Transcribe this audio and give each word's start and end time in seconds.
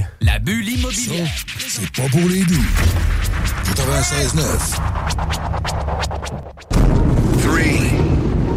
immobilière. 0.00 0.08
La 0.20 0.38
bulle 0.38 0.68
immobilière. 0.68 1.28
C'est 1.68 1.90
pas 1.92 2.08
pour 2.08 2.28
les 2.28 2.44
doux. 2.44 2.64
96.9. 3.76 4.76
3, 7.42 7.60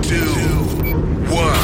2, 0.09 0.15
1. 1.39 1.62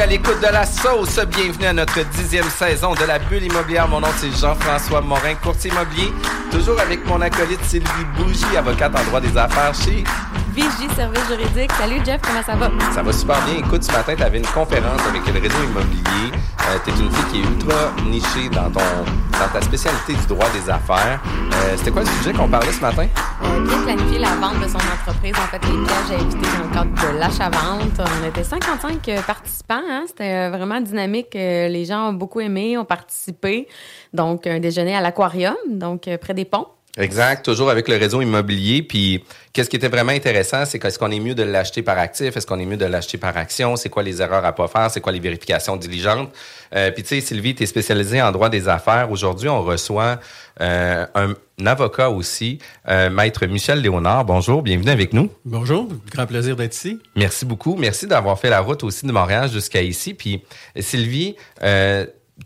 À 0.00 0.06
l'écoute 0.06 0.38
de 0.40 0.52
la 0.52 0.64
sauce. 0.64 1.18
Bienvenue 1.26 1.66
à 1.66 1.72
notre 1.72 2.04
dixième 2.10 2.48
saison 2.50 2.94
de 2.94 3.04
la 3.04 3.18
bulle 3.18 3.42
immobilière. 3.42 3.88
Mon 3.88 4.00
nom, 4.00 4.08
c'est 4.16 4.30
Jean-François 4.30 5.00
Morin, 5.00 5.34
courtier 5.42 5.72
immobilier. 5.72 6.12
Toujours 6.52 6.78
avec 6.80 7.04
mon 7.04 7.20
acolyte 7.20 7.64
Sylvie 7.64 8.04
Bougie, 8.16 8.56
avocate 8.56 8.94
en 8.96 9.02
droit 9.04 9.20
des 9.20 9.36
affaires 9.36 9.74
chez... 9.74 10.04
Vigie 10.58 10.92
Service 10.96 11.24
juridique. 11.28 11.70
Salut 11.78 12.00
Jeff, 12.04 12.20
comment 12.20 12.42
ça 12.42 12.56
va? 12.56 12.68
Ça 12.92 13.00
va 13.00 13.12
super 13.12 13.36
bien. 13.44 13.58
Écoute, 13.64 13.84
ce 13.84 13.92
matin, 13.92 14.14
tu 14.16 14.22
avais 14.24 14.38
une 14.38 14.46
conférence 14.46 15.00
avec 15.08 15.24
le 15.24 15.40
réseau 15.40 15.62
immobilier. 15.62 16.32
Euh, 16.34 16.78
tu 16.84 16.90
es 16.90 16.94
une 16.94 17.12
fille 17.12 17.24
qui 17.30 17.38
est 17.38 17.44
ultra 17.44 17.92
nichée 18.04 18.48
dans, 18.48 18.68
ton, 18.68 18.80
dans 19.38 19.48
ta 19.52 19.60
spécialité 19.60 20.14
du 20.14 20.26
droit 20.26 20.48
des 20.50 20.68
affaires. 20.68 21.22
Euh, 21.52 21.76
C'était 21.76 21.92
quoi 21.92 22.02
le 22.02 22.08
sujet 22.08 22.32
qu'on 22.32 22.48
parlait 22.48 22.72
ce 22.72 22.80
matin? 22.80 23.06
Euh, 23.44 23.66
bien 23.68 23.82
planifier 23.84 24.18
la 24.18 24.34
vente 24.34 24.58
de 24.60 24.66
son 24.66 24.78
entreprise. 24.78 25.34
En 25.36 25.46
fait, 25.46 25.62
les 25.64 25.84
pièges 25.86 26.18
à 26.18 26.22
éviter 26.22 26.48
dans 26.58 26.64
le 26.64 26.74
cadre 26.74 27.12
de 27.12 27.18
l'achat-vente. 27.20 28.08
On 28.24 28.26
était 28.26 28.42
55 28.42 29.08
euh, 29.10 29.22
participants. 29.22 29.82
Hein? 29.88 30.06
C'était 30.08 30.48
vraiment 30.48 30.80
dynamique. 30.80 31.34
Les 31.34 31.84
gens 31.84 32.08
ont 32.08 32.14
beaucoup 32.14 32.40
aimé, 32.40 32.76
ont 32.76 32.84
participé. 32.84 33.68
Donc, 34.12 34.48
un 34.48 34.58
déjeuner 34.58 34.96
à 34.96 35.00
l'aquarium, 35.00 35.54
donc 35.68 36.10
près 36.20 36.34
des 36.34 36.44
ponts. 36.44 36.66
Exact, 36.98 37.44
toujours 37.44 37.70
avec 37.70 37.86
le 37.86 37.96
réseau 37.96 38.20
immobilier. 38.20 38.82
Puis, 38.82 39.24
qu'est-ce 39.52 39.70
qui 39.70 39.76
était 39.76 39.88
vraiment 39.88 40.10
intéressant, 40.10 40.64
c'est 40.66 40.80
qu'est-ce 40.80 40.98
qu'on 40.98 41.12
est 41.12 41.20
mieux 41.20 41.36
de 41.36 41.44
l'acheter 41.44 41.82
par 41.82 41.96
actif, 41.96 42.36
est-ce 42.36 42.46
qu'on 42.46 42.58
est 42.58 42.66
mieux 42.66 42.76
de 42.76 42.84
l'acheter 42.84 43.18
par 43.18 43.36
action, 43.36 43.76
c'est 43.76 43.88
quoi 43.88 44.02
les 44.02 44.20
erreurs 44.20 44.44
à 44.44 44.52
pas 44.52 44.66
faire, 44.66 44.90
c'est 44.90 45.00
quoi 45.00 45.12
les 45.12 45.20
vérifications 45.20 45.76
diligentes? 45.76 46.30
Euh, 46.74 46.90
puis, 46.90 47.04
tu 47.04 47.10
sais, 47.10 47.20
Sylvie, 47.20 47.54
tu 47.54 47.62
es 47.62 47.66
spécialisée 47.66 48.20
en 48.20 48.32
droit 48.32 48.48
des 48.48 48.68
affaires. 48.68 49.12
Aujourd'hui, 49.12 49.48
on 49.48 49.62
reçoit 49.62 50.18
euh, 50.60 51.06
un, 51.14 51.34
un 51.60 51.66
avocat 51.66 52.10
aussi, 52.10 52.58
euh, 52.88 53.10
maître 53.10 53.46
Michel 53.46 53.80
Léonard. 53.80 54.24
Bonjour, 54.24 54.62
bienvenue 54.62 54.90
avec 54.90 55.12
nous. 55.12 55.30
Bonjour, 55.44 55.88
grand 56.10 56.26
plaisir 56.26 56.56
d'être 56.56 56.74
ici. 56.74 56.98
Merci 57.14 57.44
beaucoup. 57.44 57.76
Merci 57.76 58.08
d'avoir 58.08 58.38
fait 58.40 58.50
la 58.50 58.60
route 58.60 58.82
aussi 58.82 59.06
de 59.06 59.12
Montréal 59.12 59.48
jusqu'à 59.48 59.82
ici. 59.82 60.14
Puis, 60.14 60.42
Sylvie, 60.76 61.36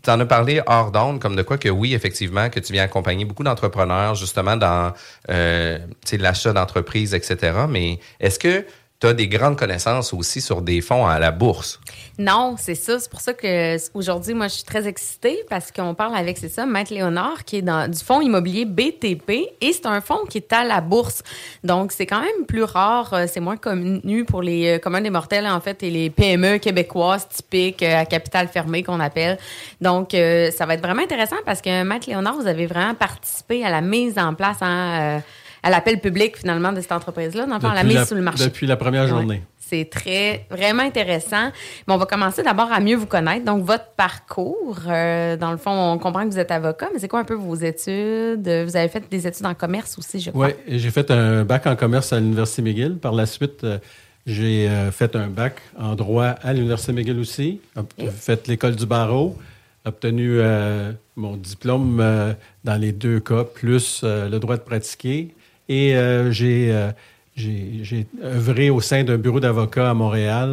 tu 0.01 0.09
en 0.09 0.19
as 0.19 0.25
parlé 0.25 0.61
hors 0.65 0.91
d'onde, 0.91 1.19
comme 1.19 1.35
de 1.35 1.43
quoi 1.43 1.57
que 1.57 1.69
oui, 1.69 1.93
effectivement, 1.93 2.49
que 2.49 2.59
tu 2.59 2.73
viens 2.73 2.83
accompagner 2.83 3.25
beaucoup 3.25 3.43
d'entrepreneurs 3.43 4.15
justement 4.15 4.57
dans 4.57 4.91
euh, 5.29 5.77
l'achat 6.13 6.53
d'entreprises, 6.53 7.13
etc. 7.13 7.65
Mais 7.69 7.99
est-ce 8.19 8.39
que 8.39 8.65
tu 8.99 9.07
as 9.07 9.13
des 9.13 9.27
grandes 9.27 9.57
connaissances 9.57 10.13
aussi 10.13 10.39
sur 10.39 10.61
des 10.61 10.81
fonds 10.81 11.05
à 11.05 11.19
la 11.19 11.31
bourse? 11.31 11.79
Non, 12.19 12.55
c'est 12.57 12.75
ça. 12.75 12.99
C'est 12.99 13.09
pour 13.09 13.21
ça 13.21 13.33
que 13.33 13.75
aujourd'hui, 13.95 14.33
moi, 14.33 14.47
je 14.47 14.55
suis 14.55 14.63
très 14.63 14.87
excitée 14.87 15.43
parce 15.49 15.71
qu'on 15.71 15.95
parle 15.95 16.15
avec, 16.15 16.37
c'est 16.37 16.49
ça, 16.49 16.65
Maître 16.65 16.93
Léonard, 16.93 17.43
qui 17.43 17.57
est 17.57 17.61
dans 17.61 17.89
du 17.89 17.97
fonds 17.97 18.21
immobilier 18.21 18.65
BTP 18.65 19.31
et 19.59 19.73
c'est 19.73 19.87
un 19.87 19.99
fonds 19.99 20.25
qui 20.29 20.37
est 20.37 20.53
à 20.53 20.63
la 20.63 20.79
bourse. 20.79 21.23
Donc, 21.63 21.91
c'est 21.91 22.05
quand 22.05 22.21
même 22.21 22.45
plus 22.47 22.63
rare, 22.63 23.13
euh, 23.13 23.25
c'est 23.27 23.39
moins 23.39 23.57
connu 23.57 24.25
pour 24.25 24.41
les 24.41 24.75
euh, 24.75 24.79
communs 24.79 25.01
des 25.01 25.09
mortels, 25.09 25.47
en 25.47 25.59
fait, 25.59 25.81
et 25.83 25.89
les 25.89 26.09
PME 26.09 26.59
québécoises 26.59 27.27
typiques 27.27 27.83
euh, 27.83 28.01
à 28.01 28.05
capital 28.05 28.47
fermé 28.47 28.83
qu'on 28.83 28.99
appelle. 28.99 29.37
Donc, 29.81 30.11
ça 30.11 30.65
va 30.65 30.75
être 30.75 30.81
vraiment 30.81 31.01
intéressant 31.01 31.35
parce 31.45 31.61
que, 31.61 31.83
Maître 31.83 32.07
Léonard, 32.09 32.35
vous 32.35 32.47
avez 32.47 32.67
vraiment 32.67 32.93
participé 32.93 33.65
à 33.65 33.69
la 33.69 33.81
mise 33.81 34.17
en 34.17 34.33
place, 34.33 34.57
hein, 34.61 35.21
à 35.63 35.69
l'appel 35.69 35.99
public, 36.01 36.37
finalement, 36.37 36.71
de 36.73 36.81
cette 36.81 36.91
entreprise-là, 36.91 37.45
dans 37.45 37.55
le 37.55 37.61
fond, 37.61 37.69
à 37.69 37.73
la 37.75 37.83
mise 37.83 38.05
sur 38.05 38.15
le 38.15 38.21
marché. 38.21 38.43
Depuis 38.45 38.67
la 38.67 38.75
première 38.75 39.03
Ouais. 39.03 39.09
journée. 39.09 39.41
C'est 39.57 39.89
très, 39.89 40.45
vraiment 40.51 40.83
intéressant. 40.83 41.49
Mais 41.87 41.93
on 41.93 41.97
va 41.97 42.05
commencer 42.05 42.43
d'abord 42.43 42.71
à 42.71 42.79
mieux 42.79 42.95
vous 42.97 43.05
connaître. 43.07 43.43
Donc, 43.45 43.63
votre 43.63 43.87
parcours, 43.97 44.77
euh, 44.87 45.35
dans 45.37 45.51
le 45.51 45.57
fond, 45.57 45.71
on 45.71 45.97
comprend 45.97 46.25
que 46.25 46.29
vous 46.31 46.37
êtes 46.37 46.51
avocat, 46.51 46.89
mais 46.93 46.99
c'est 46.99 47.07
quoi 47.07 47.19
un 47.21 47.23
peu 47.23 47.33
vos 47.33 47.55
études? 47.55 48.43
Vous 48.47 48.75
avez 48.75 48.89
fait 48.89 49.03
des 49.09 49.25
études 49.25 49.45
en 49.45 49.53
commerce 49.55 49.97
aussi, 49.97 50.19
je 50.19 50.29
crois. 50.31 50.47
Oui, 50.47 50.53
j'ai 50.79 50.91
fait 50.91 51.09
un 51.09 51.43
bac 51.43 51.65
en 51.65 51.75
commerce 51.75 52.13
à 52.13 52.19
l'Université 52.19 52.61
McGill. 52.61 52.97
Par 52.97 53.13
la 53.13 53.25
suite, 53.25 53.63
euh, 53.63 53.79
j'ai 54.27 54.69
euh, 54.69 54.91
fait 54.91 55.15
un 55.15 55.27
bac 55.27 55.55
en 55.79 55.95
droit 55.95 56.25
à 56.25 56.53
l'Université 56.53 56.91
McGill 56.91 57.17
aussi. 57.19 57.59
J'ai 57.97 58.11
fait 58.11 58.47
l'école 58.47 58.75
du 58.75 58.85
barreau, 58.85 59.37
obtenu 59.85 60.39
euh, 60.39 60.91
mon 61.15 61.35
diplôme 61.35 61.99
euh, 61.99 62.33
dans 62.63 62.79
les 62.79 62.91
deux 62.91 63.19
cas, 63.21 63.43
plus 63.45 64.01
le 64.03 64.37
droit 64.37 64.57
de 64.57 64.61
pratiquer. 64.61 65.33
Et 65.73 65.95
euh, 65.95 66.31
j'ai 66.31 66.71
euh, 66.71 66.91
j'ai 67.35 68.05
œuvré 68.23 68.69
au 68.69 68.79
sein 68.89 69.03
d'un 69.03 69.17
bureau 69.17 69.39
d'avocats 69.39 69.89
à 69.89 69.93
Montréal, 69.95 70.49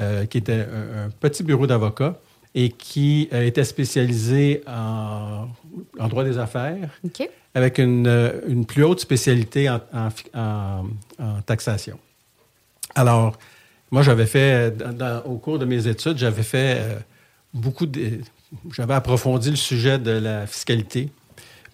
euh, 0.00 0.26
qui 0.26 0.38
était 0.38 0.66
un, 0.80 1.04
un 1.06 1.10
petit 1.20 1.42
bureau 1.44 1.66
d'avocats 1.68 2.16
et 2.52 2.68
qui 2.70 3.28
euh, 3.32 3.46
était 3.50 3.64
spécialisé 3.64 4.62
en, 4.66 5.46
en 6.02 6.08
droit 6.08 6.24
des 6.24 6.36
affaires 6.38 6.88
avec 7.54 7.78
une, 7.78 8.10
une 8.48 8.64
plus 8.66 8.82
haute 8.82 9.00
spécialité 9.00 9.68
en, 9.70 9.78
taxation. 11.46 11.98
Alors, 12.94 13.36
moi, 13.90 14.02
j'avais 14.02 14.26
fait, 14.26 14.76
dans- 14.76 14.92
dans- 14.92 15.22
au 15.26 15.36
cours 15.38 15.58
de 15.58 15.64
mes 15.64 15.86
études, 15.86 16.18
j'avais 16.18 16.42
fait 16.42 16.76
euh, 16.78 16.98
beaucoup 17.54 17.86
de. 17.86 18.00
J'avais 18.72 18.94
approfondi 18.94 19.50
le 19.50 19.56
sujet 19.70 19.98
de 19.98 20.10
la 20.10 20.46
fiscalité. 20.46 21.10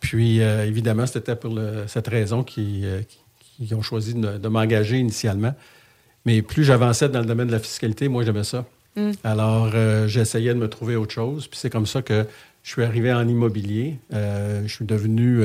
Puis, 0.03 0.43
euh, 0.43 0.67
évidemment, 0.67 1.07
c'était 1.07 1.37
pour 1.37 1.55
le- 1.55 1.85
cette 1.87 2.09
raison 2.09 2.43
qu'ils 2.43 2.85
euh, 2.85 3.75
ont 3.77 3.83
choisi 3.83 4.15
de, 4.15 4.37
de 4.37 4.49
m'engager 4.49 4.99
initialement. 4.99 5.55
Mais 6.27 6.43
plus 6.43 6.65
j'avançais 6.65 7.09
dans 7.09 7.21
le 7.21 7.25
domaine 7.27 7.47
de 7.47 7.53
la 7.53 7.59
fiscalité, 7.61 8.09
moi, 8.09 8.25
j'aimais 8.25 8.45
ça. 8.45 8.67
Alors, 9.25 9.71
euh, 9.75 10.07
j'essayais 10.09 10.53
de 10.53 10.59
me 10.59 10.69
trouver 10.69 10.97
autre 10.97 11.13
chose. 11.15 11.47
Puis 11.47 11.59
c'est 11.59 11.71
comme 11.71 11.87
ça 11.87 12.03
que 12.03 12.27
je 12.63 12.71
suis 12.71 12.83
arrivé 12.83 13.13
en 13.13 13.27
immobilier. 13.27 13.97
Je 14.13 14.69
suis 14.69 14.85
devenu, 14.85 15.43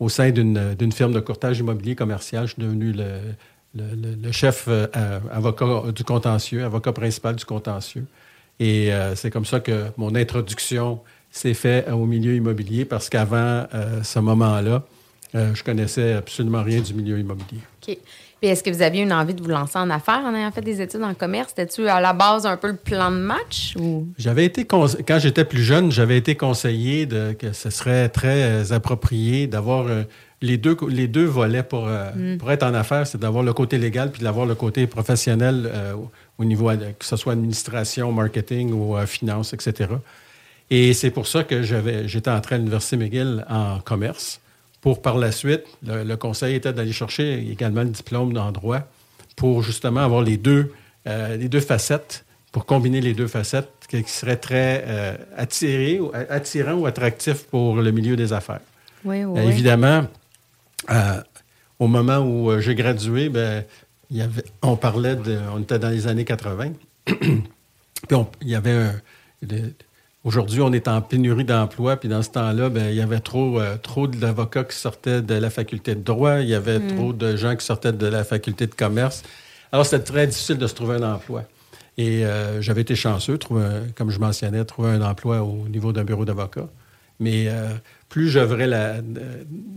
au 0.00 0.08
sein 0.08 0.30
d'une 0.30 0.92
firme 0.92 1.12
de 1.12 1.20
courtage 1.20 1.58
immobilier 1.58 1.94
commercial, 1.94 2.46
je 2.46 2.54
suis 2.54 2.62
devenu 2.62 2.92
le, 2.92 3.18
le- 3.74 4.16
le- 4.22 4.32
chef 4.32 4.68
avocat 5.30 5.92
du 5.94 6.02
contentieux, 6.04 6.64
avocat 6.64 6.92
principal 6.92 7.36
du 7.36 7.44
contentieux. 7.44 8.06
Et 8.58 8.90
c'est 9.14 9.30
comme 9.30 9.44
ça 9.44 9.60
que 9.60 9.86
mon 9.96 10.14
introduction 10.16 11.00
s'est 11.38 11.54
faite 11.54 11.88
au 11.90 12.06
milieu 12.06 12.34
immobilier 12.34 12.84
parce 12.84 13.08
qu'avant 13.08 13.66
euh, 13.74 14.02
ce 14.02 14.18
moment-là, 14.18 14.82
euh, 15.34 15.54
je 15.54 15.62
connaissais 15.64 16.12
absolument 16.14 16.62
rien 16.62 16.80
du 16.80 16.94
milieu 16.94 17.18
immobilier. 17.18 17.60
OK. 17.86 17.96
Puis 18.40 18.50
est-ce 18.50 18.62
que 18.62 18.68
vous 18.70 18.82
aviez 18.82 19.02
une 19.02 19.14
envie 19.14 19.32
de 19.32 19.42
vous 19.42 19.48
lancer 19.48 19.78
en 19.78 19.88
affaires 19.88 20.22
en 20.24 20.34
ayant 20.34 20.50
fait 20.52 20.60
des 20.60 20.82
études 20.82 21.02
en 21.02 21.14
commerce? 21.14 21.48
C'était-tu 21.56 21.88
à 21.88 22.00
la 22.02 22.12
base 22.12 22.44
un 22.44 22.56
peu 22.58 22.68
le 22.68 22.76
plan 22.76 23.10
de 23.10 23.16
match 23.16 23.74
ou? 23.80 24.06
J'avais 24.18 24.44
été 24.44 24.64
conse- 24.64 24.98
quand 25.08 25.18
j'étais 25.18 25.44
plus 25.46 25.62
jeune, 25.62 25.90
j'avais 25.90 26.18
été 26.18 26.34
conseillé 26.36 27.06
de, 27.06 27.32
que 27.32 27.52
ce 27.54 27.70
serait 27.70 28.08
très 28.10 28.42
euh, 28.42 28.72
approprié 28.74 29.46
d'avoir 29.46 29.86
euh, 29.86 30.02
les 30.42 30.58
deux 30.58 30.76
les 30.88 31.08
deux 31.08 31.24
volets 31.24 31.62
pour 31.62 31.88
euh, 31.88 32.36
pour 32.38 32.52
être 32.52 32.62
en 32.62 32.74
affaires, 32.74 33.06
c'est 33.06 33.18
d'avoir 33.18 33.42
le 33.42 33.54
côté 33.54 33.78
légal 33.78 34.10
puis 34.12 34.22
d'avoir 34.22 34.44
le 34.44 34.54
côté 34.54 34.86
professionnel 34.86 35.70
euh, 35.72 35.94
au- 35.94 36.10
au 36.38 36.44
niveau 36.44 36.68
que 36.98 37.04
ce 37.06 37.16
soit 37.16 37.32
administration, 37.32 38.12
marketing 38.12 38.70
ou 38.72 38.96
euh, 38.98 39.06
finance, 39.06 39.54
etc. 39.54 39.88
Et 40.70 40.94
c'est 40.94 41.10
pour 41.10 41.26
ça 41.26 41.44
que 41.44 41.62
j'étais 41.62 42.30
entré 42.30 42.56
à 42.56 42.58
l'université 42.58 42.96
McGill 42.96 43.44
en 43.48 43.78
commerce. 43.80 44.40
Pour 44.80 45.02
par 45.02 45.16
la 45.18 45.32
suite, 45.32 45.64
le, 45.84 46.04
le 46.04 46.16
conseil 46.16 46.54
était 46.56 46.72
d'aller 46.72 46.92
chercher 46.92 47.38
également 47.50 47.82
le 47.82 47.90
diplôme 47.90 48.36
en 48.36 48.52
droit 48.52 48.80
pour 49.36 49.62
justement 49.62 50.00
avoir 50.00 50.22
les 50.22 50.36
deux, 50.36 50.72
euh, 51.06 51.36
les 51.36 51.48
deux 51.48 51.60
facettes, 51.60 52.24
pour 52.52 52.66
combiner 52.66 53.00
les 53.00 53.12
deux 53.14 53.26
facettes 53.26 53.68
qui 53.88 54.02
seraient 54.06 54.36
très 54.38 54.84
euh, 54.86 55.16
attirés 55.36 56.00
ou- 56.00 56.10
attirants 56.30 56.74
ou 56.74 56.86
attractifs 56.86 57.44
pour 57.44 57.76
le 57.76 57.90
milieu 57.90 58.16
des 58.16 58.32
affaires. 58.32 58.60
Oui, 59.04 59.24
oui, 59.24 59.40
Euh, 59.40 59.48
évidemment, 59.48 60.06
euh, 60.90 61.20
au 61.78 61.86
moment 61.86 62.18
où 62.18 62.58
j'ai 62.60 62.74
gradué, 62.74 63.28
ben, 63.28 63.64
il 64.10 64.16
y 64.16 64.22
avait, 64.22 64.44
on 64.62 64.76
parlait 64.76 65.16
de. 65.16 65.38
On 65.54 65.60
était 65.60 65.78
dans 65.78 65.90
les 65.90 66.06
années 66.06 66.24
80. 66.24 66.72
puis 67.04 67.26
on- 68.12 68.28
il 68.42 68.48
y 68.48 68.54
avait 68.54 68.70
un. 68.72 68.94
de- 69.42 69.72
Aujourd'hui, 70.26 70.60
on 70.60 70.72
est 70.72 70.88
en 70.88 71.00
pénurie 71.02 71.44
d'emploi, 71.44 71.96
puis 71.96 72.08
dans 72.08 72.20
ce 72.20 72.30
temps-là, 72.30 72.68
ben, 72.68 72.88
il 72.90 72.96
y 72.96 73.00
avait 73.00 73.20
trop, 73.20 73.60
euh, 73.60 73.76
trop 73.80 74.08
d'avocats 74.08 74.64
qui 74.64 74.76
sortaient 74.76 75.22
de 75.22 75.34
la 75.34 75.50
faculté 75.50 75.94
de 75.94 76.00
droit, 76.00 76.40
il 76.40 76.48
y 76.48 76.54
avait 76.54 76.80
trop 76.80 77.12
de 77.12 77.36
gens 77.36 77.54
qui 77.54 77.64
sortaient 77.64 77.92
de 77.92 78.06
la 78.08 78.24
faculté 78.24 78.66
de 78.66 78.74
commerce. 78.74 79.22
Alors, 79.70 79.86
c'était 79.86 80.02
très 80.02 80.26
difficile 80.26 80.58
de 80.58 80.66
se 80.66 80.74
trouver 80.74 80.96
un 80.96 81.14
emploi. 81.14 81.44
Et 81.96 82.26
euh, 82.26 82.60
j'avais 82.60 82.80
été 82.80 82.96
chanceux, 82.96 83.38
trouver 83.38 83.62
un- 83.66 83.82
comme 83.94 84.10
je 84.10 84.18
mentionnais, 84.18 84.64
trouver 84.64 84.90
un 84.90 85.02
emploi 85.02 85.44
au 85.44 85.68
niveau 85.68 85.92
d'un 85.92 86.02
bureau 86.02 86.24
d'avocat. 86.24 86.66
Mais 87.20 87.46
euh, 87.46 87.68
plus 88.08 88.28
j'œuvrais 88.28 88.68
euh, 88.72 89.00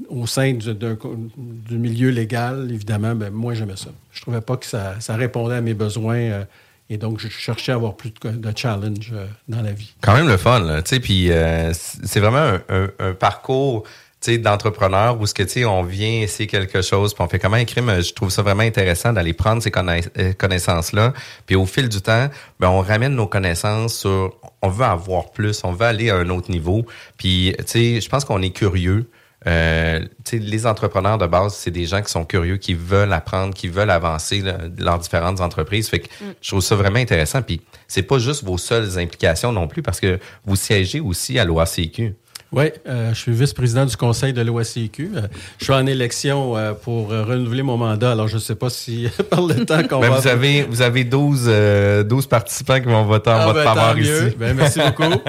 au 0.10 0.26
sein 0.26 0.54
du, 0.54 0.74
d'un 0.74 0.96
co- 0.96 1.16
du 1.38 1.78
milieu 1.78 2.10
légal, 2.10 2.72
évidemment, 2.72 3.14
ben, 3.14 3.30
moins 3.32 3.54
j'aimais 3.54 3.78
ça. 3.78 3.92
Je 4.12 4.22
trouvais 4.24 4.42
pas 4.42 4.58
que 4.58 4.66
ça, 4.66 4.96
ça 5.00 5.16
répondait 5.16 5.56
à 5.58 5.62
mes 5.62 5.76
besoins. 5.76 6.46
Et 6.90 6.98
donc, 6.98 7.20
je 7.20 7.28
cherchais 7.30 7.72
à 7.72 7.76
avoir 7.76 7.96
plus 7.96 8.12
de, 8.24 8.30
de 8.32 8.54
challenge 8.58 9.12
euh, 9.14 9.28
dans 9.48 9.62
la 9.62 9.72
vie. 9.72 9.94
Quand 10.02 10.14
même 10.16 10.28
le 10.28 10.38
fun, 10.38 10.60
là, 10.60 10.82
tu 10.82 10.96
sais, 10.96 11.00
puis 11.00 11.32
euh, 11.32 11.72
c'est 11.74 12.20
vraiment 12.20 12.38
un, 12.40 12.62
un- 12.70 12.90
un 13.00 13.14
parcours, 13.14 13.84
d'entrepreneur 14.28 15.20
où 15.20 15.26
ce 15.26 15.34
que, 15.34 15.44
tu 15.44 15.64
on 15.66 15.82
vient 15.84 16.22
essayer 16.22 16.46
quelque 16.48 16.82
chose, 16.82 17.14
puis 17.14 17.24
on 17.24 17.30
fait 17.30 17.40
comment 17.40 17.56
écrire, 17.56 17.84
mais 17.84 18.02
je 18.02 18.14
trouve 18.14 18.30
ça 18.30 18.42
vraiment 18.42 18.64
intéressant 18.64 19.14
d'aller 19.14 19.32
prendre 19.34 19.64
ces 19.64 19.72
euh, 19.78 20.34
connaissances-là, 20.34 21.14
puis 21.46 21.56
au 21.56 21.66
fil 21.66 21.88
du 21.88 22.02
temps, 22.02 22.28
ben, 22.60 22.68
on 22.70 22.82
ramène 22.82 23.16
nos 23.16 23.28
connaissances 23.28 23.96
sur, 23.96 24.36
on 24.62 24.68
veut 24.70 24.86
avoir 24.86 25.32
plus, 25.32 25.64
on 25.64 25.72
veut 25.72 25.86
aller 25.86 26.10
à 26.10 26.18
un 26.18 26.30
autre 26.30 26.52
niveau, 26.52 26.86
puis, 27.18 27.56
tu 27.60 27.64
sais, 27.66 28.02
je 28.02 28.10
pense 28.10 28.26
qu'on 28.26 28.42
est 28.42 28.50
curieux, 28.52 29.10
euh, 29.48 30.00
tu 30.26 30.38
sais, 30.38 30.38
les 30.40 30.66
entrepreneurs 30.66 31.18
de 31.18 31.26
base, 31.26 31.54
c'est 31.56 31.72
des 31.72 31.86
gens 31.86 32.02
qui 32.02 32.12
sont 32.12 32.26
curieux, 32.26 32.58
qui 32.58 32.74
veulent 32.74 33.14
apprendre, 33.14 33.54
qui 33.54 33.68
veulent 33.70 33.90
avancer 33.90 34.42
là, 34.42 34.58
leurs 34.78 35.00
différentes 35.00 35.40
entreprises. 35.40 35.88
Fait 35.90 36.00
que 36.00 36.08
je 36.42 36.50
trouve 36.50 36.62
ça 36.62 36.76
vraiment 36.76 37.00
intéressant. 37.00 37.42
Puis 37.42 37.62
c'est 37.88 38.04
pas 38.04 38.20
juste 38.20 38.44
vos 38.44 38.58
seules 38.58 39.00
implications 39.00 39.52
non 39.52 39.68
plus, 39.68 39.82
parce 39.82 40.00
que 40.00 40.20
vous 40.46 40.56
siégez 40.56 41.00
aussi 41.00 41.40
à 41.40 41.46
l'OACQ. 41.46 42.14
Oui, 42.52 42.64
euh, 42.88 43.14
je 43.14 43.20
suis 43.20 43.32
vice-président 43.32 43.86
du 43.86 43.96
conseil 43.96 44.34
de 44.34 44.42
l'OACQ. 44.42 45.12
Euh, 45.16 45.22
je 45.60 45.66
suis 45.66 45.74
en 45.74 45.86
élection 45.86 46.58
euh, 46.58 46.74
pour 46.74 47.12
euh, 47.14 47.24
renouveler 47.24 47.62
mon 47.62 47.78
mandat. 47.78 48.14
Alors, 48.14 48.28
je 48.28 48.36
ne 48.36 48.40
sais 48.42 48.56
pas 48.56 48.72
si 48.72 49.08
par 49.30 49.44
le 49.46 49.66
temps 49.68 49.84
qu'on 49.84 50.00
Ben, 50.00 50.10
va... 50.10 50.20
vous 50.20 50.28
avez 50.28 50.64
vous 50.64 50.82
avez 50.82 51.04
12, 51.04 51.46
euh, 51.48 52.04
12 52.04 52.26
participants 52.26 52.80
qui 52.80 52.88
vont 52.88 53.06
voter 53.06 53.30
en 53.30 53.36
Ah, 53.42 53.46
votre 53.46 53.64
ben, 53.64 53.74
faveur 53.76 54.00
ici. 54.00 54.36
Ben, 54.36 54.56
merci 54.56 54.80
beaucoup. 54.80 55.04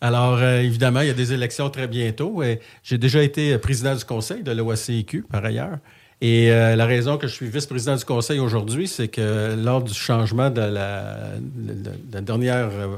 Alors, 0.00 0.38
euh, 0.38 0.60
évidemment, 0.60 1.00
il 1.00 1.08
y 1.08 1.10
a 1.10 1.14
des 1.14 1.32
élections 1.32 1.70
très 1.70 1.86
bientôt. 1.88 2.42
Et 2.42 2.60
J'ai 2.82 2.98
déjà 2.98 3.22
été 3.22 3.56
président 3.58 3.94
du 3.94 4.04
conseil 4.04 4.42
de 4.42 4.52
l'OACIQ, 4.52 5.22
par 5.30 5.44
ailleurs. 5.44 5.78
Et 6.20 6.50
euh, 6.50 6.74
la 6.76 6.86
raison 6.86 7.16
que 7.16 7.26
je 7.28 7.32
suis 7.32 7.48
vice-président 7.48 7.96
du 7.96 8.04
conseil 8.04 8.40
aujourd'hui, 8.40 8.88
c'est 8.88 9.08
que 9.08 9.54
lors 9.56 9.82
du 9.82 9.94
changement 9.94 10.50
de 10.50 10.60
la, 10.60 11.16
de 11.40 11.90
la 12.12 12.20
dernière 12.20 12.68
euh, 12.72 12.96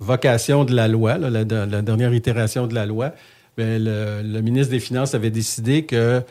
vocation 0.00 0.64
de 0.64 0.74
la 0.74 0.86
loi, 0.88 1.18
là, 1.18 1.30
la, 1.30 1.44
de- 1.44 1.66
la 1.70 1.82
dernière 1.82 2.12
itération 2.14 2.66
de 2.66 2.74
la 2.74 2.84
loi, 2.86 3.12
ben, 3.56 3.82
le, 3.82 4.22
le 4.22 4.40
ministre 4.42 4.70
des 4.70 4.80
Finances 4.80 5.14
avait 5.14 5.30
décidé 5.30 5.84
qu'un 5.84 6.22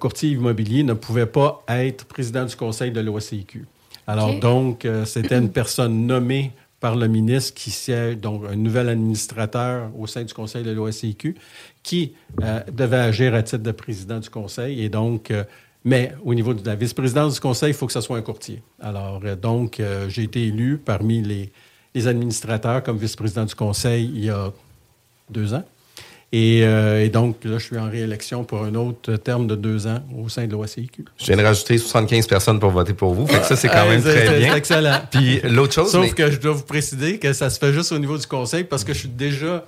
courtier 0.00 0.30
immobilier 0.30 0.82
ne 0.82 0.94
pouvait 0.94 1.26
pas 1.26 1.62
être 1.68 2.04
président 2.06 2.44
du 2.44 2.56
conseil 2.56 2.90
de 2.90 3.00
l'OACIQ. 3.00 3.66
Alors, 4.06 4.34
donc, 4.40 4.84
euh, 4.84 5.04
c'était 5.04 5.38
une 5.38 5.50
personne 5.60 6.06
nommée 6.06 6.50
par 6.82 6.96
le 6.96 7.06
ministre 7.06 7.54
qui 7.54 7.70
siège, 7.70 8.18
donc 8.18 8.42
un 8.44 8.56
nouvel 8.56 8.88
administrateur 8.88 9.88
au 9.96 10.08
sein 10.08 10.24
du 10.24 10.34
conseil 10.34 10.64
de 10.64 10.72
l'OACIQ, 10.72 11.36
qui 11.84 12.12
euh, 12.42 12.60
devait 12.72 12.96
agir 12.96 13.36
à 13.36 13.42
titre 13.44 13.62
de 13.62 13.70
président 13.70 14.18
du 14.18 14.28
conseil. 14.28 14.82
Et 14.82 14.88
donc, 14.88 15.30
euh, 15.30 15.44
mais 15.84 16.12
au 16.24 16.34
niveau 16.34 16.54
de 16.54 16.66
la 16.66 16.74
vice-présidence 16.74 17.34
du 17.34 17.40
conseil, 17.40 17.70
il 17.70 17.74
faut 17.74 17.86
que 17.86 17.92
ce 17.92 18.00
soit 18.00 18.16
un 18.16 18.22
courtier. 18.22 18.62
Alors, 18.80 19.20
euh, 19.24 19.36
donc, 19.36 19.80
j'ai 20.08 20.24
été 20.24 20.48
élu 20.48 20.76
parmi 20.76 21.22
les, 21.22 21.52
les 21.94 22.06
administrateurs 22.08 22.82
comme 22.82 22.98
vice-président 22.98 23.44
du 23.44 23.54
conseil 23.54 24.10
il 24.12 24.24
y 24.24 24.30
a 24.30 24.52
deux 25.30 25.54
ans. 25.54 25.64
Et, 26.34 26.62
euh, 26.64 27.04
et 27.04 27.10
donc, 27.10 27.44
là, 27.44 27.58
je 27.58 27.64
suis 27.64 27.76
en 27.78 27.90
réélection 27.90 28.42
pour 28.44 28.62
un 28.64 28.74
autre 28.74 29.16
terme 29.16 29.46
de 29.46 29.54
deux 29.54 29.86
ans 29.86 30.02
au 30.18 30.30
sein 30.30 30.46
de 30.46 30.52
l'OACIQ. 30.52 31.04
Je 31.18 31.26
viens 31.26 31.36
de 31.36 31.42
rajouter 31.42 31.76
75 31.76 32.26
personnes 32.26 32.58
pour 32.58 32.70
voter 32.70 32.94
pour 32.94 33.12
vous. 33.12 33.26
Fait 33.26 33.40
que 33.40 33.44
ça, 33.46 33.54
c'est 33.54 33.68
quand 33.68 33.74
Ah, 33.82 33.88
même 33.90 34.00
très 34.02 34.38
bien. 34.38 34.54
excellent. 34.56 35.00
Puis 35.10 35.40
l'autre 35.44 35.74
chose, 35.74 35.90
Sauf 35.92 36.00
mais- 36.06 36.10
que 36.12 36.30
je 36.30 36.38
dois 36.40 36.52
vous 36.54 36.62
préciser 36.62 37.18
que 37.18 37.34
ça 37.34 37.50
se 37.50 37.58
fait 37.58 37.72
juste 37.74 37.92
au 37.92 37.98
niveau 37.98 38.16
du 38.16 38.26
conseil 38.26 38.64
parce 38.64 38.82
que 38.82 38.94
je 38.94 39.00
suis 39.00 39.08
déjà. 39.08 39.64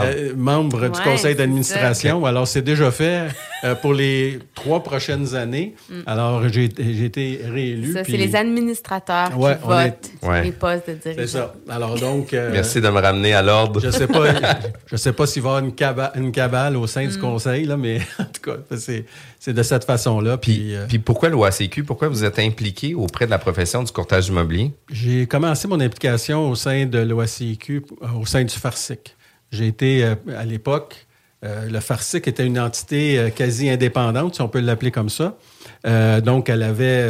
Euh, 0.00 0.32
membre 0.36 0.78
du 0.80 0.98
Ouais, 0.98 1.04
conseil 1.04 1.18
c'est 1.32 1.34
d'administration. 1.34 2.24
Alors, 2.26 2.46
c'est 2.48 2.62
déjà 2.62 2.90
fait 2.90 3.28
euh, 3.64 3.74
pour 3.74 3.92
les 3.94 4.38
trois 4.54 4.82
prochaines 4.82 5.34
années. 5.34 5.74
Alors, 6.06 6.48
j'ai 6.48 6.68
j'ai 6.78 7.04
été 7.04 7.40
réélu. 7.44 7.88
Mm. 7.90 7.92
Ça, 7.94 8.02
puis- 8.02 8.12
c'est 8.12 8.18
les 8.18 8.34
administrateurs 8.36 9.38
Ouais, 9.38 9.56
qui 9.56 9.62
est- 9.64 9.66
votent 9.66 10.10
Ouais. 10.22 10.42
les 10.44 10.52
postes 10.52 10.88
de 10.88 10.96
C'est 11.02 11.14
dirigeants. 11.14 11.50
ça. 11.66 11.74
Alors, 11.74 11.98
donc... 11.98 12.32
euh, 12.32 12.50
Merci 12.52 12.80
de 12.80 12.88
me 12.88 13.00
ramener 13.00 13.34
à 13.34 13.42
l'ordre. 13.42 13.80
Je 13.80 13.90
sais 13.90 14.06
pas, 14.06 14.24
je 14.86 14.96
sais 14.96 15.12
pas 15.12 15.26
s'il 15.26 15.42
va 15.42 15.48
y 15.48 15.52
avoir 15.52 15.64
une 15.64 15.74
cabale, 15.74 16.12
une 16.16 16.32
cabale 16.32 16.76
au 16.76 16.86
sein 16.86 17.04
Mm. 17.06 17.10
du 17.10 17.18
conseil, 17.18 17.64
là, 17.64 17.76
mais 17.76 17.98
en 18.18 18.24
tout 18.24 18.40
cas, 18.50 18.56
c'est 18.76 19.04
c'est 19.38 19.52
de 19.52 19.62
cette 19.64 19.84
façon-là. 19.84 20.36
Puis, 20.38 20.52
Puis, 20.54 20.74
euh, 20.76 20.86
puis 20.86 20.98
pourquoi 21.00 21.28
l'OACQ? 21.28 21.82
Pourquoi 21.84 22.08
vous 22.08 22.24
êtes 22.24 22.38
impliqué 22.38 22.94
auprès 22.94 23.26
de 23.26 23.30
la 23.30 23.38
profession 23.38 23.82
du 23.82 23.90
courtage 23.90 24.28
immobilier? 24.28 24.70
J'ai 24.92 25.26
commencé 25.26 25.66
mon 25.66 25.80
implication 25.80 26.48
au 26.48 26.54
sein 26.54 26.86
de 26.86 26.98
l'OACIQ, 27.00 27.82
euh, 28.02 28.06
au 28.20 28.26
sein 28.26 28.44
du 28.44 28.54
FARCIC. 28.54 29.16
J'ai 29.52 29.66
été, 29.66 30.02
euh, 30.02 30.14
à 30.36 30.44
l'époque, 30.44 31.06
euh, 31.44 31.68
le 31.68 31.80
FARCIC 31.80 32.26
était 32.26 32.46
une 32.46 32.58
entité 32.58 33.18
euh, 33.18 33.28
quasi 33.28 33.68
indépendante, 33.68 34.34
si 34.36 34.40
on 34.40 34.48
peut 34.48 34.60
l'appeler 34.60 34.90
comme 34.90 35.10
ça. 35.10 35.36
Donc, 35.84 36.48
elle 36.48 36.62
avait 36.62 37.04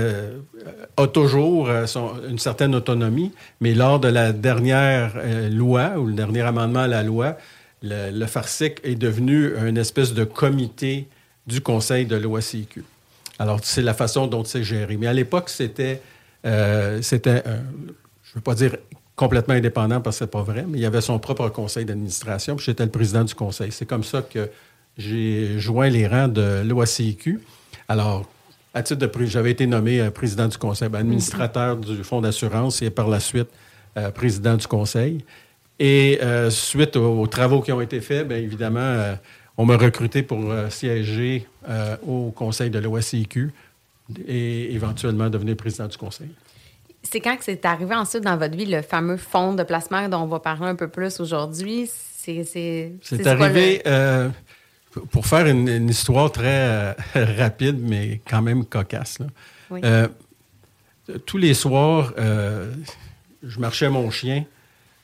a 0.96 1.06
toujours 1.06 1.68
une 1.68 2.38
certaine 2.38 2.74
autonomie, 2.74 3.32
mais 3.60 3.74
lors 3.74 4.00
de 4.00 4.08
la 4.08 4.32
dernière 4.32 5.12
loi 5.50 5.98
ou 5.98 6.06
le 6.06 6.14
dernier 6.14 6.40
amendement 6.40 6.80
à 6.80 6.88
la 6.88 7.02
loi, 7.02 7.36
le, 7.82 8.10
le 8.10 8.26
FARCIC 8.26 8.80
est 8.82 8.94
devenu 8.94 9.52
une 9.66 9.76
espèce 9.76 10.14
de 10.14 10.24
comité 10.24 11.06
du 11.46 11.60
conseil 11.60 12.06
de 12.06 12.16
l'OACIQ. 12.16 12.82
Alors, 13.38 13.60
c'est 13.62 13.82
la 13.82 13.92
façon 13.92 14.26
dont 14.26 14.42
c'est 14.44 14.64
géré. 14.64 14.96
Mais 14.96 15.06
à 15.06 15.12
l'époque, 15.12 15.50
c'était, 15.50 16.00
c'était, 17.02 17.42
je 17.44 18.30
ne 18.30 18.34
veux 18.36 18.40
pas 18.40 18.54
dire 18.54 18.76
complètement 19.16 19.54
indépendant 19.54 20.00
parce 20.00 20.18
que 20.18 20.24
c'est 20.24 20.30
pas 20.30 20.42
vrai, 20.42 20.64
mais 20.66 20.78
il 20.78 20.84
avait 20.84 21.00
son 21.00 21.18
propre 21.18 21.48
conseil 21.48 21.84
d'administration, 21.84 22.56
puis 22.56 22.66
j'étais 22.66 22.84
le 22.84 22.90
président 22.90 23.24
du 23.24 23.34
conseil. 23.34 23.72
C'est 23.72 23.86
comme 23.86 24.04
ça 24.04 24.22
que 24.22 24.48
j'ai 24.96 25.58
joint 25.58 25.88
les 25.88 26.06
rangs 26.06 26.28
de 26.28 26.62
l'OACIQ. 26.64 27.40
Alors, 27.88 28.28
à 28.74 28.82
titre 28.82 29.06
de 29.06 29.26
j'avais 29.26 29.50
été 29.50 29.66
nommé 29.66 30.00
euh, 30.00 30.10
président 30.10 30.48
du 30.48 30.56
conseil, 30.56 30.88
ben, 30.88 31.00
administrateur 31.00 31.76
du 31.76 32.02
fonds 32.04 32.20
d'assurance 32.20 32.81
et 32.82 32.90
par 32.90 33.08
la 33.08 33.20
suite 33.20 33.48
euh, 33.96 34.10
président 34.10 34.56
du 34.56 34.66
conseil. 34.66 35.24
Et 35.78 36.19
euh, 36.22 36.48
suite 36.50 36.96
aux, 36.96 37.20
aux 37.20 37.26
travaux 37.26 37.60
qui 37.60 37.72
ont 37.72 37.81
été 37.81 38.00
faits, 38.00 38.28
bien 38.28 38.38
évidemment, 38.38 39.16
on 39.58 39.66
m'a 39.66 39.76
recruté 39.76 40.22
pour 40.22 40.52
siéger 40.70 41.46
au 42.06 42.31
conseil 42.31 42.70
de 42.70 42.78
l'OACIQ 42.78 43.52
et 44.26 44.74
éventuellement 44.74 45.28
devenir 45.28 45.56
président 45.56 45.88
du 45.88 45.96
conseil. 45.96 46.28
C'est 47.02 47.20
quand 47.20 47.36
que 47.36 47.44
c'est 47.44 47.64
arrivé 47.64 47.94
ensuite 47.94 48.22
dans 48.24 48.36
votre 48.36 48.56
vie, 48.56 48.66
le 48.66 48.82
fameux 48.82 49.16
fonds 49.16 49.54
de 49.54 49.62
placement 49.62 50.08
dont 50.08 50.18
on 50.22 50.26
va 50.26 50.40
parler 50.40 50.68
un 50.68 50.76
peu 50.76 50.88
plus 50.88 51.20
aujourd'hui? 51.20 51.88
C'est 51.88 52.44
c'est- 52.44 52.92
C'est 53.02 53.26
arrivé, 53.26 53.82
euh, 53.86 54.28
pour 55.10 55.26
faire 55.26 55.46
une, 55.46 55.68
une 55.68 55.88
histoire 55.88 56.30
très 56.30 56.46
euh, 56.46 56.92
rapide, 57.38 57.78
mais 57.80 58.20
quand 58.28 58.42
même 58.42 58.64
cocasse. 58.64 59.18
là. 59.18 59.26
Oui. 59.70 59.80
Euh, 59.84 60.06
tous 61.26 61.38
les 61.38 61.54
soirs, 61.54 62.12
je 62.16 63.58
marchais 63.58 63.88
mon 63.88 64.10
chien. 64.10 64.44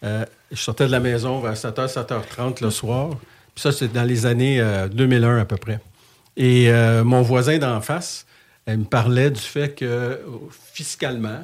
je 0.03 0.17
sortais 0.55 0.87
de 0.87 0.93
la 0.93 1.01
maison 1.01 1.41
vers 1.41 1.55
7h, 1.55 1.89
7h30 1.93 2.63
le 2.63 2.71
soir. 2.71 3.11
Puis 3.55 3.63
ça, 3.63 3.73
c'est 3.73 3.93
dans 3.93 4.05
les 4.05 4.25
années 4.25 4.61
euh, 4.61 4.87
2001 4.89 5.39
à 5.41 5.45
peu 5.45 5.57
près. 5.57 5.81
Et 6.37 6.71
mon 7.05 7.23
voisin 7.23 7.59
d'en 7.59 7.81
face, 7.81 8.25
elle 8.65 8.79
me 8.79 8.85
parlait 8.85 9.31
du 9.33 9.41
fait 9.41 9.75
que 9.75 10.21
fiscalement, 10.73 11.41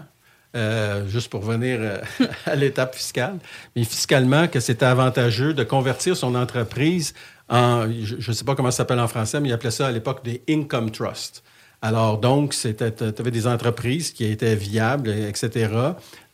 euh, 0.55 1.07
juste 1.09 1.31
pour 1.31 1.43
venir 1.43 1.79
euh, 1.81 1.99
à 2.47 2.55
l'étape 2.55 2.95
fiscale, 2.95 3.39
mais 3.75 3.85
fiscalement, 3.85 4.49
que 4.49 4.61
c'était 4.61 4.87
avantageux 4.87 5.55
de 5.55 5.65
convertir 5.65 6.17
son 6.17 6.35
entreprise 6.35 7.15
en, 7.49 7.87
je 7.91 8.17
ne 8.17 8.35
sais 8.35 8.45
pas 8.45 8.55
comment 8.55 8.71
ça 8.71 8.79
s'appelle 8.79 9.01
en 9.01 9.09
français, 9.09 9.41
mais 9.41 9.49
il 9.49 9.53
appelait 9.53 9.71
ça 9.71 9.87
à 9.87 9.93
l'époque 9.93 10.25
des 10.25 10.43
income 10.49 10.91
trusts. 10.91 11.43
Alors, 11.83 12.17
donc, 12.17 12.55
tu 12.55 12.75
avais 13.19 13.31
des 13.31 13.47
entreprises 13.47 14.11
qui 14.11 14.25
étaient 14.25 14.57
viables, 14.57 15.11
etc., 15.11 15.69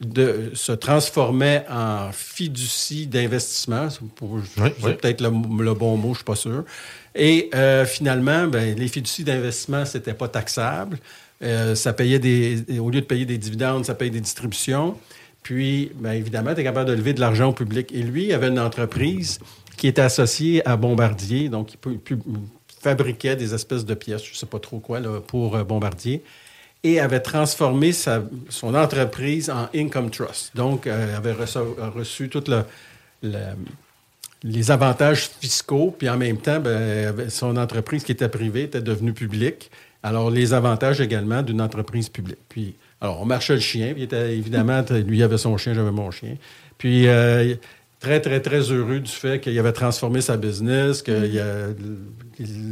de, 0.00 0.52
se 0.54 0.70
transformaient 0.70 1.66
en 1.68 2.12
fiducie 2.12 3.08
d'investissement. 3.08 3.90
C'est 3.90 4.00
oui. 4.22 4.42
peut-être 4.80 5.20
le, 5.20 5.30
le 5.30 5.74
bon 5.74 5.96
mot, 5.96 6.04
je 6.04 6.08
ne 6.10 6.14
suis 6.14 6.24
pas 6.24 6.36
sûr. 6.36 6.64
Et 7.16 7.50
euh, 7.56 7.84
finalement, 7.84 8.46
ben, 8.46 8.78
les 8.78 8.86
fiducies 8.86 9.24
d'investissement, 9.24 9.84
ce 9.84 9.98
n'était 9.98 10.14
pas 10.14 10.28
taxable. 10.28 10.98
Euh, 11.42 11.74
ça 11.74 11.92
payait 11.92 12.20
au 12.78 12.90
lieu 12.90 13.00
de 13.00 13.06
payer 13.06 13.24
des 13.24 13.38
dividendes, 13.38 13.84
ça 13.84 13.94
paye 13.94 14.10
des 14.10 14.20
distributions. 14.20 14.96
Puis, 15.42 15.90
bien 15.94 16.12
évidemment, 16.12 16.54
tu 16.54 16.60
es 16.60 16.64
capable 16.64 16.90
de 16.90 16.94
lever 16.94 17.14
de 17.14 17.20
l'argent 17.20 17.48
au 17.48 17.52
public. 17.52 17.90
Et 17.92 18.02
lui, 18.02 18.26
il 18.26 18.32
avait 18.32 18.48
une 18.48 18.58
entreprise 18.58 19.38
qui 19.76 19.88
était 19.88 20.02
associée 20.02 20.66
à 20.68 20.76
Bombardier, 20.76 21.48
donc 21.48 21.72
il 21.72 22.18
fabriquait 22.80 23.36
des 23.36 23.54
espèces 23.54 23.86
de 23.86 23.94
pièces, 23.94 24.24
je 24.24 24.32
ne 24.32 24.36
sais 24.36 24.46
pas 24.46 24.58
trop 24.58 24.78
quoi, 24.78 25.00
pour 25.26 25.56
euh, 25.56 25.64
Bombardier, 25.64 26.22
et 26.82 27.00
avait 27.00 27.20
transformé 27.20 27.92
sa, 27.92 28.22
son 28.50 28.74
entreprise 28.74 29.48
en 29.48 29.68
Income 29.74 30.10
Trust. 30.10 30.54
Donc, 30.54 30.86
euh, 30.86 31.16
avait 31.16 31.32
reçu, 31.32 31.58
reçu 31.94 32.28
tout 32.28 32.44
le, 32.46 32.64
le 33.22 33.38
les 34.42 34.70
avantages 34.70 35.28
fiscaux, 35.40 35.94
puis 35.96 36.08
en 36.08 36.16
même 36.16 36.38
temps, 36.38 36.60
ben, 36.60 37.28
son 37.28 37.56
entreprise 37.56 38.04
qui 38.04 38.12
était 38.12 38.28
privée 38.28 38.62
était 38.64 38.80
devenue 38.80 39.12
publique. 39.12 39.70
Alors, 40.02 40.30
les 40.30 40.54
avantages 40.54 41.00
également 41.00 41.42
d'une 41.42 41.60
entreprise 41.60 42.08
publique. 42.08 42.38
Puis, 42.48 42.74
alors, 43.00 43.20
on 43.20 43.26
marchait 43.26 43.54
le 43.54 43.60
chien, 43.60 43.92
puis 43.94 44.08
évidemment, 44.12 44.82
lui 44.90 45.22
avait 45.22 45.38
son 45.38 45.56
chien, 45.58 45.74
j'avais 45.74 45.90
mon 45.90 46.10
chien. 46.10 46.36
Puis, 46.78 47.06
euh, 47.06 47.54
très, 48.00 48.20
très, 48.20 48.40
très 48.40 48.60
heureux 48.72 49.00
du 49.00 49.10
fait 49.10 49.40
qu'il 49.40 49.58
avait 49.58 49.72
transformé 49.72 50.22
sa 50.22 50.36
business, 50.36 51.02
que 51.02 51.74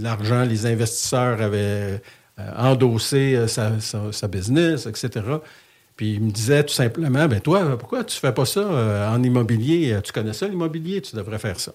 l'argent, 0.02 0.44
les 0.44 0.66
investisseurs 0.66 1.40
avaient 1.40 2.00
euh, 2.38 2.52
endossé 2.56 3.34
euh, 3.36 3.46
sa, 3.46 4.28
business, 4.28 4.86
etc. 4.86 5.24
Puis 5.98 6.14
il 6.14 6.22
me 6.22 6.30
disait 6.30 6.62
tout 6.62 6.72
simplement, 6.72 7.26
ben 7.26 7.40
toi, 7.40 7.76
pourquoi 7.76 8.04
tu 8.04 8.16
fais 8.16 8.32
pas 8.32 8.46
ça 8.46 8.60
euh, 8.60 9.10
en 9.10 9.20
immobilier? 9.20 9.98
Tu 10.04 10.12
connais 10.12 10.32
ça, 10.32 10.46
l'immobilier? 10.46 11.02
Tu 11.02 11.16
devrais 11.16 11.40
faire 11.40 11.58
ça. 11.58 11.72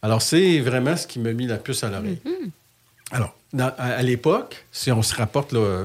Alors, 0.00 0.22
c'est 0.22 0.60
vraiment 0.60 0.96
ce 0.96 1.06
qui 1.06 1.18
m'a 1.18 1.32
mis 1.34 1.46
la 1.46 1.58
puce 1.58 1.84
à 1.84 1.90
l'oreille. 1.90 2.18
Mm-hmm. 2.24 2.50
Alors, 3.12 3.36
à, 3.78 4.02
l'époque, 4.02 4.64
si 4.72 4.90
on 4.90 5.02
se 5.02 5.14
rapporte 5.14 5.52
là, 5.52 5.82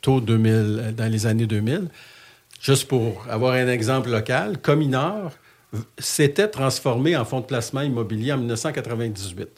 tôt 0.00 0.20
2000, 0.20 0.94
dans 0.96 1.10
les 1.10 1.26
années 1.26 1.46
2000, 1.46 1.88
juste 2.60 2.86
pour 2.86 3.26
avoir 3.28 3.54
un 3.54 3.68
exemple 3.68 4.08
local, 4.10 4.58
Cominor 4.58 5.32
s'était 5.98 6.48
transformé 6.48 7.16
en 7.16 7.24
fonds 7.24 7.40
de 7.40 7.46
placement 7.46 7.82
immobilier 7.82 8.32
en 8.32 8.38
1998. 8.38 9.48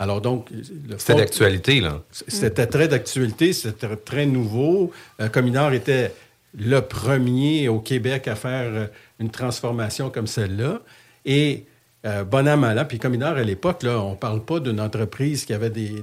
Alors 0.00 0.22
donc, 0.22 0.48
c'était 0.96 1.14
d'actualité 1.14 1.80
là. 1.82 2.00
C'était 2.10 2.66
très 2.66 2.88
d'actualité, 2.88 3.52
c'était 3.52 3.94
très 3.96 4.24
nouveau. 4.24 4.92
Euh, 5.20 5.28
Cominor 5.28 5.74
était 5.74 6.14
le 6.58 6.80
premier 6.80 7.68
au 7.68 7.80
Québec 7.80 8.26
à 8.26 8.34
faire 8.34 8.70
euh, 8.72 8.86
une 9.18 9.28
transformation 9.28 10.08
comme 10.08 10.26
celle-là. 10.26 10.80
Et 11.26 11.66
euh, 12.06 12.24
bon 12.24 12.44
mal 12.56 12.88
puis 12.88 12.98
Cominor, 12.98 13.36
à 13.36 13.42
l'époque, 13.42 13.82
là, 13.82 14.00
on 14.00 14.12
ne 14.12 14.16
parle 14.16 14.42
pas 14.42 14.58
d'une 14.58 14.80
entreprise 14.80 15.44
qui 15.44 15.52
avait 15.52 15.68
des, 15.68 16.02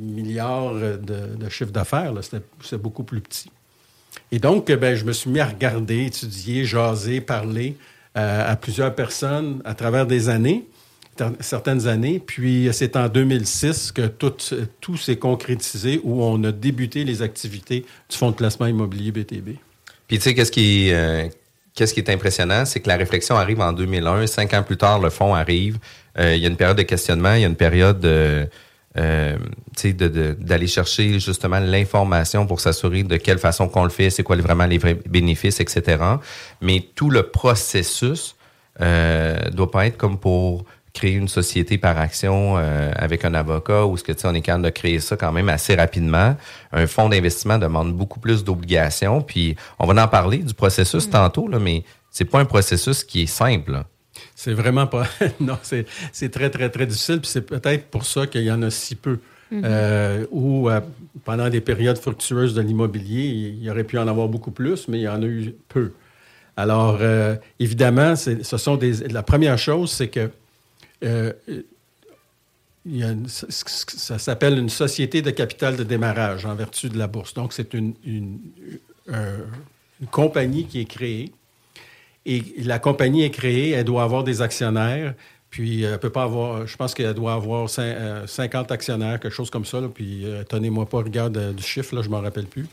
milliards 0.00 0.74
de, 0.74 1.34
de 1.36 1.48
chiffre 1.48 1.72
d'affaires. 1.72 2.14
C'était 2.22 2.78
beaucoup 2.78 3.02
plus 3.02 3.20
petit. 3.20 3.50
Et 4.30 4.38
donc, 4.38 4.70
ben, 4.70 4.94
je 4.94 5.04
me 5.04 5.12
suis 5.12 5.30
mis 5.30 5.40
à 5.40 5.46
regarder, 5.46 6.06
étudier, 6.06 6.64
jaser, 6.64 7.20
parler 7.20 7.76
à 8.14 8.54
plusieurs 8.56 8.94
personnes 8.94 9.62
à 9.64 9.74
travers 9.74 10.06
des 10.06 10.28
années 10.28 10.66
certaines 11.40 11.86
années. 11.86 12.20
Puis 12.24 12.68
c'est 12.72 12.96
en 12.96 13.08
2006 13.08 13.92
que 13.92 14.06
tout, 14.06 14.34
tout 14.80 14.96
s'est 14.96 15.16
concrétisé, 15.16 16.00
où 16.02 16.22
on 16.22 16.42
a 16.44 16.52
débuté 16.52 17.04
les 17.04 17.22
activités 17.22 17.84
du 18.08 18.16
Fonds 18.16 18.30
de 18.30 18.36
placement 18.36 18.66
immobilier 18.66 19.12
BTB. 19.12 19.56
Puis 20.08 20.18
tu 20.18 20.24
sais, 20.24 20.34
qu'est-ce 20.34 20.52
qui, 20.52 20.92
euh, 20.92 21.28
qu'est-ce 21.74 21.94
qui 21.94 22.00
est 22.00 22.10
impressionnant, 22.10 22.64
c'est 22.64 22.80
que 22.80 22.88
la 22.88 22.96
réflexion 22.96 23.36
arrive 23.36 23.60
en 23.60 23.72
2001. 23.72 24.26
Cinq 24.26 24.54
ans 24.54 24.62
plus 24.62 24.76
tard, 24.76 25.00
le 25.00 25.10
fonds 25.10 25.34
arrive. 25.34 25.78
Euh, 26.18 26.34
il 26.34 26.42
y 26.42 26.46
a 26.46 26.48
une 26.48 26.56
période 26.56 26.76
de 26.76 26.82
questionnement, 26.82 27.34
il 27.34 27.42
y 27.42 27.44
a 27.44 27.48
une 27.48 27.56
période 27.56 28.00
de... 28.00 28.48
Euh, 28.98 29.38
d'aller 30.38 30.66
chercher 30.66 31.18
justement 31.18 31.58
l'information 31.58 32.46
pour 32.46 32.60
s'assurer 32.60 33.04
de 33.04 33.16
quelle 33.16 33.38
façon 33.38 33.66
qu'on 33.66 33.84
le 33.84 33.90
fait, 33.90 34.10
c'est 34.10 34.22
quoi 34.22 34.36
vraiment 34.36 34.66
les 34.66 34.78
bénéfices, 34.78 35.60
etc. 35.60 35.96
Mais 36.60 36.84
tout 36.94 37.08
le 37.08 37.22
processus 37.22 38.36
euh, 38.82 39.38
doit 39.50 39.70
pas 39.70 39.86
être 39.86 39.96
comme 39.96 40.18
pour 40.18 40.66
créer 40.92 41.12
une 41.12 41.28
société 41.28 41.78
par 41.78 41.98
action 41.98 42.56
euh, 42.58 42.92
avec 42.96 43.24
un 43.24 43.34
avocat 43.34 43.86
ou 43.86 43.96
ce 43.96 44.04
que 44.04 44.12
tu 44.12 44.20
sais, 44.20 44.28
on 44.28 44.34
est 44.34 44.42
capable 44.42 44.64
de 44.64 44.70
créer 44.70 45.00
ça 45.00 45.16
quand 45.16 45.32
même 45.32 45.48
assez 45.48 45.74
rapidement. 45.74 46.36
Un 46.72 46.86
fonds 46.86 47.08
d'investissement 47.08 47.58
demande 47.58 47.94
beaucoup 47.94 48.20
plus 48.20 48.44
d'obligations. 48.44 49.22
Puis 49.22 49.56
on 49.78 49.86
va 49.86 50.04
en 50.04 50.08
parler 50.08 50.38
du 50.38 50.54
processus 50.54 51.06
mm. 51.06 51.10
tantôt, 51.10 51.48
là, 51.48 51.58
mais 51.58 51.84
c'est 52.10 52.26
pas 52.26 52.40
un 52.40 52.44
processus 52.44 53.04
qui 53.04 53.22
est 53.22 53.26
simple. 53.26 53.82
C'est 54.34 54.52
vraiment 54.52 54.86
pas. 54.86 55.06
non, 55.40 55.58
c'est 55.62 56.30
très, 56.30 56.50
très, 56.50 56.68
très 56.68 56.86
difficile. 56.86 57.20
Puis 57.20 57.30
c'est 57.30 57.46
peut-être 57.46 57.86
pour 57.86 58.04
ça 58.04 58.26
qu'il 58.26 58.42
y 58.42 58.52
en 58.52 58.62
a 58.62 58.70
si 58.70 58.94
peu. 58.94 59.18
Mm-hmm. 59.50 59.62
Euh, 59.64 60.26
ou 60.30 60.68
euh, 60.68 60.80
pendant 61.24 61.48
des 61.48 61.60
périodes 61.60 61.98
fructueuses 61.98 62.54
de 62.54 62.60
l'immobilier, 62.60 63.24
il 63.24 63.62
y 63.62 63.70
aurait 63.70 63.84
pu 63.84 63.98
en 63.98 64.08
avoir 64.08 64.28
beaucoup 64.28 64.50
plus, 64.50 64.88
mais 64.88 64.98
il 64.98 65.02
y 65.02 65.08
en 65.08 65.22
a 65.22 65.26
eu 65.26 65.54
peu. 65.68 65.92
Alors, 66.54 66.98
évidemment, 67.58 68.14
ce 68.14 68.42
sont 68.58 68.76
des. 68.76 69.08
La 69.08 69.22
première 69.22 69.56
chose, 69.56 69.90
c'est 69.90 70.08
que 70.08 70.30
euh, 71.02 71.32
ça 73.26 74.18
s'appelle 74.18 74.58
une 74.58 74.68
société 74.68 75.22
de 75.22 75.30
capital 75.30 75.76
de 75.76 75.84
démarrage 75.84 76.46
en 76.46 76.54
vertu 76.54 76.88
de 76.88 76.98
la 76.98 77.06
bourse. 77.06 77.34
Donc, 77.34 77.52
c'est 77.52 77.74
une, 77.74 77.94
compagnie 80.10 80.66
qui 80.66 80.80
est 80.80 80.86
créée. 80.86 81.32
Et 82.26 82.42
la 82.58 82.78
compagnie 82.78 83.24
est 83.24 83.30
créée, 83.30 83.70
elle 83.70 83.84
doit 83.84 84.02
avoir 84.02 84.24
des 84.24 84.42
actionnaires. 84.42 85.14
Puis, 85.50 85.82
elle 85.82 85.98
peut 85.98 86.10
pas 86.10 86.24
avoir, 86.24 86.66
je 86.66 86.76
pense 86.76 86.94
qu'elle 86.94 87.14
doit 87.14 87.34
avoir 87.34 87.68
50 87.68 87.80
euh, 87.80 88.74
actionnaires, 88.74 89.20
quelque 89.20 89.34
chose 89.34 89.50
comme 89.50 89.64
ça. 89.64 89.80
puis, 89.94 90.24
euh, 90.24 90.42
tenez-moi 90.44 90.86
pas 90.86 90.98
regarde 90.98 91.54
du 91.54 91.62
chiffre, 91.62 91.94
là, 91.94 92.02
je 92.02 92.08
m'en 92.08 92.20
rappelle 92.20 92.46
plus. 92.46 92.66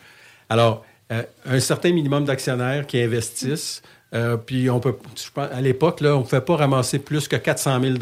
Alors, 0.50 0.86
un 1.46 1.60
certain 1.60 1.92
minimum 1.92 2.26
d'actionnaires 2.26 2.86
qui 2.86 3.02
investissent. 3.02 3.82
Euh, 4.14 4.38
puis 4.38 4.70
on 4.70 4.80
peut, 4.80 4.96
à 5.38 5.62
l'époque, 5.62 6.02
là, 6.02 6.16
on 6.16 6.20
ne 6.20 6.24
pouvait 6.24 6.42
pas 6.42 6.56
ramasser 6.56 7.00
plus 7.00 7.28
que 7.28 7.36
400 7.36 7.82
000 7.82 7.96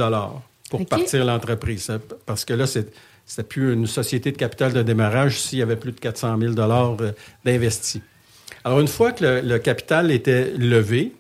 pour 0.69 0.85
partir 0.85 1.25
l'entreprise. 1.25 1.89
Hein, 1.89 1.99
parce 2.25 2.45
que 2.45 2.53
là, 2.53 2.65
c'était 2.65 3.43
plus 3.43 3.73
une 3.73 3.87
société 3.87 4.31
de 4.31 4.37
capital 4.37 4.73
de 4.73 4.81
démarrage 4.83 5.39
s'il 5.39 5.59
y 5.59 5.61
avait 5.61 5.75
plus 5.75 5.91
de 5.91 5.99
400 5.99 6.37
000 6.39 6.53
euh, 6.57 7.11
d'investis. 7.43 8.01
Alors, 8.63 8.79
une 8.79 8.87
fois 8.87 9.11
que 9.11 9.41
le, 9.43 9.59
capital 9.59 10.11
était 10.11 10.51
levé, 10.57 11.13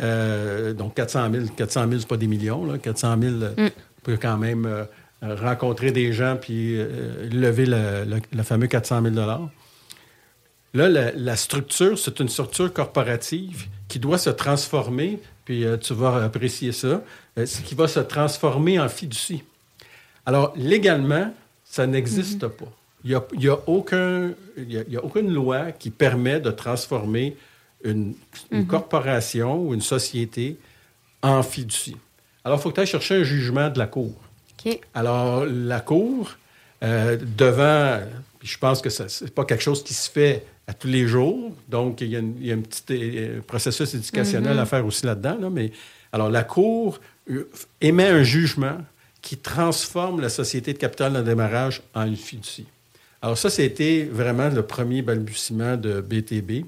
euh, 0.00 0.72
donc 0.72 0.94
400 0.94 1.32
000, 1.32 1.46
400 1.56 1.88
000, 1.88 2.00
c'est 2.00 2.08
pas 2.08 2.16
des 2.16 2.26
millions, 2.26 2.64
là, 2.64 2.78
400 2.78 3.16
000, 3.20 3.34
mm. 3.34 3.52
on 3.58 3.70
peut 4.02 4.18
quand 4.20 4.36
même 4.36 4.86
rencontrer 5.22 5.90
des 5.90 6.12
gens 6.12 6.36
puis 6.36 6.76
lever 7.32 7.64
le, 7.66 8.42
fameux 8.42 8.66
400 8.66 9.02
000 9.02 9.14
Là, 10.74 10.88
la 10.88 11.36
structure, 11.36 11.96
c'est 11.96 12.18
une 12.18 12.28
structure 12.28 12.72
corporative 12.72 13.68
qui 13.86 14.00
doit 14.00 14.18
se 14.18 14.30
transformer, 14.30 15.20
puis 15.44 15.64
euh, 15.64 15.76
tu 15.76 15.94
vas 15.94 16.24
apprécier 16.24 16.72
ça, 16.72 17.00
euh, 17.38 17.46
qui 17.64 17.76
va 17.76 17.86
se 17.86 18.00
transformer 18.00 18.80
en 18.80 18.88
fiducie. 18.88 19.44
Alors, 20.26 20.52
légalement, 20.56 21.32
ça 21.64 21.86
n'existe 21.86 22.42
mhm. 22.42 22.50
pas. 22.50 22.72
Il 23.04 23.10
n'y 23.10 23.16
a, 23.16 23.24
y 23.34 23.48
a, 23.48 23.58
aucun, 23.68 24.32
y 24.56 24.96
a, 24.96 25.04
aucune 25.04 25.32
loi 25.32 25.70
qui 25.70 25.90
permet 25.90 26.40
de 26.40 26.50
transformer 26.50 27.36
une, 27.84 28.14
mhm. 28.50 28.66
corporation 28.66 29.60
ou 29.60 29.74
une 29.74 29.82
société 29.82 30.56
en 31.22 31.44
fiducie. 31.44 31.96
Alors, 32.42 32.58
il 32.58 32.62
faut 32.62 32.70
que 32.70 32.74
tu 32.74 32.80
ailles 32.80 32.86
chercher 32.86 33.16
un 33.16 33.22
jugement 33.22 33.68
de 33.68 33.78
la 33.78 33.86
Cour. 33.86 34.14
Alors, 34.94 35.44
la 35.44 35.80
Cour, 35.80 36.32
euh, 36.82 37.16
devant, 37.36 38.00
je 38.42 38.58
pense 38.58 38.82
que 38.82 38.90
ce 38.90 39.24
n'est 39.24 39.30
pas 39.30 39.44
quelque 39.44 39.62
chose 39.62 39.84
qui 39.84 39.94
se 39.94 40.10
fait 40.10 40.44
à 40.66 40.74
tous 40.74 40.88
les 40.88 41.06
jours. 41.06 41.52
Donc, 41.68 42.00
il 42.00 42.08
y 42.08 42.16
a, 42.16 42.54
un 42.54 42.60
petit 42.60 42.82
euh, 42.90 43.40
processus 43.46 43.94
éducationnel 43.94 44.56
mm-hmm. 44.56 44.60
à 44.60 44.66
faire 44.66 44.86
aussi 44.86 45.06
là-dedans. 45.06 45.50
mais 45.50 45.72
alors, 46.12 46.30
la 46.30 46.44
Cour 46.44 47.00
euh, 47.30 47.48
émet 47.80 48.08
un 48.08 48.22
jugement 48.22 48.78
qui 49.20 49.36
transforme 49.36 50.20
la 50.20 50.28
société 50.28 50.72
de 50.72 50.78
capital 50.78 51.12
de 51.12 51.22
démarrage 51.22 51.82
en 51.94 52.04
une 52.06 52.16
fiducie. 52.16 52.66
Alors, 53.22 53.38
ça, 53.38 53.50
c'était 53.50 54.08
vraiment 54.10 54.48
le 54.48 54.62
premier 54.62 55.02
balbutiement 55.02 55.76
de 55.76 56.00
BTB. 56.00 56.66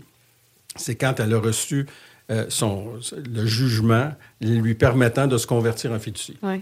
C'est 0.74 0.96
quand 0.96 1.20
elle 1.20 1.34
a 1.34 1.38
reçu 1.38 1.86
euh, 2.30 2.46
son, 2.48 2.94
le 3.14 3.46
jugement 3.46 4.10
lui 4.40 4.74
permettant 4.74 5.26
de 5.28 5.38
se 5.38 5.46
convertir 5.46 5.92
en 5.92 5.98
fiducie. 6.00 6.36
Oui. 6.42 6.60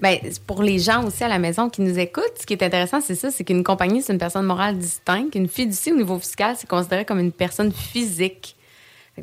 Bien, 0.00 0.18
pour 0.46 0.62
les 0.62 0.78
gens 0.78 1.04
aussi 1.04 1.22
à 1.22 1.28
la 1.28 1.38
maison 1.38 1.68
qui 1.68 1.82
nous 1.82 1.98
écoutent, 1.98 2.38
ce 2.40 2.46
qui 2.46 2.54
est 2.54 2.62
intéressant, 2.62 3.00
c'est 3.00 3.14
ça, 3.14 3.30
c'est 3.30 3.44
qu'une 3.44 3.62
compagnie, 3.62 4.02
c'est 4.02 4.12
une 4.12 4.18
personne 4.18 4.46
morale 4.46 4.78
distincte. 4.78 5.34
Une 5.34 5.48
fiducie, 5.48 5.92
au 5.92 5.96
niveau 5.96 6.18
fiscal, 6.18 6.56
c'est 6.58 6.68
considéré 6.68 7.04
comme 7.04 7.18
une 7.18 7.32
personne 7.32 7.72
physique. 7.72 8.56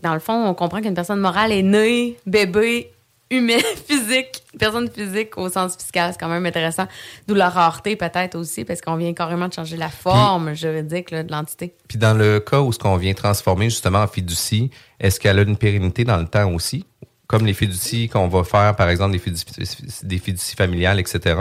Dans 0.04 0.14
le 0.14 0.20
fond, 0.20 0.46
on 0.46 0.54
comprend 0.54 0.82
qu'une 0.82 0.94
personne 0.94 1.20
morale 1.20 1.52
est 1.52 1.64
née, 1.64 2.18
bébé, 2.28 2.92
humaine, 3.32 3.62
physique, 3.88 4.44
personne 4.58 4.90
physique 4.90 5.38
au 5.38 5.50
sens 5.50 5.76
fiscal. 5.76 6.12
C'est 6.12 6.20
quand 6.20 6.30
même 6.30 6.46
intéressant. 6.46 6.88
D'où 7.28 7.36
la 7.36 7.50
rareté 7.50 7.96
peut-être 7.96 8.36
aussi, 8.36 8.66
parce 8.66 8.82
qu'on 8.82 8.96
vient 8.96 9.14
carrément 9.14 9.48
de 9.48 9.54
changer 9.54 9.78
la 9.78 9.90
forme 9.90 10.54
juridique 10.54 11.12
de 11.12 11.32
l'entité. 11.32 11.76
Puis 11.88 11.98
dans 11.98 12.14
le 12.14 12.40
cas 12.40 12.62
où 12.62 12.72
ce 12.72 12.80
qu'on 12.80 12.98
vient 12.98 13.14
transformer 13.14 13.70
justement 13.70 14.00
en 14.00 14.08
fiducie, 14.08 14.72
est-ce 15.00 15.20
qu'elle 15.20 15.40
a 15.40 15.44
une 15.44 15.58
pérennité 15.58 16.04
dans 16.04 16.18
le 16.18 16.28
temps 16.28 16.52
aussi? 16.54 16.86
comme 17.30 17.46
les 17.46 17.54
fiducies 17.54 18.10
qu'on 18.10 18.28
va 18.28 18.44
faire, 18.44 18.76
par 18.76 18.90
exemple, 18.90 19.12
des 19.12 19.20
fiducies, 19.20 19.46
des 20.02 20.18
fiducies 20.18 20.56
familiales, 20.56 21.00
etc. 21.00 21.40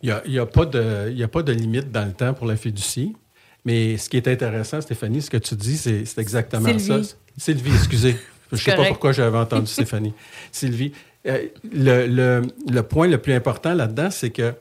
Il 0.00 0.16
n'y 0.28 0.38
a, 0.38 0.42
a, 0.42 0.46
pas 0.46 0.64
de, 0.64 1.12
a 1.22 1.28
pas 1.28 1.42
de 1.42 1.52
limite 1.52 1.90
dans 1.90 2.04
le 2.04 2.12
temps 2.12 2.32
pour 2.34 2.46
la 2.46 2.54
fiducie. 2.56 3.16
Mais 3.64 3.98
ce 3.98 4.08
qui 4.08 4.16
est 4.16 4.28
intéressant, 4.28 4.80
Stéphanie, 4.80 5.20
ce 5.20 5.28
que 5.28 5.36
tu 5.36 5.56
dis, 5.56 5.76
c'est 5.76 6.18
exactement 6.18 6.78
ça. 6.78 7.00
Sylvie, 7.36 7.74
excusez. 7.74 8.16
Je 8.50 8.56
ne 8.56 8.60
sais 8.60 8.76
pas 8.76 8.86
pourquoi 8.86 9.12
j'avais 9.12 9.38
entendu 9.38 9.66
Stéphanie. 9.70 10.14
Sylvie, 10.52 10.92
euh, 11.26 11.46
le, 11.72 12.42
le, 12.70 12.82
point 12.82 13.08
le 13.08 13.18
plus 13.18 13.32
important 13.32 13.74
là-dedans, 13.74 14.10
c'est 14.10 14.30
que 14.30 14.54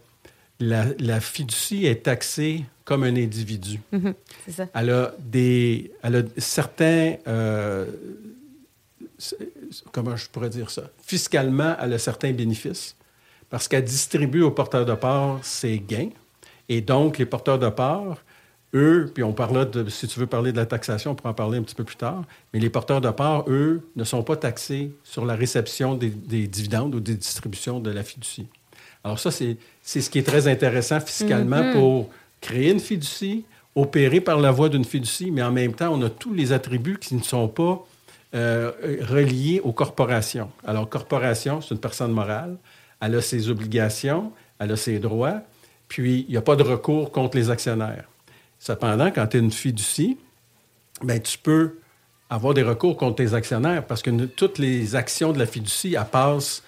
la, 0.59 0.85
la 0.99 1.19
fiducie 1.19 1.85
est 1.85 2.03
taxée 2.03 2.65
comme 2.83 3.03
un 3.03 3.15
individu. 3.15 3.79
Mhm, 3.91 4.13
c'est 4.45 4.51
ça. 4.51 4.67
Elle 4.73 4.89
a 4.89 5.13
des, 5.19 5.91
elle 6.03 6.15
a 6.15 6.21
certains, 6.37 7.15
euh, 7.27 7.85
comment 9.91 10.15
je 10.15 10.27
pourrais 10.29 10.49
dire 10.49 10.69
ça, 10.69 10.83
fiscalement, 11.03 11.75
elle 11.81 11.93
a 11.93 11.99
certains 11.99 12.31
bénéfices 12.31 12.95
parce 13.49 13.67
qu'elle 13.67 13.83
distribue 13.83 14.41
aux 14.41 14.51
porteurs 14.51 14.85
de 14.85 14.93
parts 14.93 15.39
ses 15.43 15.79
gains. 15.79 16.09
Et 16.69 16.81
donc, 16.81 17.17
les 17.17 17.25
porteurs 17.25 17.59
de 17.59 17.69
parts, 17.69 18.17
eux, 18.73 19.09
puis 19.13 19.23
on 19.23 19.33
parlera 19.33 19.65
de, 19.65 19.89
si 19.89 20.07
tu 20.07 20.19
veux 20.19 20.27
parler 20.27 20.51
de 20.51 20.57
la 20.57 20.65
taxation, 20.65 21.11
on 21.11 21.15
pourra 21.15 21.29
en 21.29 21.33
parler 21.33 21.57
un 21.57 21.63
petit 21.63 21.75
peu 21.75 21.83
plus 21.83 21.95
tard, 21.95 22.23
mais 22.53 22.59
les 22.59 22.69
porteurs 22.69 23.01
de 23.01 23.09
parts, 23.09 23.45
eux, 23.47 23.81
ne 23.95 24.03
sont 24.03 24.23
pas 24.23 24.35
taxés 24.35 24.91
sur 25.03 25.25
la 25.25 25.35
réception 25.35 25.95
des, 25.95 26.09
des 26.09 26.47
dividendes 26.47 26.95
ou 26.95 26.99
des 26.99 27.15
distributions 27.15 27.79
de 27.79 27.91
la 27.91 28.03
fiducie. 28.03 28.47
Alors 29.03 29.19
ça, 29.19 29.31
c'est 29.31 29.57
ce 29.83 30.09
qui 30.09 30.19
est 30.19 30.27
très 30.27 30.47
intéressant 30.47 30.99
fiscalement 30.99 31.71
pour 31.71 32.09
créer 32.41 32.71
une 32.71 32.79
fiducie, 32.79 33.45
opérer 33.75 34.19
par 34.19 34.39
la 34.39 34.51
voie 34.51 34.69
d'une 34.69 34.83
fiducie, 34.83 35.31
mais 35.31 35.43
en 35.43 35.51
même 35.51 35.73
temps, 35.73 35.93
on 35.93 36.01
a 36.01 36.09
tous 36.09 36.33
les 36.33 36.51
attributs 36.51 36.97
qui 36.99 37.15
ne 37.15 37.23
sont 37.23 37.47
pas 37.47 37.85
euh, 38.35 38.71
reliés 39.01 39.61
aux 39.63 39.71
corporations. 39.71 40.49
Alors, 40.65 40.89
corporation, 40.89 41.61
c'est 41.61 41.73
une 41.73 41.79
personne 41.79 42.11
morale, 42.11 42.57
elle 42.99 43.15
a 43.15 43.21
ses 43.21 43.49
obligations, 43.49 44.31
elle 44.59 44.71
a 44.71 44.75
ses 44.75 44.99
droits, 44.99 45.41
puis 45.87 46.25
il 46.27 46.31
n'y 46.31 46.37
a 46.37 46.41
pas 46.41 46.55
de 46.55 46.63
recours 46.63 47.11
contre 47.11 47.37
les 47.37 47.49
actionnaires. 47.49 48.09
Cependant, 48.59 49.11
quand 49.11 49.27
tu 49.27 49.37
es 49.37 49.39
une 49.39 49.51
fiducie, 49.51 50.17
ben, 51.03 51.21
tu 51.21 51.37
peux 51.37 51.77
avoir 52.29 52.53
des 52.53 52.63
recours 52.63 52.97
contre 52.97 53.15
tes 53.15 53.33
actionnaires 53.33 53.85
parce 53.85 54.01
que 54.01 54.25
toutes 54.25 54.57
les 54.57 54.95
actions 54.95 55.31
de 55.31 55.39
la 55.39 55.45
fiducie, 55.45 55.95
elles 55.95 56.05
passent 56.05 56.63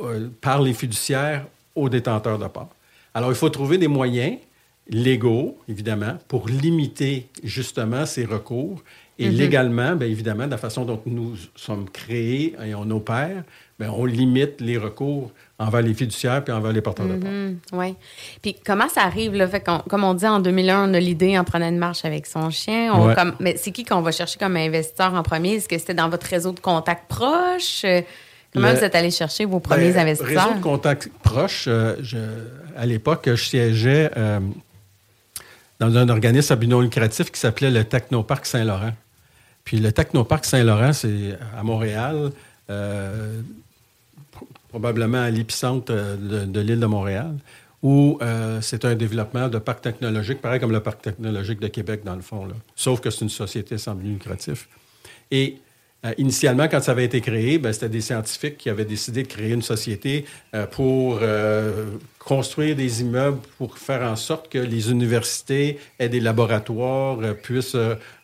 euh, 0.00 0.28
par 0.40 0.62
les 0.62 0.74
fiduciaires 0.74 1.46
aux 1.74 1.88
détenteurs 1.88 2.38
de 2.38 2.46
parts. 2.46 2.70
Alors, 3.14 3.30
il 3.30 3.36
faut 3.36 3.50
trouver 3.50 3.78
des 3.78 3.88
moyens 3.88 4.38
légaux, 4.88 5.58
évidemment, 5.68 6.18
pour 6.28 6.48
limiter 6.48 7.28
justement 7.42 8.06
ces 8.06 8.24
recours. 8.24 8.82
Et 9.20 9.28
légalement, 9.28 9.96
bien 9.96 10.06
évidemment, 10.06 10.46
de 10.46 10.52
la 10.52 10.58
façon 10.58 10.84
dont 10.84 11.02
nous 11.04 11.34
sommes 11.56 11.90
créés 11.90 12.54
et 12.64 12.74
on 12.76 12.88
opère, 12.90 13.42
bien, 13.78 13.90
on 13.90 14.04
limite 14.04 14.60
les 14.60 14.78
recours 14.78 15.32
envers 15.60 15.82
les 15.82 15.92
fiduciaires 15.94 16.44
puis 16.44 16.52
envers 16.52 16.72
les 16.72 16.80
porteurs 16.80 17.06
de 17.06 17.16
parts. 17.16 17.30
Oui. 17.72 17.94
Puis 18.42 18.54
comment 18.64 18.88
ça 18.88 19.02
arrive, 19.02 19.34
là? 19.34 19.48
Fait 19.48 19.60
qu'on- 19.60 19.80
comme 19.80 20.04
on 20.04 20.14
dit, 20.14 20.26
en 20.26 20.38
2001, 20.38 20.88
on 20.90 20.94
a 20.94 21.00
l'idée 21.00 21.36
en 21.38 21.42
prenant 21.44 21.68
une 21.68 21.78
marche 21.78 22.04
avec 22.04 22.26
son 22.26 22.48
chien. 22.50 22.92
On- 22.94 23.08
Ouais. 23.08 23.14
comme- 23.14 23.34
mais 23.40 23.56
c'est 23.56 23.72
qui 23.72 23.84
qu'on 23.84 24.00
va 24.00 24.12
chercher 24.12 24.38
comme 24.38 24.56
investisseur 24.56 25.12
en 25.14 25.22
premier? 25.22 25.54
Est-ce 25.54 25.68
que 25.68 25.76
c'était 25.78 25.94
dans 25.94 26.08
votre 26.08 26.26
réseau 26.28 26.52
de 26.52 26.60
contacts 26.60 27.08
proches? 27.08 27.82
Euh, 27.84 28.02
Comment 28.54 28.68
Le- 28.70 28.76
vous 28.78 28.84
êtes 28.84 28.94
allé 28.94 29.10
chercher 29.10 29.44
vos 29.44 29.60
premiers 29.60 29.92
Ben, 29.92 30.06
investisseurs? 30.08 30.44
Réseau 30.46 30.56
de 30.58 30.62
contacts 30.62 31.10
proches, 31.22 31.66
euh, 31.68 31.96
je- 32.00 32.16
à 32.78 32.86
l'époque, 32.86 33.24
je 33.28 33.34
siégeais 33.44 34.10
euh, 34.16 34.40
dans 35.78 35.94
un 35.98 36.08
organisme 36.08 36.54
à 36.54 36.56
but 36.56 36.66
non 36.66 36.80
lucratif 36.80 37.30
qui 37.30 37.38
s'appelait 37.38 37.70
le 37.70 37.84
Technoparc 37.84 38.46
Saint-Laurent. 38.46 38.92
Puis 39.64 39.78
le 39.80 39.92
Technoparc 39.92 40.46
Saint-Laurent, 40.46 40.94
c'est 40.94 41.36
à 41.58 41.62
Montréal, 41.62 42.30
euh, 42.70 43.42
probablement 44.68 45.22
à 45.22 45.30
l'épicentre 45.30 45.92
euh, 45.94 46.46
de, 46.46 46.60
l'île 46.60 46.80
de 46.80 46.86
Montréal, 46.86 47.34
où 47.82 48.18
euh, 48.22 48.60
c'est 48.60 48.84
un 48.84 48.94
développement 48.94 49.48
de 49.48 49.58
parc 49.58 49.82
technologique, 49.82 50.40
pareil 50.40 50.60
comme 50.60 50.72
le 50.72 50.80
parc 50.80 51.02
technologique 51.02 51.60
de 51.60 51.68
Québec, 51.68 52.02
dans 52.04 52.16
le 52.16 52.22
fond. 52.22 52.48
Sauf 52.74 53.00
que 53.00 53.10
c'est 53.10 53.22
une 53.22 53.30
société 53.30 53.78
sans 53.78 53.94
but 53.94 54.08
lucratif. 54.08 54.68
Et 55.30 55.58
euh, 56.04 56.12
initialement, 56.18 56.68
quand 56.68 56.80
ça 56.80 56.92
avait 56.92 57.04
été 57.04 57.20
créé, 57.20 57.58
ben, 57.58 57.72
c'était 57.72 57.88
des 57.88 58.00
scientifiques 58.00 58.58
qui 58.58 58.70
avaient 58.70 58.84
décidé 58.84 59.22
de 59.22 59.28
créer 59.28 59.52
une 59.52 59.62
société 59.62 60.24
pour 60.70 61.20
construire 62.18 62.76
des 62.76 63.00
immeubles 63.00 63.38
pour 63.56 63.78
faire 63.78 64.02
en 64.02 64.14
sorte 64.14 64.48
que 64.48 64.58
les 64.58 64.90
universités 64.90 65.78
aient 65.98 66.08
des 66.08 66.20
laboratoires, 66.20 67.18
puissent 67.42 67.76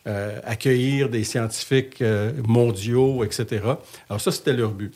accueillir 0.05 1.09
des 1.09 1.25
scientifiques 1.25 2.01
mondiaux, 2.47 3.25
etc. 3.25 3.61
Alors 4.09 4.21
ça, 4.21 4.31
c'était 4.31 4.53
leur 4.53 4.71
but. 4.71 4.93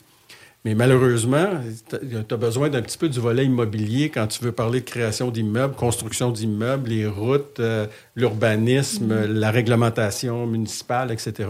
Mais 0.64 0.74
malheureusement, 0.74 1.48
tu 1.88 2.34
as 2.34 2.36
besoin 2.36 2.68
d'un 2.68 2.82
petit 2.82 2.98
peu 2.98 3.08
du 3.08 3.18
volet 3.18 3.46
immobilier 3.46 4.10
quand 4.10 4.26
tu 4.26 4.44
veux 4.44 4.52
parler 4.52 4.80
de 4.80 4.84
création 4.84 5.30
d'immeubles, 5.30 5.74
construction 5.74 6.30
d'immeubles, 6.30 6.90
les 6.90 7.06
routes, 7.06 7.60
euh, 7.60 7.86
l'urbanisme, 8.14 9.24
la 9.26 9.50
réglementation 9.50 10.46
municipale, 10.46 11.12
etc. 11.12 11.48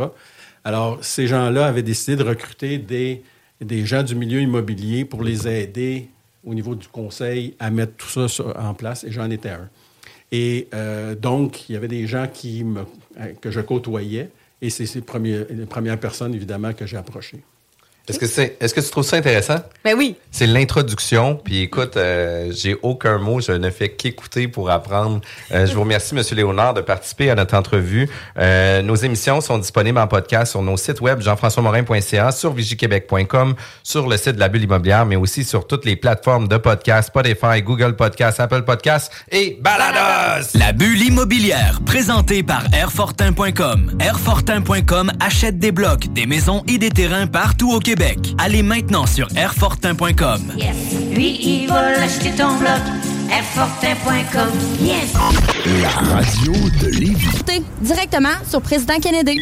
Alors, 0.62 0.98
ces 1.02 1.26
gens-là 1.26 1.66
avaient 1.66 1.82
décidé 1.82 2.16
de 2.16 2.22
recruter 2.22 2.78
des, 2.78 3.22
des 3.60 3.84
gens 3.84 4.04
du 4.04 4.14
milieu 4.14 4.40
immobilier 4.40 5.04
pour 5.04 5.24
les 5.24 5.48
aider 5.48 6.08
au 6.46 6.54
niveau 6.54 6.76
du 6.76 6.86
conseil 6.86 7.54
à 7.58 7.70
mettre 7.70 7.94
tout 7.96 8.08
ça 8.08 8.28
sur- 8.28 8.56
en 8.56 8.74
place, 8.74 9.02
et 9.02 9.10
j'en 9.10 9.28
étais 9.30 9.50
un. 9.50 9.68
Et 10.30 10.68
euh, 10.72 11.16
donc, 11.16 11.68
il 11.68 11.72
y 11.72 11.76
avait 11.76 11.88
des 11.88 12.06
gens 12.06 12.28
qui 12.32 12.62
me, 12.62 12.82
que 13.40 13.50
je 13.50 13.60
côtoyais, 13.60 14.30
et 14.62 14.70
c'est 14.70 14.84
les 14.94 15.66
premières 15.66 15.98
personnes, 15.98 16.32
évidemment, 16.32 16.72
que 16.72 16.86
j'ai 16.86 16.96
approchées. 16.96 17.42
Est-ce 18.08 18.18
que, 18.18 18.26
c'est, 18.26 18.56
est-ce 18.60 18.74
que 18.74 18.80
tu 18.80 18.90
trouves 18.90 19.04
ça 19.04 19.16
intéressant? 19.16 19.56
Ben 19.84 19.94
oui. 19.96 20.16
C'est 20.32 20.46
l'introduction. 20.46 21.36
Puis 21.36 21.60
écoute, 21.60 21.96
euh, 21.96 22.50
j'ai 22.50 22.76
aucun 22.82 23.18
mot, 23.18 23.40
je 23.40 23.52
ne 23.52 23.70
fais 23.70 23.90
qu'écouter 23.90 24.48
pour 24.48 24.70
apprendre. 24.70 25.20
Euh, 25.52 25.66
je 25.66 25.74
vous 25.74 25.82
remercie, 25.82 26.14
Monsieur 26.16 26.34
Léonard, 26.34 26.74
de 26.74 26.80
participer 26.80 27.30
à 27.30 27.36
notre 27.36 27.54
entrevue. 27.54 28.08
Euh, 28.36 28.82
nos 28.82 28.96
émissions 28.96 29.40
sont 29.40 29.58
disponibles 29.58 29.98
en 29.98 30.08
podcast 30.08 30.52
sur 30.52 30.62
nos 30.62 30.76
sites 30.76 31.00
web 31.00 31.20
jean-françois-morin.ca, 31.20 32.32
sur 32.32 32.52
vigiquebec.com, 32.52 33.54
sur 33.84 34.08
le 34.08 34.16
site 34.16 34.34
de 34.34 34.40
la 34.40 34.48
bulle 34.48 34.64
immobilière, 34.64 35.06
mais 35.06 35.16
aussi 35.16 35.44
sur 35.44 35.68
toutes 35.68 35.84
les 35.84 35.94
plateformes 35.94 36.48
de 36.48 36.56
podcast, 36.56 37.08
Spotify, 37.08 37.62
Google 37.62 37.94
Podcast, 37.94 38.40
Apple 38.40 38.62
Podcast 38.62 39.12
et 39.30 39.56
Balados. 39.60 40.48
La 40.54 40.72
bulle 40.72 41.02
immobilière, 41.02 41.78
présentée 41.86 42.42
par 42.42 42.64
Airfortin.com. 42.72 43.98
Airfortin.com 44.00 45.12
achète 45.20 45.58
des 45.58 45.70
blocs, 45.70 46.12
des 46.12 46.26
maisons 46.26 46.64
et 46.66 46.78
des 46.78 46.90
terrains 46.90 47.28
partout 47.28 47.72
au 47.72 47.78
Québec. 47.78 47.89
Allez 48.38 48.62
maintenant 48.62 49.04
sur 49.04 49.26
Airfortin.com. 49.36 50.52
Yes. 50.56 50.76
Lui, 51.10 51.40
il 51.42 51.66
va 51.66 51.88
acheter 52.00 52.30
ton 52.30 52.54
bloc. 52.56 52.78
Airfortin.com. 53.32 54.50
Yes. 54.80 55.12
La 55.82 55.88
radio 55.88 56.52
de 56.80 56.86
Lévis. 56.86 57.26
Écoutez, 57.34 57.62
directement 57.80 58.36
sur 58.48 58.62
Président 58.62 59.00
Kennedy. 59.00 59.40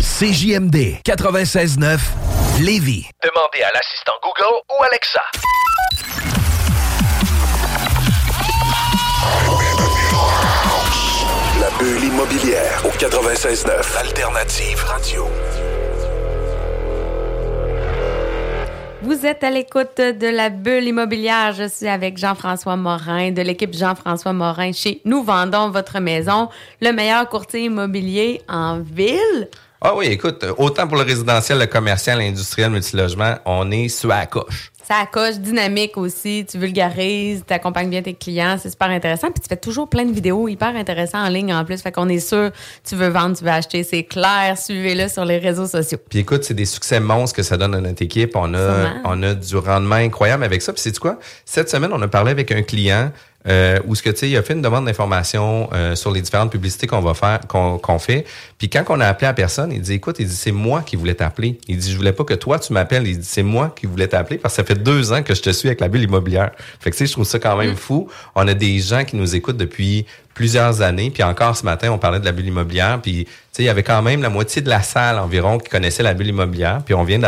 CJMD 0.00 0.98
96.9 1.06 1.98
Lévis. 2.60 3.06
Demandez 3.22 3.62
à 3.62 3.70
l'assistant 3.72 4.14
Google 4.20 4.56
ou 4.70 4.82
Alexa. 4.82 5.22
La 11.60 11.70
bulle 11.78 12.04
immobilière 12.04 12.82
au 12.84 12.90
96.9 12.90 13.96
Alternative 13.96 14.82
Radio. 14.86 15.28
Vous 19.04 19.26
êtes 19.26 19.44
à 19.44 19.50
l'écoute 19.50 19.98
de 19.98 20.34
la 20.34 20.48
bulle 20.48 20.84
immobilière. 20.84 21.52
Je 21.52 21.68
suis 21.68 21.88
avec 21.88 22.16
Jean-François 22.16 22.76
Morin 22.76 23.32
de 23.32 23.42
l'équipe 23.42 23.74
Jean-François 23.74 24.32
Morin 24.32 24.72
chez 24.72 25.02
Nous 25.04 25.22
vendons 25.22 25.68
votre 25.68 26.00
maison, 26.00 26.48
le 26.80 26.90
meilleur 26.90 27.28
courtier 27.28 27.64
immobilier 27.64 28.40
en 28.48 28.80
ville. 28.80 29.50
Ah 29.86 29.94
oui, 29.94 30.06
écoute, 30.06 30.42
autant 30.56 30.88
pour 30.88 30.96
le 30.96 31.02
résidentiel, 31.02 31.58
le 31.58 31.66
commercial, 31.66 32.16
l'industriel, 32.18 32.68
le 32.68 32.76
multilogement, 32.76 33.34
on 33.44 33.70
est 33.70 33.88
sur 33.88 34.08
la 34.08 34.24
coche. 34.24 34.72
Ça 34.82 35.04
coche 35.12 35.34
dynamique 35.36 35.98
aussi, 35.98 36.46
tu 36.50 36.56
vulgarises, 36.56 37.44
tu 37.46 37.52
accompagnes 37.52 37.90
bien 37.90 38.00
tes 38.00 38.14
clients, 38.14 38.56
c'est 38.58 38.70
super 38.70 38.88
intéressant. 38.88 39.30
Puis 39.30 39.42
tu 39.42 39.48
fais 39.48 39.58
toujours 39.58 39.90
plein 39.90 40.06
de 40.06 40.12
vidéos 40.12 40.48
hyper 40.48 40.74
intéressantes 40.74 41.26
en 41.26 41.28
ligne 41.28 41.52
en 41.52 41.66
plus. 41.66 41.82
Fait 41.82 41.92
qu'on 41.92 42.08
est 42.08 42.18
sûr, 42.18 42.50
tu 42.82 42.96
veux 42.96 43.08
vendre, 43.08 43.36
tu 43.36 43.44
veux 43.44 43.50
acheter, 43.50 43.82
c'est 43.84 44.04
clair. 44.04 44.56
Suivez-le 44.56 45.08
sur 45.08 45.26
les 45.26 45.36
réseaux 45.36 45.66
sociaux. 45.66 45.98
Puis 46.08 46.20
écoute, 46.20 46.44
c'est 46.44 46.54
des 46.54 46.64
succès 46.64 46.98
monstres 46.98 47.36
que 47.36 47.42
ça 47.42 47.58
donne 47.58 47.74
à 47.74 47.80
notre 47.82 48.00
équipe. 48.02 48.36
On 48.36 48.54
a, 48.54 48.84
Sûrement. 48.86 49.00
on 49.04 49.22
a 49.22 49.34
du 49.34 49.56
rendement 49.56 49.96
incroyable 49.96 50.44
avec 50.44 50.62
ça. 50.62 50.72
Puis 50.72 50.80
c'est 50.80 50.98
quoi? 50.98 51.18
Cette 51.44 51.68
semaine, 51.68 51.90
on 51.92 52.00
a 52.00 52.08
parlé 52.08 52.30
avec 52.30 52.52
un 52.52 52.62
client 52.62 53.10
euh, 53.46 53.78
où 53.86 53.94
ce 53.94 54.02
que 54.02 54.10
tu 54.10 54.18
sais, 54.18 54.30
il 54.30 54.36
a 54.36 54.42
fait 54.42 54.54
une 54.54 54.62
demande 54.62 54.86
d'information 54.86 55.68
euh, 55.72 55.94
sur 55.94 56.10
les 56.10 56.22
différentes 56.22 56.50
publicités 56.50 56.86
qu'on 56.86 57.00
va 57.00 57.12
faire, 57.12 57.40
qu'on 57.46 57.98
fait. 57.98 58.24
Puis 58.56 58.70
quand 58.70 58.84
on 58.88 59.00
a 59.00 59.06
appelé 59.06 59.26
la 59.26 59.34
personne, 59.34 59.70
il 59.70 59.82
dit 59.82 59.92
écoute, 59.92 60.16
il 60.18 60.26
dit 60.26 60.34
c'est 60.34 60.52
moi 60.52 60.82
qui 60.82 60.96
voulais 60.96 61.14
t'appeler. 61.14 61.58
Il 61.68 61.76
dit 61.76 61.92
je 61.92 61.96
voulais 61.96 62.12
pas 62.12 62.24
que 62.24 62.34
toi 62.34 62.58
tu 62.58 62.72
m'appelles. 62.72 63.06
Il 63.06 63.18
dit 63.18 63.28
c'est 63.28 63.42
moi 63.42 63.74
qui 63.76 63.86
voulais 63.86 64.08
t'appeler 64.08 64.38
parce 64.38 64.54
que 64.54 64.62
ça 64.62 64.64
fait 64.64 64.82
deux 64.82 65.12
ans 65.12 65.22
que 65.22 65.34
je 65.34 65.42
te 65.42 65.50
suis 65.50 65.68
avec 65.68 65.80
la 65.80 65.88
bulle 65.88 66.04
immobilière. 66.04 66.52
Fait 66.80 66.90
que 66.90 66.96
tu 66.96 67.00
sais, 67.00 67.06
je 67.06 67.12
trouve 67.12 67.26
ça 67.26 67.38
quand 67.38 67.56
même 67.56 67.76
fou. 67.76 68.08
On 68.34 68.48
a 68.48 68.54
des 68.54 68.78
gens 68.78 69.04
qui 69.04 69.16
nous 69.16 69.36
écoutent 69.36 69.58
depuis 69.58 70.06
plusieurs 70.32 70.80
années. 70.80 71.10
Puis 71.10 71.22
encore 71.22 71.56
ce 71.56 71.64
matin, 71.64 71.90
on 71.92 71.98
parlait 71.98 72.20
de 72.20 72.24
la 72.24 72.32
bulle 72.32 72.46
immobilière. 72.46 72.98
Puis 73.02 73.24
tu 73.24 73.30
sais, 73.52 73.62
il 73.62 73.66
y 73.66 73.68
avait 73.68 73.82
quand 73.82 74.00
même 74.00 74.22
la 74.22 74.30
moitié 74.30 74.62
de 74.62 74.70
la 74.70 74.82
salle 74.82 75.18
environ 75.18 75.58
qui 75.58 75.68
connaissait 75.68 76.02
la 76.02 76.14
bulle 76.14 76.28
immobilière. 76.28 76.80
Puis 76.84 76.94
on 76.94 77.04
vient 77.04 77.18
de 77.18 77.26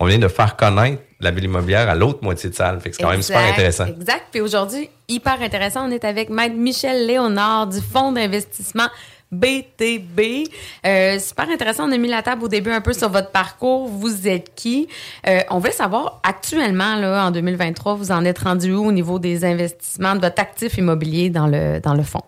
on 0.00 0.06
vient 0.06 0.18
de 0.18 0.28
faire 0.28 0.56
connaître 0.56 1.02
la 1.20 1.30
bulle 1.30 1.44
immobilière 1.44 1.88
à 1.88 1.94
l'autre 1.94 2.20
moitié 2.22 2.48
de 2.48 2.54
salle. 2.54 2.80
Fait 2.80 2.90
que 2.90 2.96
c'est 2.96 3.02
quand 3.02 3.10
même 3.10 3.22
super 3.22 3.44
intéressant. 3.52 3.86
Exact. 3.86 4.24
Puis 4.32 4.40
aujourd'hui, 4.40 4.88
hyper 5.08 5.40
intéressant, 5.42 5.86
on 5.86 5.90
est 5.90 6.04
avec 6.04 6.30
Maître 6.30 6.56
Michel 6.56 7.06
Léonard 7.06 7.66
du 7.66 7.80
fonds 7.80 8.10
d'investissement 8.10 8.88
BTB. 9.30 10.48
Euh, 10.86 11.18
super 11.18 11.48
intéressant. 11.50 11.88
On 11.88 11.92
a 11.92 11.98
mis 11.98 12.08
la 12.08 12.22
table 12.22 12.44
au 12.44 12.48
début 12.48 12.70
un 12.70 12.80
peu 12.80 12.94
sur 12.94 13.10
votre 13.10 13.30
parcours. 13.30 13.88
Vous 13.88 14.26
êtes 14.26 14.54
qui? 14.54 14.88
Euh, 15.28 15.40
on 15.50 15.58
veut 15.58 15.70
savoir 15.70 16.20
actuellement, 16.24 16.96
là, 16.96 17.26
en 17.26 17.30
2023, 17.30 17.94
vous 17.94 18.10
en 18.10 18.24
êtes 18.24 18.38
rendu 18.38 18.72
où 18.72 18.86
au 18.86 18.92
niveau 18.92 19.18
des 19.18 19.44
investissements 19.44 20.16
de 20.16 20.20
votre 20.20 20.40
actif 20.40 20.78
immobilier 20.78 21.30
dans 21.30 21.46
le, 21.46 21.78
dans 21.80 21.94
le 21.94 22.02
fonds? 22.02 22.24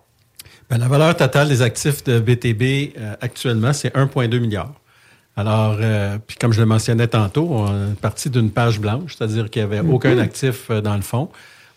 Ben, 0.71 0.79
la 0.79 0.89
valeur 0.89 1.17
totale 1.17 1.49
des 1.49 1.63
actifs 1.63 2.05
de 2.05 2.21
BTB 2.21 2.97
euh, 2.99 3.15
actuellement, 3.21 3.73
c'est 3.73 3.95
1,2 3.95 4.39
milliard. 4.39 4.73
Alors, 5.37 5.77
euh, 5.81 6.19
puis 6.27 6.37
comme 6.37 6.53
je 6.53 6.61
le 6.61 6.67
mentionnais 6.67 7.09
tantôt, 7.09 7.49
on 7.51 7.93
est 7.93 8.01
parti 8.01 8.29
d'une 8.29 8.51
page 8.51 8.79
blanche, 8.79 9.15
c'est-à-dire 9.17 9.49
qu'il 9.49 9.65
n'y 9.67 9.75
avait 9.75 9.89
aucun 9.89 10.19
actif 10.19 10.71
euh, 10.71 10.81
dans 10.81 10.95
le 10.97 11.03
fonds. 11.03 11.31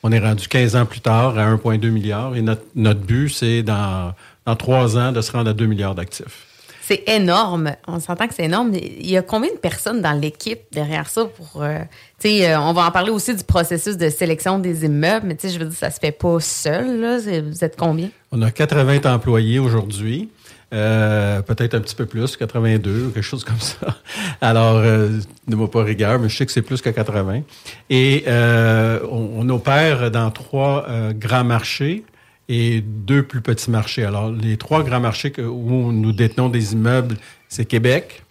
On 0.03 0.11
est 0.11 0.19
rendu 0.19 0.47
15 0.47 0.75
ans 0.75 0.85
plus 0.85 0.99
tard 0.99 1.37
à 1.37 1.55
1,2 1.55 1.89
milliard 1.89 2.35
et 2.35 2.41
notre, 2.41 2.63
notre 2.75 2.99
but, 2.99 3.29
c'est 3.29 3.63
dans, 3.63 4.13
dans 4.45 4.55
trois 4.55 4.97
ans 4.97 5.11
de 5.11 5.21
se 5.21 5.31
rendre 5.31 5.49
à 5.49 5.53
2 5.53 5.65
milliards 5.65 5.95
d'actifs. 5.95 6.45
C'est 6.87 7.03
énorme. 7.09 7.71
On 7.87 7.99
s'entend 7.99 8.27
que 8.27 8.35
c'est 8.35 8.43
énorme. 8.43 8.71
Il 8.75 9.09
y 9.09 9.17
a 9.17 9.23
combien 9.23 9.51
de 9.51 9.57
personnes 9.57 10.03
dans 10.03 10.11
l'équipe 10.11 10.59
derrière 10.71 11.09
ça 11.09 11.25
pour. 11.25 11.63
euh, 11.63 11.79
tu 12.19 12.29
sais, 12.29 12.51
euh, 12.51 12.59
on 12.59 12.73
va 12.73 12.85
en 12.85 12.91
parler 12.91 13.09
aussi 13.09 13.33
du 13.33 13.43
processus 13.43 13.97
de 13.97 14.07
sélection 14.09 14.59
des 14.59 14.85
immeubles, 14.85 15.25
mais 15.25 15.35
tu 15.35 15.47
sais, 15.47 15.53
je 15.55 15.57
veux 15.57 15.65
dire, 15.65 15.75
ça 15.75 15.89
se 15.89 15.99
fait 15.99 16.11
pas 16.11 16.39
seul. 16.39 16.99
Là. 16.99 17.17
Vous 17.41 17.63
êtes 17.63 17.75
combien? 17.75 18.09
On 18.31 18.39
a 18.43 18.51
80 18.51 19.11
employés 19.11 19.57
aujourd'hui. 19.57 20.29
Euh, 20.75 21.41
peut-être 21.41 21.73
un 21.73 21.79
petit 21.79 21.95
peu 21.95 22.05
plus, 22.05 22.35
82 22.35 23.05
ou 23.05 23.09
quelque 23.11 23.23
chose 23.23 23.43
comme 23.45 23.59
ça. 23.59 23.95
Alors, 24.41 24.75
euh, 24.77 25.19
ne 25.47 25.55
m'a 25.55 25.67
pas 25.67 25.83
rigueur, 25.83 26.19
mais 26.19 26.27
je 26.27 26.35
sais 26.35 26.45
que 26.45 26.51
c'est 26.51 26.61
plus 26.61 26.81
que 26.81 26.89
80. 26.89 27.43
Et 27.89 28.25
euh, 28.27 28.99
on, 29.09 29.29
on 29.37 29.49
opère 29.49 30.11
dans 30.11 30.29
trois 30.31 30.85
euh, 30.89 31.13
grands 31.13 31.45
marchés 31.45 32.03
et 32.49 32.81
deux 32.81 33.23
plus 33.23 33.39
petits 33.41 33.71
marchés. 33.71 34.03
Alors, 34.03 34.29
les 34.31 34.57
trois 34.57 34.83
grands 34.83 34.99
marchés 34.99 35.31
que- 35.31 35.41
où 35.41 35.91
nous 35.93 36.11
détenons 36.11 36.49
des 36.49 36.73
immeubles, 36.73 37.15
c'est 37.47 37.65
Québec, 37.65 38.23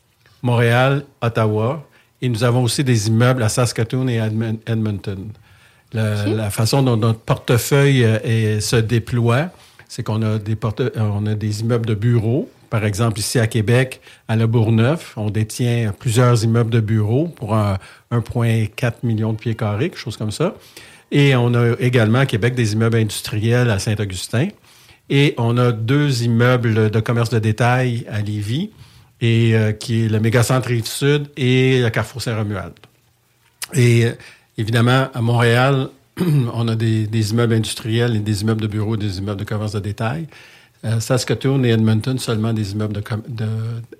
Montréal, 0.42 1.04
Ottawa. 1.22 1.82
Et 2.20 2.28
nous 2.28 2.44
avons 2.44 2.62
aussi 2.62 2.84
des 2.84 3.08
immeubles 3.08 3.42
à 3.42 3.48
Saskatoon 3.48 4.06
et 4.08 4.18
Edmon- 4.18 4.58
Edmonton. 4.66 5.28
La, 5.94 6.26
la 6.26 6.50
façon 6.50 6.82
dont 6.82 6.96
notre 6.96 7.20
portefeuille 7.20 8.04
se 8.60 8.76
déploie, 8.76 9.50
c'est 9.88 10.02
qu'on 10.02 10.22
a 10.22 10.38
des 10.38 10.56
euh, 10.80 10.90
on 10.96 11.26
a 11.26 11.34
des 11.34 11.60
immeubles 11.60 11.86
de 11.86 11.94
bureaux. 11.94 12.50
Par 12.70 12.84
exemple, 12.84 13.20
ici 13.20 13.38
à 13.38 13.46
Québec, 13.46 14.00
à 14.26 14.36
Le 14.36 14.46
Bourgneuf, 14.46 15.14
on 15.16 15.30
détient 15.30 15.92
plusieurs 15.96 16.42
immeubles 16.42 16.70
de 16.70 16.80
bureaux 16.80 17.28
pour 17.28 17.54
un 17.54 17.78
1,4 18.10 18.94
million 19.04 19.32
de 19.32 19.38
pieds 19.38 19.54
carrés, 19.54 19.90
quelque 19.90 19.98
chose 19.98 20.16
comme 20.16 20.32
ça. 20.32 20.54
Et 21.12 21.36
on 21.36 21.54
a 21.54 21.74
également 21.78 22.20
à 22.20 22.26
Québec 22.26 22.54
des 22.54 22.72
immeubles 22.72 22.96
industriels 22.96 23.70
à 23.70 23.78
Saint-Augustin. 23.78 24.48
Et 25.10 25.34
on 25.36 25.56
a 25.58 25.70
deux 25.70 26.24
immeubles 26.24 26.90
de 26.90 27.00
commerce 27.00 27.30
de 27.30 27.38
détail 27.38 28.06
à 28.10 28.20
Lévis, 28.20 28.70
et, 29.20 29.54
euh, 29.54 29.72
qui 29.72 30.04
est 30.04 30.08
le 30.08 30.20
mégacentre 30.20 30.68
Rive-Sud 30.68 31.28
et 31.36 31.80
le 31.80 31.90
Carrefour 31.90 32.22
Saint-Romuald. 32.22 32.74
Et 33.74 34.06
euh, 34.06 34.12
évidemment, 34.58 35.08
à 35.12 35.20
Montréal, 35.20 35.88
on 36.54 36.68
a 36.68 36.76
des, 36.76 37.06
des 37.06 37.30
immeubles 37.32 37.54
industriels 37.54 38.16
et 38.16 38.20
des 38.20 38.42
immeubles 38.42 38.60
de 38.60 38.66
bureaux, 38.66 38.96
des 38.96 39.18
immeubles 39.18 39.40
de 39.40 39.44
commerce 39.44 39.72
de 39.72 39.80
détail. 39.80 40.26
Euh, 40.84 41.00
Saskatoon 41.00 41.64
et 41.64 41.70
Edmonton, 41.70 42.18
seulement 42.18 42.52
des 42.52 42.72
immeubles 42.72 42.92
de, 42.94 43.00
com- 43.00 43.22
de- 43.26 43.46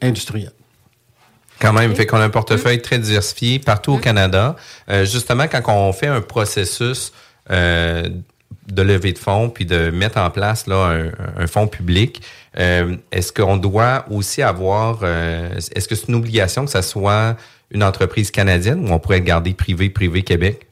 industriels. 0.02 0.52
Quand 1.60 1.72
même, 1.72 1.94
fait 1.94 2.04
qu'on 2.06 2.18
a 2.18 2.24
un 2.24 2.30
portefeuille 2.30 2.82
très 2.82 2.98
diversifié 2.98 3.58
partout 3.58 3.92
au 3.92 3.98
Canada. 3.98 4.56
Euh, 4.90 5.04
justement, 5.04 5.46
quand 5.48 5.62
on 5.68 5.92
fait 5.92 6.08
un 6.08 6.20
processus 6.20 7.12
euh, 7.50 8.08
de 8.70 8.82
levée 8.82 9.12
de 9.12 9.18
fonds 9.18 9.48
puis 9.50 9.64
de 9.64 9.90
mettre 9.90 10.18
en 10.18 10.30
place 10.30 10.66
là 10.66 10.88
un, 11.36 11.42
un 11.42 11.46
fonds 11.46 11.68
public, 11.68 12.22
euh, 12.58 12.96
est-ce 13.12 13.32
qu'on 13.32 13.56
doit 13.56 14.04
aussi 14.10 14.42
avoir, 14.42 15.04
est-ce 15.04 15.88
que 15.88 15.94
c'est 15.94 16.08
une 16.08 16.16
obligation 16.16 16.64
que 16.64 16.70
ça 16.70 16.82
soit 16.82 17.36
une 17.70 17.82
entreprise 17.82 18.30
canadienne 18.30 18.86
ou 18.88 18.92
on 18.92 18.98
pourrait 18.98 19.18
le 19.20 19.24
garder 19.24 19.54
privé, 19.54 19.90
privé 19.90 20.22
Québec? 20.22 20.66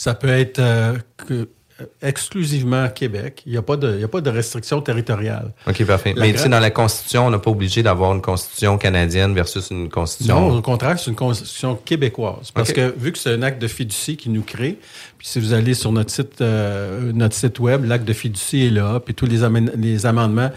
Ça 0.00 0.14
peut 0.14 0.28
être 0.28 0.60
euh, 0.60 0.96
que- 1.26 1.48
euh, 1.80 1.84
exclusivement 2.02 2.88
Québec. 2.88 3.42
Il 3.46 3.52
n'y 3.52 3.58
a, 3.58 3.62
pas 3.62 3.76
de- 3.76 3.94
il 3.94 4.00
y 4.00 4.04
a 4.04 4.08
pas 4.08 4.20
de 4.20 4.30
restriction 4.30 4.80
territoriale. 4.80 5.52
OK, 5.66 5.84
parfait. 5.84 6.12
La 6.16 6.22
Mais 6.26 6.32
tu 6.32 6.38
sais, 6.38 6.48
dans 6.48 6.60
la 6.60 6.70
Constitution, 6.70 7.26
on 7.26 7.30
n'a 7.30 7.38
pas 7.40 7.50
obligé 7.50 7.82
d'avoir 7.82 8.12
une 8.14 8.20
Constitution 8.22 8.78
canadienne 8.78 9.34
versus 9.34 9.70
une 9.70 9.88
Constitution. 9.88 10.40
Non, 10.50 10.56
au 10.58 10.62
contraire, 10.62 10.98
c'est 11.00 11.10
une 11.10 11.16
constitution 11.16 11.74
québécoise. 11.76 12.50
Parce 12.54 12.72
que 12.72 12.94
vu 12.96 13.10
que 13.10 13.18
c'est 13.18 13.32
un 13.32 13.42
acte 13.42 13.60
de 13.60 13.66
fiducie 13.68 14.16
qui 14.16 14.28
nous 14.30 14.42
crée, 14.42 14.78
puis 15.18 15.26
si 15.26 15.40
vous 15.40 15.52
allez 15.52 15.74
sur 15.74 15.90
notre 15.90 16.10
site, 16.12 16.40
euh, 16.42 17.12
notre 17.12 17.34
site 17.34 17.58
web, 17.58 17.84
l'acte 17.84 18.04
de 18.06 18.12
fiducie 18.12 18.66
est 18.66 18.70
là, 18.70 19.00
puis 19.00 19.14
tous 19.14 19.26
les, 19.26 19.42
amène- 19.42 19.72
les 19.76 20.06
amendements. 20.06 20.50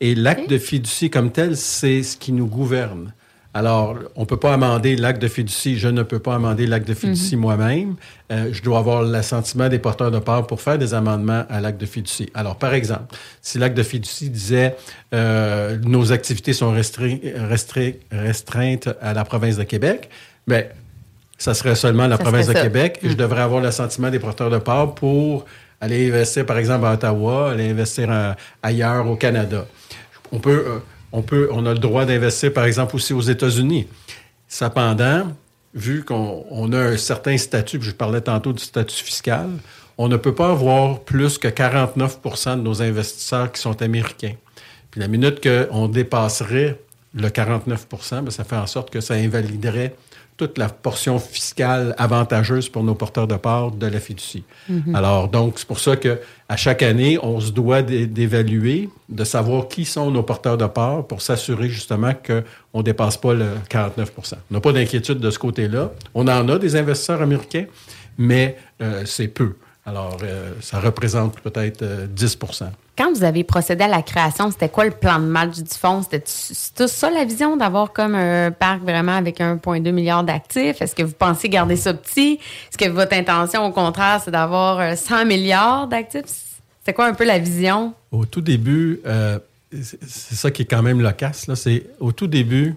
Et 0.00 0.14
l'acte 0.14 0.48
de 0.50 0.58
fiducie 0.58 1.08
comme 1.10 1.32
tel, 1.32 1.56
c'est 1.56 2.02
ce 2.02 2.16
qui 2.18 2.32
nous 2.32 2.46
gouverne. 2.46 3.12
Alors, 3.56 3.96
on 4.16 4.20
ne 4.20 4.26
peut 4.26 4.36
pas 4.36 4.52
amender 4.52 4.96
l'acte 4.96 5.22
de 5.22 5.28
fiducie. 5.28 5.78
Je 5.78 5.88
ne 5.88 6.02
peux 6.02 6.18
pas 6.18 6.34
amender 6.34 6.66
l'acte 6.66 6.86
de 6.86 6.92
fiducie 6.92 7.36
moi-même. 7.36 7.94
Euh, 8.30 8.50
je 8.52 8.62
dois 8.62 8.80
avoir 8.80 9.02
l'assentiment 9.02 9.70
des 9.70 9.78
porteurs 9.78 10.10
de 10.10 10.18
part 10.18 10.46
pour 10.46 10.60
faire 10.60 10.76
des 10.76 10.92
amendements 10.92 11.46
à 11.48 11.62
l'acte 11.62 11.80
de 11.80 11.86
fiducie. 11.86 12.28
Alors, 12.34 12.56
par 12.56 12.74
exemple, 12.74 13.16
si 13.40 13.58
l'acte 13.58 13.74
de 13.74 13.82
fiducie 13.82 14.28
disait 14.28 14.76
euh, 15.14 15.78
nos 15.82 16.12
activités 16.12 16.52
sont 16.52 16.70
restreintes 16.70 18.88
à 19.00 19.14
la 19.14 19.24
province 19.24 19.56
de 19.56 19.62
Québec, 19.62 20.10
bien, 20.46 20.64
ça 21.38 21.54
serait 21.54 21.76
seulement 21.76 22.08
la 22.08 22.18
Ça 22.18 22.24
province 22.24 22.48
de 22.48 22.52
ça. 22.52 22.62
Québec 22.62 22.98
et 23.02 23.08
je 23.08 23.16
devrais 23.16 23.40
avoir 23.40 23.62
l'assentiment 23.62 24.10
des 24.10 24.18
porteurs 24.18 24.50
de 24.50 24.58
part 24.58 24.94
pour 24.94 25.46
aller 25.80 26.10
investir, 26.10 26.44
par 26.44 26.58
exemple, 26.58 26.84
à 26.84 26.92
Ottawa, 26.92 27.52
aller 27.52 27.70
investir 27.70 28.08
euh, 28.10 28.34
ailleurs 28.62 29.08
au 29.08 29.16
Canada. 29.16 29.66
On 30.30 30.40
peut, 30.40 30.62
euh, 30.66 30.78
on 31.52 31.66
a 31.66 31.72
le 31.72 31.78
droit 31.78 32.04
d'investir, 32.04 32.52
par 32.52 32.64
exemple, 32.64 32.96
aussi 32.96 33.12
aux 33.12 33.20
États-Unis. 33.20 33.86
Cependant, 34.48 35.32
vu 35.74 36.04
qu'on 36.04 36.44
on 36.50 36.72
a 36.72 36.78
un 36.78 36.96
certain 36.96 37.36
statut, 37.36 37.78
je 37.80 37.90
parlais 37.90 38.20
tantôt 38.20 38.52
du 38.52 38.62
statut 38.62 39.04
fiscal, 39.04 39.50
on 39.98 40.08
ne 40.08 40.16
peut 40.16 40.34
pas 40.34 40.50
avoir 40.50 41.00
plus 41.00 41.38
que 41.38 41.48
49% 41.48 42.56
de 42.56 42.62
nos 42.62 42.82
investisseurs 42.82 43.50
qui 43.52 43.60
sont 43.60 43.80
américains. 43.82 44.34
Puis 44.90 45.00
la 45.00 45.08
minute 45.08 45.42
qu'on 45.42 45.88
dépasserait 45.88 46.80
le 47.14 47.28
49% 47.28 48.22
ben, 48.22 48.30
ça 48.30 48.44
fait 48.44 48.56
en 48.56 48.66
sorte 48.66 48.90
que 48.90 49.00
ça 49.00 49.14
invaliderait 49.14 49.94
toute 50.36 50.58
la 50.58 50.68
portion 50.68 51.18
fiscale 51.18 51.94
avantageuse 51.98 52.68
pour 52.68 52.82
nos 52.84 52.94
porteurs 52.94 53.26
de 53.26 53.36
part 53.36 53.70
de 53.70 53.86
la 53.86 54.00
fiducie. 54.00 54.44
Alors, 54.94 55.28
donc, 55.28 55.54
c'est 55.58 55.66
pour 55.66 55.78
ça 55.78 55.96
que 55.96 56.18
à 56.48 56.56
chaque 56.56 56.82
année, 56.82 57.18
on 57.22 57.40
se 57.40 57.50
doit 57.52 57.82
d'é- 57.82 58.06
d'évaluer, 58.06 58.88
de 59.08 59.24
savoir 59.24 59.68
qui 59.68 59.84
sont 59.84 60.10
nos 60.10 60.22
porteurs 60.22 60.58
de 60.58 60.66
part 60.66 61.06
pour 61.06 61.22
s'assurer 61.22 61.68
justement 61.68 62.12
qu'on 62.14 62.78
ne 62.78 62.82
dépasse 62.82 63.16
pas 63.16 63.34
le 63.34 63.46
49% 63.70 64.34
On 64.50 64.54
n'a 64.54 64.60
pas 64.60 64.72
d'inquiétude 64.72 65.18
de 65.20 65.30
ce 65.30 65.38
côté-là. 65.38 65.90
On 66.14 66.28
en 66.28 66.48
a 66.48 66.58
des 66.58 66.76
investisseurs 66.76 67.22
américains, 67.22 67.64
mais 68.18 68.56
euh, 68.82 69.02
c'est 69.06 69.28
peu. 69.28 69.54
Alors, 69.88 70.16
euh, 70.24 70.50
ça 70.60 70.80
représente 70.80 71.38
peut-être 71.40 71.82
euh, 71.82 72.08
10% 72.08 72.64
Quand 72.98 73.12
vous 73.12 73.22
avez 73.22 73.44
procédé 73.44 73.84
à 73.84 73.88
la 73.88 74.02
création, 74.02 74.50
c'était 74.50 74.68
quoi 74.68 74.84
le 74.84 74.90
plan 74.90 75.20
de 75.20 75.24
match 75.26 75.56
du 75.58 75.74
fonds? 75.78 76.02
C'était 76.02 76.22
c'était 76.26 76.88
ça 76.88 77.08
la 77.08 77.24
vision 77.24 77.56
d'avoir 77.56 77.92
comme 77.92 78.16
un 78.16 78.50
parc 78.50 78.82
vraiment 78.82 79.16
avec 79.16 79.38
1,2 79.38 79.92
milliard 79.92 80.24
d'actifs? 80.24 80.82
Est-ce 80.82 80.94
que 80.94 81.04
vous 81.04 81.12
pensez 81.12 81.48
garder 81.48 81.76
ça 81.76 81.94
petit? 81.94 82.40
Est-ce 82.68 82.76
que 82.78 82.90
votre 82.90 83.14
intention, 83.14 83.64
au 83.64 83.70
contraire, 83.70 84.20
c'est 84.24 84.32
d'avoir 84.32 84.80
euh, 84.80 84.96
100 84.96 85.24
milliards 85.24 85.86
d'actifs? 85.86 86.24
C'était 86.80 86.92
quoi 86.94 87.06
un 87.06 87.14
peu 87.14 87.24
la 87.24 87.38
vision? 87.38 87.94
Au 88.10 88.24
tout 88.26 88.40
début, 88.40 89.00
euh, 89.06 89.38
c'est 89.72 90.02
c'est 90.04 90.34
ça 90.34 90.50
qui 90.50 90.62
est 90.62 90.66
quand 90.66 90.82
même 90.82 91.00
loquace, 91.00 91.46
là, 91.46 91.54
c'est 91.54 91.86
au 92.00 92.10
tout 92.10 92.26
début, 92.26 92.74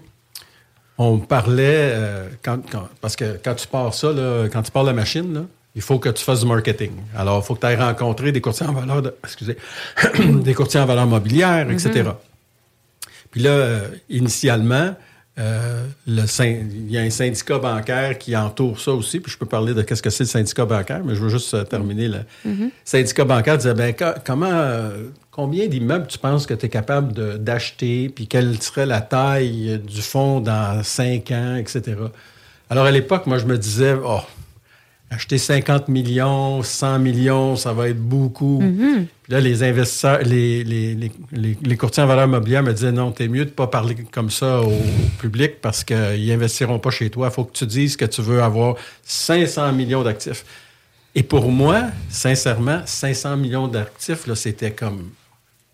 on 0.96 1.18
parlait, 1.18 1.90
euh, 1.92 2.28
quand, 2.42 2.58
quand- 2.70 2.88
parce 3.00 3.16
que 3.16 3.36
quand 3.42 3.54
tu 3.54 3.66
pars 3.66 3.94
ça, 3.94 4.12
là, 4.12 4.46
quand 4.52 4.62
tu 4.62 4.70
pars 4.70 4.84
la 4.84 4.92
machine, 4.92 5.32
là, 5.34 5.40
il 5.76 5.82
faut 5.82 5.98
que 5.98 6.08
tu 6.08 6.24
fasses 6.24 6.40
du 6.40 6.46
marketing. 6.46 6.90
Alors, 7.16 7.40
il 7.42 7.46
faut 7.46 7.54
que 7.54 7.60
tu 7.60 7.66
ailles 7.66 7.76
rencontrer 7.76 8.32
des 8.32 8.40
courtiers 8.40 8.66
en 8.66 8.72
valeur, 8.72 9.02
de- 9.02 9.14
excusez, 9.24 9.56
des 10.42 10.54
courtiers 10.54 10.80
en 10.80 10.86
valeur 10.86 11.06
mobilière, 11.06 11.66
etc. 11.70 12.10
Puis 13.30 13.40
là, 13.42 13.50
euh, 13.50 13.88
initialement, 14.08 14.94
euh, 15.38 15.86
le 16.06 16.22
il 16.50 16.90
y 16.90 16.98
a 16.98 17.02
un 17.02 17.10
syndicat 17.10 17.58
bancaire 17.58 18.18
qui 18.18 18.36
entoure 18.36 18.80
ça 18.80 18.90
aussi. 18.92 19.20
Puis 19.20 19.30
je 19.32 19.38
peux 19.38 19.46
parler 19.46 19.72
de 19.72 19.82
qu'est-ce 19.82 20.02
que 20.02 20.10
c'est 20.10 20.24
le 20.24 20.28
syndicat 20.28 20.64
bancaire, 20.66 21.02
mais 21.04 21.14
je 21.14 21.20
veux 21.20 21.28
juste 21.28 21.54
euh, 21.54 21.62
terminer. 21.64 22.08
Le 22.08 22.18
syndicat 22.84 23.24
bancaire 23.24 23.56
disait, 23.56 23.72
ben, 23.74 23.94
co- 23.94 24.18
comment, 24.26 24.50
euh, 24.50 25.04
combien 25.30 25.68
d'immeubles 25.68 26.08
tu 26.08 26.18
penses 26.18 26.44
que 26.46 26.54
tu 26.54 26.66
es 26.66 26.68
capable 26.68 27.38
d'acheter, 27.38 28.08
puis 28.08 28.26
quelle 28.26 28.60
serait 28.60 28.86
la 28.86 29.00
taille 29.00 29.80
du 29.86 30.02
fonds 30.02 30.40
dans 30.40 30.82
cinq 30.82 31.30
ans, 31.30 31.54
etc. 31.54 31.82
Alors 32.68 32.84
à 32.86 32.90
l'époque, 32.90 33.26
moi, 33.26 33.38
je 33.38 33.46
me 33.46 33.56
disais, 33.56 33.94
oh, 34.04 34.20
acheter 35.10 35.38
50 35.38 35.88
millions, 35.88 36.62
100 36.62 37.00
millions, 37.00 37.56
ça 37.56 37.72
va 37.72 37.88
être 37.88 38.00
beaucoup. 38.00 38.60
Puis 38.60 39.32
là, 39.32 39.40
les 39.40 39.62
investisseurs, 39.62 40.20
les, 40.22 40.62
les, 40.62 41.10
les, 41.32 41.76
courtiers 41.76 42.02
en 42.02 42.06
valeur 42.06 42.28
mobilière 42.28 42.62
me 42.62 42.72
disaient 42.72 42.92
non, 42.92 43.10
t'es 43.10 43.26
mieux 43.26 43.44
de 43.44 43.50
pas 43.50 43.66
parler 43.66 43.96
comme 44.12 44.30
ça 44.30 44.60
au 44.60 44.72
public 45.18 45.60
parce 45.60 45.82
qu'ils 45.82 46.30
investiront 46.30 46.78
pas 46.78 46.90
chez 46.90 47.10
toi. 47.10 47.28
Il 47.30 47.34
faut 47.34 47.44
que 47.44 47.52
tu 47.52 47.66
dises 47.66 47.96
que 47.96 48.04
tu 48.04 48.22
veux 48.22 48.40
avoir 48.40 48.76
500 49.02 49.72
millions 49.72 50.04
d'actifs. 50.04 50.44
Et 51.16 51.24
pour 51.24 51.50
moi, 51.50 51.86
sincèrement, 52.08 52.82
500 52.86 53.36
millions 53.36 53.66
d'actifs, 53.66 54.28
là, 54.28 54.36
c'était 54.36 54.70
comme 54.70 55.10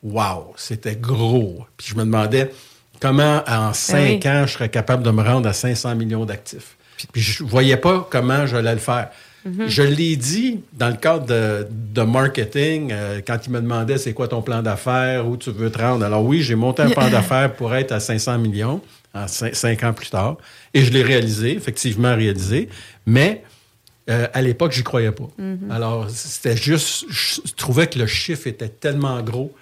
wow, 0.03 0.55
c'était 0.57 0.97
gros. 0.97 1.67
Puis 1.77 1.89
je 1.91 1.95
me 1.95 2.05
demandais 2.05 2.51
comment 3.01 3.43
en 3.47 3.75
cinq 3.75 4.23
oui. 4.25 4.31
ans 4.31 4.47
je 4.47 4.53
serais 4.53 4.71
capable 4.71 5.03
de 5.03 5.11
me 5.11 5.23
rendre 5.23 5.47
à 5.47 5.53
500 5.53 5.95
millions 5.95 6.25
d'actifs. 6.25 6.77
Puis 7.13 7.21
je 7.21 7.45
voyais 7.45 7.77
pas 7.77 8.09
comment 8.11 8.47
j'allais 8.47 8.73
le 8.73 8.81
faire. 8.81 9.11
Je 9.69 9.83
l'ai 9.83 10.17
dit 10.17 10.61
dans 10.73 10.89
le 10.89 10.97
cadre 10.97 11.27
de, 11.27 11.67
de 11.71 12.03
marketing, 12.03 12.91
euh, 12.93 13.21
quand 13.27 13.39
il 13.47 13.53
me 13.53 13.61
demandait 13.61 13.99
c'est 13.99 14.13
quoi 14.13 14.29
ton 14.29 14.43
plan 14.43 14.63
d'affaires, 14.63 15.27
où 15.29 15.37
tu 15.37 15.51
veux 15.51 15.71
te 15.71 15.79
rendre. 15.79 16.05
Alors 16.05 16.25
oui, 16.25 16.43
j'ai 16.43 16.55
monté 16.57 16.83
un 16.83 16.91
plan 16.91 17.09
d'affaires 17.11 17.55
pour 17.55 17.75
être 17.75 17.93
à 17.93 18.01
500 18.01 18.39
millions 18.39 18.81
en 19.15 19.27
cin- 19.27 19.55
cinq 19.55 19.83
ans 19.85 19.93
plus 19.93 20.11
tard. 20.11 20.37
Et 20.75 20.83
je 20.83 20.91
l'ai 20.93 21.03
réalisé, 21.03 21.53
effectivement 21.55 22.15
réalisé. 22.15 22.69
Mais 23.07 23.43
euh, 24.11 24.27
à 24.33 24.43
l'époque, 24.43 24.73
j'y 24.73 24.83
croyais 24.83 25.13
pas. 25.13 25.29
Alors, 25.71 26.09
c'était 26.11 26.57
juste, 26.57 27.05
je 27.09 27.41
trouvais 27.57 27.87
que 27.87 27.99
le 27.99 28.07
chiffre 28.07 28.47
était 28.47 28.69
tellement 28.69 29.21
gros. 29.23 29.55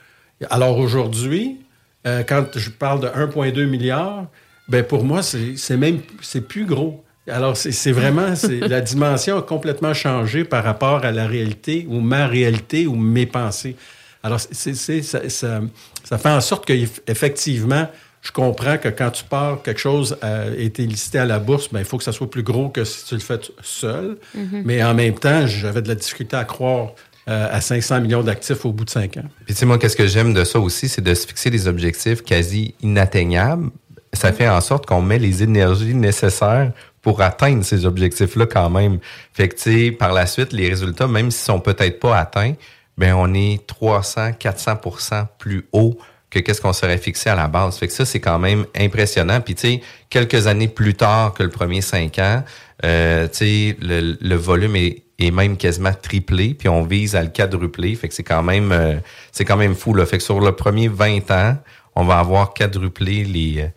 Alors 0.50 0.78
aujourd'hui, 0.78 1.58
euh, 2.06 2.22
quand 2.22 2.46
je 2.56 2.70
parle 2.70 3.00
de 3.00 3.06
1,2 3.08 3.64
milliard, 3.66 4.26
ben 4.68 4.82
pour 4.82 5.04
moi, 5.04 5.22
c'est 5.22 5.56
c'est 5.56 5.76
même, 5.76 6.00
c'est 6.22 6.40
plus 6.46 6.64
gros. 6.66 7.03
Alors, 7.28 7.56
c'est 7.56 7.92
vraiment, 7.92 8.34
c'est- 8.36 8.60
la 8.60 8.80
dimension 8.80 9.38
a 9.38 9.42
complètement 9.42 9.94
changé 9.94 10.44
par 10.44 10.62
rapport 10.64 11.04
à 11.04 11.10
la 11.12 11.26
réalité 11.26 11.86
ou 11.88 12.00
ma 12.00 12.26
réalité 12.26 12.86
ou 12.86 12.94
mes 12.96 13.26
pensées. 13.26 13.76
Alors, 14.22 14.40
c'est 14.40 14.74
ça, 14.74 15.28
ça, 15.28 15.60
ça 16.04 16.18
fait 16.18 16.28
en 16.30 16.40
sorte 16.40 16.64
qu'effectivement, 16.66 17.88
je 18.22 18.32
comprends 18.32 18.78
que 18.78 18.88
quand 18.88 19.10
tu 19.10 19.22
pars, 19.24 19.60
quelque 19.62 19.80
chose 19.80 20.16
a 20.22 20.46
été 20.56 20.86
listé 20.86 21.18
à 21.18 21.26
la 21.26 21.38
bourse, 21.38 21.68
ben, 21.70 21.80
il 21.80 21.84
faut 21.84 21.98
que 21.98 22.04
ça 22.04 22.12
soit 22.12 22.30
plus 22.30 22.42
gros 22.42 22.70
que 22.70 22.84
si 22.84 23.04
tu 23.04 23.14
le 23.14 23.20
fais 23.20 23.38
seul. 23.62 24.16
Mais 24.64 24.82
en 24.82 24.94
même 24.94 25.14
temps, 25.14 25.46
j'avais 25.46 25.82
de 25.82 25.88
la 25.88 25.94
difficulté 25.94 26.36
à 26.36 26.44
croire 26.44 26.92
euh, 27.28 27.48
à 27.50 27.60
500 27.60 28.00
millions 28.00 28.22
d'actifs 28.22 28.64
au 28.64 28.72
bout 28.72 28.84
de 28.86 28.90
cinq 28.90 29.18
ans. 29.18 29.24
Puis 29.44 29.54
tu 29.54 29.60
sais, 29.60 29.66
moi, 29.66 29.78
qu'est-ce 29.78 29.96
que 29.96 30.06
j'aime 30.06 30.32
de 30.32 30.44
ça 30.44 30.58
aussi, 30.58 30.88
c'est 30.88 31.02
de 31.02 31.12
se 31.14 31.26
fixer 31.26 31.50
des 31.50 31.68
objectifs 31.68 32.22
quasi 32.22 32.74
inatteignables. 32.82 33.70
Ça 34.14 34.32
fait 34.32 34.48
en 34.48 34.60
sorte 34.62 34.86
qu'on 34.86 35.02
met 35.02 35.18
les 35.18 35.42
énergies 35.42 35.94
nécessaires 35.94 36.72
pour 37.04 37.20
atteindre 37.20 37.62
ces 37.62 37.86
objectifs-là 37.86 38.46
quand 38.46 38.70
même. 38.70 38.98
Fait 39.32 39.48
que, 39.48 39.54
tu 39.54 39.62
sais, 39.62 39.90
par 39.92 40.12
la 40.12 40.26
suite, 40.26 40.52
les 40.52 40.68
résultats, 40.68 41.06
même 41.06 41.30
s'ils 41.30 41.44
sont 41.44 41.60
peut-être 41.60 42.00
pas 42.00 42.18
atteints, 42.18 42.54
ben 42.98 43.14
on 43.14 43.32
est 43.34 43.64
300, 43.66 44.30
400% 44.40 45.26
plus 45.38 45.68
haut 45.72 45.96
que 46.30 46.40
qu'est-ce 46.40 46.60
qu'on 46.60 46.72
serait 46.72 46.98
fixé 46.98 47.30
à 47.30 47.36
la 47.36 47.46
base. 47.46 47.76
Fait 47.76 47.86
que 47.86 47.92
ça, 47.92 48.04
c'est 48.04 48.20
quand 48.20 48.38
même 48.38 48.64
impressionnant. 48.74 49.40
Puis, 49.40 49.54
tu 49.54 49.68
sais, 49.68 49.80
quelques 50.08 50.48
années 50.48 50.66
plus 50.66 50.94
tard 50.94 51.34
que 51.34 51.42
le 51.42 51.50
premier 51.50 51.82
cinq 51.82 52.18
ans, 52.18 52.42
euh, 52.84 53.28
tu 53.28 53.36
sais, 53.36 53.76
le, 53.80 54.16
le 54.20 54.34
volume 54.34 54.74
est, 54.74 55.04
est 55.18 55.30
même 55.30 55.56
quasiment 55.56 55.92
triplé, 55.92 56.54
puis 56.54 56.68
on 56.68 56.82
vise 56.82 57.14
à 57.14 57.22
le 57.22 57.28
quadrupler. 57.28 57.94
Fait 57.94 58.08
que 58.08 58.14
c'est 58.14 58.24
quand 58.24 58.42
même 58.42 58.72
euh, 58.72 58.96
c'est 59.30 59.44
quand 59.44 59.56
même 59.56 59.74
fou. 59.74 59.94
Là. 59.94 60.06
Fait 60.06 60.18
que 60.18 60.24
sur 60.24 60.40
le 60.40 60.52
premier 60.52 60.88
20 60.88 61.30
ans, 61.30 61.56
on 61.94 62.04
va 62.04 62.18
avoir 62.18 62.54
quadruplé 62.54 63.24
les 63.24 63.62
euh, 63.62 63.68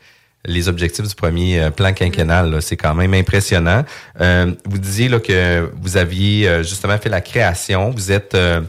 les 0.47 0.67
objectifs 0.69 1.07
du 1.07 1.13
premier 1.13 1.61
euh, 1.61 1.69
plan 1.69 1.93
quinquennal. 1.93 2.49
là. 2.49 2.61
C'est 2.61 2.77
quand 2.77 2.95
même 2.95 3.13
impressionnant. 3.13 3.83
Euh, 4.21 4.51
vous 4.65 4.77
disiez 4.79 5.09
là, 5.09 5.19
que 5.19 5.69
vous 5.81 5.97
aviez 5.97 6.47
euh, 6.47 6.63
justement 6.63 6.97
fait 6.97 7.09
la 7.09 7.21
création. 7.21 7.91
Vous 7.91 8.11
êtes 8.11 8.33
euh, 8.33 8.61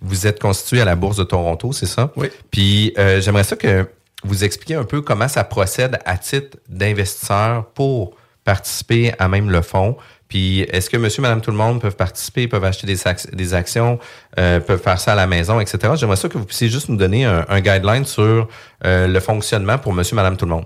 vous 0.00 0.26
êtes 0.26 0.40
constitué 0.40 0.80
à 0.80 0.84
la 0.84 0.94
Bourse 0.96 1.16
de 1.16 1.24
Toronto, 1.24 1.72
c'est 1.72 1.86
ça? 1.86 2.10
Oui. 2.16 2.28
Puis 2.50 2.92
euh, 2.98 3.20
j'aimerais 3.20 3.44
ça 3.44 3.56
que 3.56 3.86
vous 4.24 4.44
expliquiez 4.44 4.76
un 4.76 4.84
peu 4.84 5.00
comment 5.02 5.28
ça 5.28 5.44
procède 5.44 5.98
à 6.04 6.16
titre 6.18 6.56
d'investisseur 6.68 7.66
pour 7.74 8.14
participer 8.44 9.12
à 9.18 9.28
même 9.28 9.50
le 9.50 9.62
fonds. 9.62 9.96
Puis 10.28 10.60
est-ce 10.62 10.90
que 10.90 10.96
monsieur, 10.96 11.22
madame, 11.22 11.40
tout 11.40 11.50
le 11.52 11.56
monde 11.56 11.80
peuvent 11.80 11.94
participer, 11.96 12.48
peuvent 12.48 12.64
acheter 12.64 12.86
des, 12.86 12.96
ac- 12.98 13.32
des 13.34 13.54
actions, 13.54 13.98
euh, 14.38 14.58
peuvent 14.60 14.82
faire 14.82 14.98
ça 15.00 15.12
à 15.12 15.14
la 15.14 15.26
maison, 15.26 15.60
etc. 15.60 15.94
J'aimerais 15.96 16.16
ça 16.16 16.28
que 16.28 16.36
vous 16.36 16.44
puissiez 16.44 16.68
juste 16.68 16.88
nous 16.88 16.96
donner 16.96 17.24
un, 17.24 17.44
un 17.48 17.60
guideline 17.60 18.04
sur 18.04 18.48
euh, 18.84 19.06
le 19.06 19.20
fonctionnement 19.20 19.78
pour 19.78 19.92
monsieur, 19.92 20.16
madame, 20.16 20.36
tout 20.36 20.44
le 20.44 20.50
monde. 20.52 20.64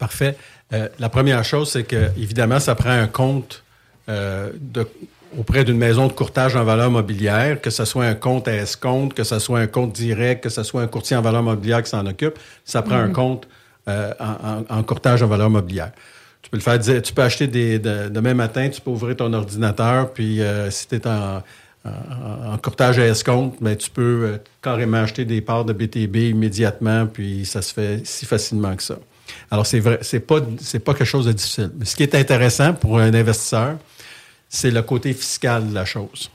Parfait. 0.00 0.36
Euh, 0.72 0.88
la 0.98 1.08
première 1.08 1.44
chose, 1.44 1.70
c'est 1.70 1.84
que, 1.84 2.10
évidemment, 2.16 2.58
ça 2.58 2.74
prend 2.74 2.90
un 2.90 3.06
compte 3.06 3.62
euh, 4.08 4.50
de- 4.58 4.88
auprès 5.38 5.62
d'une 5.62 5.76
maison 5.78 6.08
de 6.08 6.12
courtage 6.12 6.56
en 6.56 6.64
valeur 6.64 6.90
mobilière, 6.90 7.60
que 7.60 7.70
ce 7.70 7.84
soit 7.84 8.04
un 8.06 8.14
compte 8.14 8.48
à 8.48 8.54
escompte, 8.56 9.14
que 9.14 9.22
ce 9.22 9.38
soit 9.38 9.60
un 9.60 9.68
compte 9.68 9.92
direct, 9.92 10.42
que 10.42 10.48
ce 10.48 10.64
soit 10.64 10.82
un 10.82 10.88
courtier 10.88 11.16
en 11.16 11.22
valeur 11.22 11.42
mobilière 11.44 11.82
qui 11.84 11.90
s'en 11.90 12.04
occupe. 12.06 12.36
Ça 12.64 12.82
prend 12.82 12.96
un 12.96 13.10
compte 13.12 13.46
euh, 13.88 14.12
en, 14.18 14.24
en- 14.74 14.78
en 14.78 14.82
courtage 14.82 15.22
en 15.22 15.26
valeur 15.28 15.48
mobilière. 15.50 15.92
Tu 16.42 16.50
peux 16.50 16.56
le 16.56 16.62
faire 16.62 16.78
dire, 16.78 17.00
tu 17.02 17.12
peux 17.12 17.22
acheter 17.22 17.46
des, 17.46 17.78
de- 17.78 18.08
demain 18.08 18.34
matin, 18.34 18.68
tu 18.70 18.80
peux 18.80 18.90
ouvrir 18.90 19.14
ton 19.16 19.32
ordinateur, 19.32 20.10
puis 20.12 20.40
euh, 20.42 20.70
si 20.70 20.88
tu 20.88 20.96
es 20.96 21.06
en, 21.06 21.42
en- 21.84 22.58
courtage 22.58 22.98
à 22.98 23.06
escompte, 23.06 23.56
ben, 23.60 23.76
tu 23.76 23.90
peux 23.90 24.02
euh, 24.24 24.36
carrément 24.62 24.98
acheter 24.98 25.24
des 25.24 25.40
parts 25.40 25.64
de 25.64 25.72
BTB 25.72 26.16
immédiatement, 26.30 27.06
puis 27.06 27.44
ça 27.46 27.62
se 27.62 27.72
fait 27.72 28.00
si 28.04 28.26
facilement 28.26 28.74
que 28.74 28.82
ça. 28.82 28.96
Alors, 29.50 29.66
c'est 29.66 29.80
vrai, 29.80 29.98
c'est 30.02 30.20
pas, 30.20 30.40
c'est 30.60 30.78
pas 30.80 30.94
quelque 30.94 31.06
chose 31.06 31.26
de 31.26 31.32
difficile. 31.32 31.70
Mais 31.78 31.84
ce 31.84 31.96
qui 31.96 32.02
est 32.02 32.14
intéressant 32.14 32.72
pour 32.74 32.98
un 32.98 33.12
investisseur, 33.14 33.76
c'est 34.48 34.70
le 34.70 34.82
côté 34.82 35.12
fiscal 35.12 35.68
de 35.68 35.74
la 35.74 35.84
chose. 35.84 36.30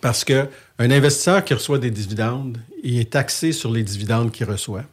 Parce 0.00 0.24
que 0.24 0.48
un 0.78 0.90
investisseur 0.90 1.44
qui 1.44 1.54
reçoit 1.54 1.78
des 1.78 1.90
dividendes, 1.90 2.58
il 2.82 2.98
est 2.98 3.10
taxé 3.10 3.52
sur 3.52 3.70
les 3.70 3.82
dividendes 3.82 4.32
qu'il 4.32 4.46
reçoit. 4.46 4.84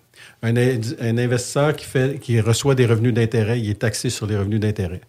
Un, 0.43 0.55
in- 0.57 0.79
un 0.99 1.17
investisseur 1.17 1.75
qui, 1.75 1.85
fait, 1.85 2.19
qui 2.19 2.39
reçoit 2.39 2.75
des 2.75 2.85
revenus 2.85 3.13
d'intérêt, 3.13 3.59
il 3.59 3.69
est 3.69 3.79
taxé 3.79 4.09
sur 4.09 4.25
les 4.27 4.37
revenus 4.37 4.59
d'intérêt. 4.59 5.01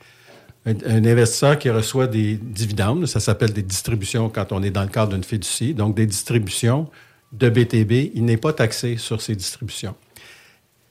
Un, 0.67 0.75
un 0.87 1.05
investisseur 1.05 1.59
qui 1.59 1.71
reçoit 1.71 2.07
des 2.07 2.37
dividendes, 2.37 3.07
ça 3.07 3.19
s'appelle 3.21 3.53
des 3.53 3.63
distributions 3.63 4.29
quand 4.29 4.53
on 4.53 4.63
est 4.63 4.71
dans 4.71 4.83
le 4.83 4.89
cadre 4.89 5.13
d'une 5.13 5.25
fiducie, 5.25 5.75
donc 5.75 5.97
des 5.97 6.07
distributions 6.07 6.89
de 7.33 7.49
BTB, 7.49 8.13
il 8.15 8.25
n'est 8.25 8.37
pas 8.37 8.53
taxé 8.53 8.97
sur 8.97 9.21
ces 9.23 9.35
distributions. 9.37 9.95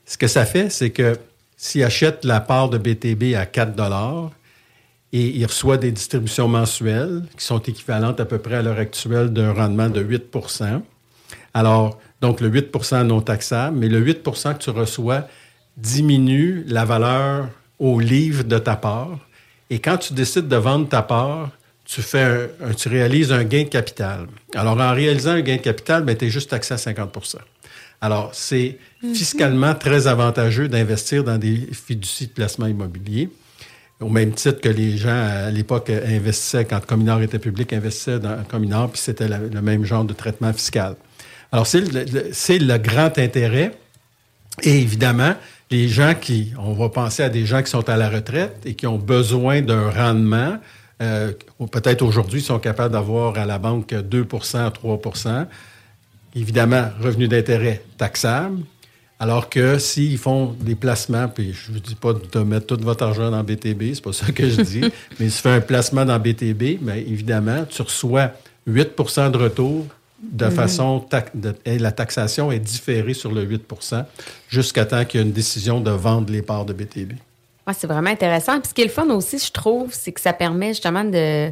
Ce 0.10 0.18
que 0.18 0.26
ça 0.26 0.44
fait, 0.44 0.72
c'est 0.72 0.90
que 0.90 1.20
s'il 1.56 1.84
achète 1.84 2.26
la 2.26 2.42
part 2.42 2.70
de 2.70 2.80
BTB 2.80 3.36
à 3.36 3.46
4 3.46 3.80
et 5.14 5.22
il 5.22 5.46
reçoit 5.46 5.78
des 5.78 5.92
distributions 5.92 6.48
mensuelles 6.48 7.22
qui 7.38 7.46
sont 7.46 7.60
équivalentes 7.60 8.20
à 8.20 8.26
peu 8.26 8.40
près 8.40 8.56
à 8.56 8.64
l'heure 8.64 8.80
actuelle 8.80 9.32
d'un 9.32 9.54
rendement 9.54 9.88
de 9.88 10.04
8% 10.04 10.82
Alors, 11.54 12.00
donc 12.22 12.42
le 12.42 12.50
8% 12.50 13.04
non 13.04 13.22
taxable, 13.22 13.78
mais 13.78 13.88
le 13.88 14.04
8% 14.04 14.56
que 14.56 14.64
tu 14.64 14.72
reçois 14.72 15.28
diminue 15.78 16.64
la 16.66 16.86
valeur 16.86 17.50
au 17.78 18.00
livre 18.00 18.44
de 18.44 18.58
ta 18.58 18.76
part. 18.78 19.20
Et 19.70 19.78
quand 19.78 19.98
tu 19.98 20.14
décides 20.14 20.48
de 20.48 20.56
vendre 20.56 20.90
ta 20.90 21.04
part, 21.04 21.52
tu, 21.86 22.02
fais 22.02 22.50
tu 22.76 22.90
réalises 22.90 23.32
un 23.32 23.44
gain 23.44 23.64
de 23.64 23.70
capital. 23.70 24.26
Alors, 24.56 24.76
en 24.80 24.92
réalisant 24.92 25.34
un 25.34 25.42
gain 25.42 25.58
de 25.58 25.62
capital, 25.62 26.04
ben, 26.04 26.18
tu 26.18 26.26
es 26.26 26.30
juste 26.32 26.50
taxé 26.50 26.74
à 26.74 26.78
50 26.80 27.12
Alors, 28.02 28.30
c'est 28.34 28.78
fiscalement 29.14 29.76
très 29.76 30.08
avantageux 30.08 30.68
d'investir 30.70 31.24
dans 31.24 31.38
des 31.38 31.68
fiducies 31.74 32.28
de 32.28 32.32
placement 32.32 32.68
immobilier, 32.68 33.30
au 34.00 34.08
même 34.10 34.32
titre 34.32 34.62
que 34.62 34.70
les 34.70 34.98
gens 34.98 35.10
à 35.10 35.52
l'époque 35.52 35.90
investissaient, 35.90 36.64
quand 36.66 36.86
Cominor 36.86 37.22
était 37.22 37.40
public, 37.40 37.74
investissaient 37.74 38.20
dans 38.20 38.42
Cominor, 38.50 38.90
puis 38.92 39.02
c'était 39.02 39.28
le 39.28 39.62
même 39.62 39.84
genre 39.84 40.06
de 40.06 40.14
traitement 40.14 40.54
fiscal. 40.54 40.96
Alors, 41.52 41.68
c'est 41.68 41.82
le, 41.82 42.04
le- 42.06 42.66
le 42.68 42.78
grand 42.78 43.18
intérêt. 43.18 43.72
Et 44.64 44.80
évidemment, 44.80 45.34
les 45.72 45.88
gens 45.90 46.14
qui, 46.20 46.54
on 46.58 46.74
va 46.74 46.90
penser 46.90 47.24
à 47.24 47.30
des 47.30 47.46
gens 47.46 47.62
qui 47.62 47.70
sont 47.72 47.88
à 47.90 47.98
la 47.98 48.10
retraite 48.10 48.58
et 48.66 48.76
qui 48.76 48.88
ont 48.88 48.98
besoin 48.98 49.62
d'un 49.62 49.90
rendement, 49.90 50.58
euh, 51.02 51.32
peut-être 51.72 52.02
aujourd'hui, 52.02 52.40
ils 52.40 52.44
sont 52.44 52.60
capables 52.60 52.94
d'avoir 52.94 53.38
à 53.38 53.46
la 53.46 53.58
banque 53.60 53.92
2% 53.94 54.72
3 54.72 55.02
Évidemment, 56.40 56.86
revenu 57.02 57.28
d'intérêt 57.28 57.82
taxable. 57.98 58.60
Alors 59.22 59.50
que 59.50 59.78
s'ils 59.80 60.18
font 60.18 60.56
des 60.62 60.76
placements, 60.76 61.28
puis 61.28 61.52
je 61.54 61.70
ne 61.70 61.76
vous 61.76 61.82
dis 61.82 61.96
pas 61.96 62.14
de 62.14 62.40
mettre 62.40 62.68
tout 62.68 62.80
votre 62.82 63.04
argent 63.04 63.30
dans 63.30 63.44
BTB, 63.44 63.94
c'est 63.94 64.02
pas 64.04 64.14
ça 64.14 64.32
que 64.32 64.50
je 64.50 64.62
dis, 64.62 64.80
mais 65.20 65.30
si 65.30 65.36
tu 65.38 65.42
fais 65.42 65.50
un 65.50 65.60
placement 65.60 66.06
dans 66.06 66.18
BTB, 66.18 66.80
bien 66.80 66.96
évidemment, 66.96 67.66
tu 67.70 67.82
reçois 67.82 68.32
8 68.66 68.92
de 69.32 69.38
retour 69.38 69.86
de 70.22 70.50
façon... 70.50 71.06
de- 71.34 71.56
et 71.66 71.80
la 71.80 71.92
taxation 71.92 72.50
est 72.50 72.60
différée 72.60 73.14
sur 73.14 73.34
le 73.34 73.42
8 73.44 73.62
jusqu'à 74.48 74.86
temps 74.86 75.04
qu'il 75.04 75.20
y 75.20 75.24
ait 75.24 75.26
une 75.26 75.34
décision 75.34 75.82
de 75.82 75.92
vendre 75.92 76.32
les 76.32 76.42
parts 76.42 76.66
de 76.66 76.72
BTB. 76.72 77.12
Ouais, 77.68 77.74
c'est 77.78 77.88
vraiment 77.88 78.10
intéressant. 78.10 78.60
Puis 78.62 78.70
ce 78.70 78.74
qui 78.74 78.82
est 78.82 78.86
le 78.86 78.90
fun 78.92 79.08
aussi, 79.10 79.38
je 79.38 79.52
trouve, 79.52 79.94
c'est 79.94 80.14
que 80.14 80.22
ça 80.22 80.32
permet 80.32 80.70
justement 80.70 81.04
de 81.04 81.52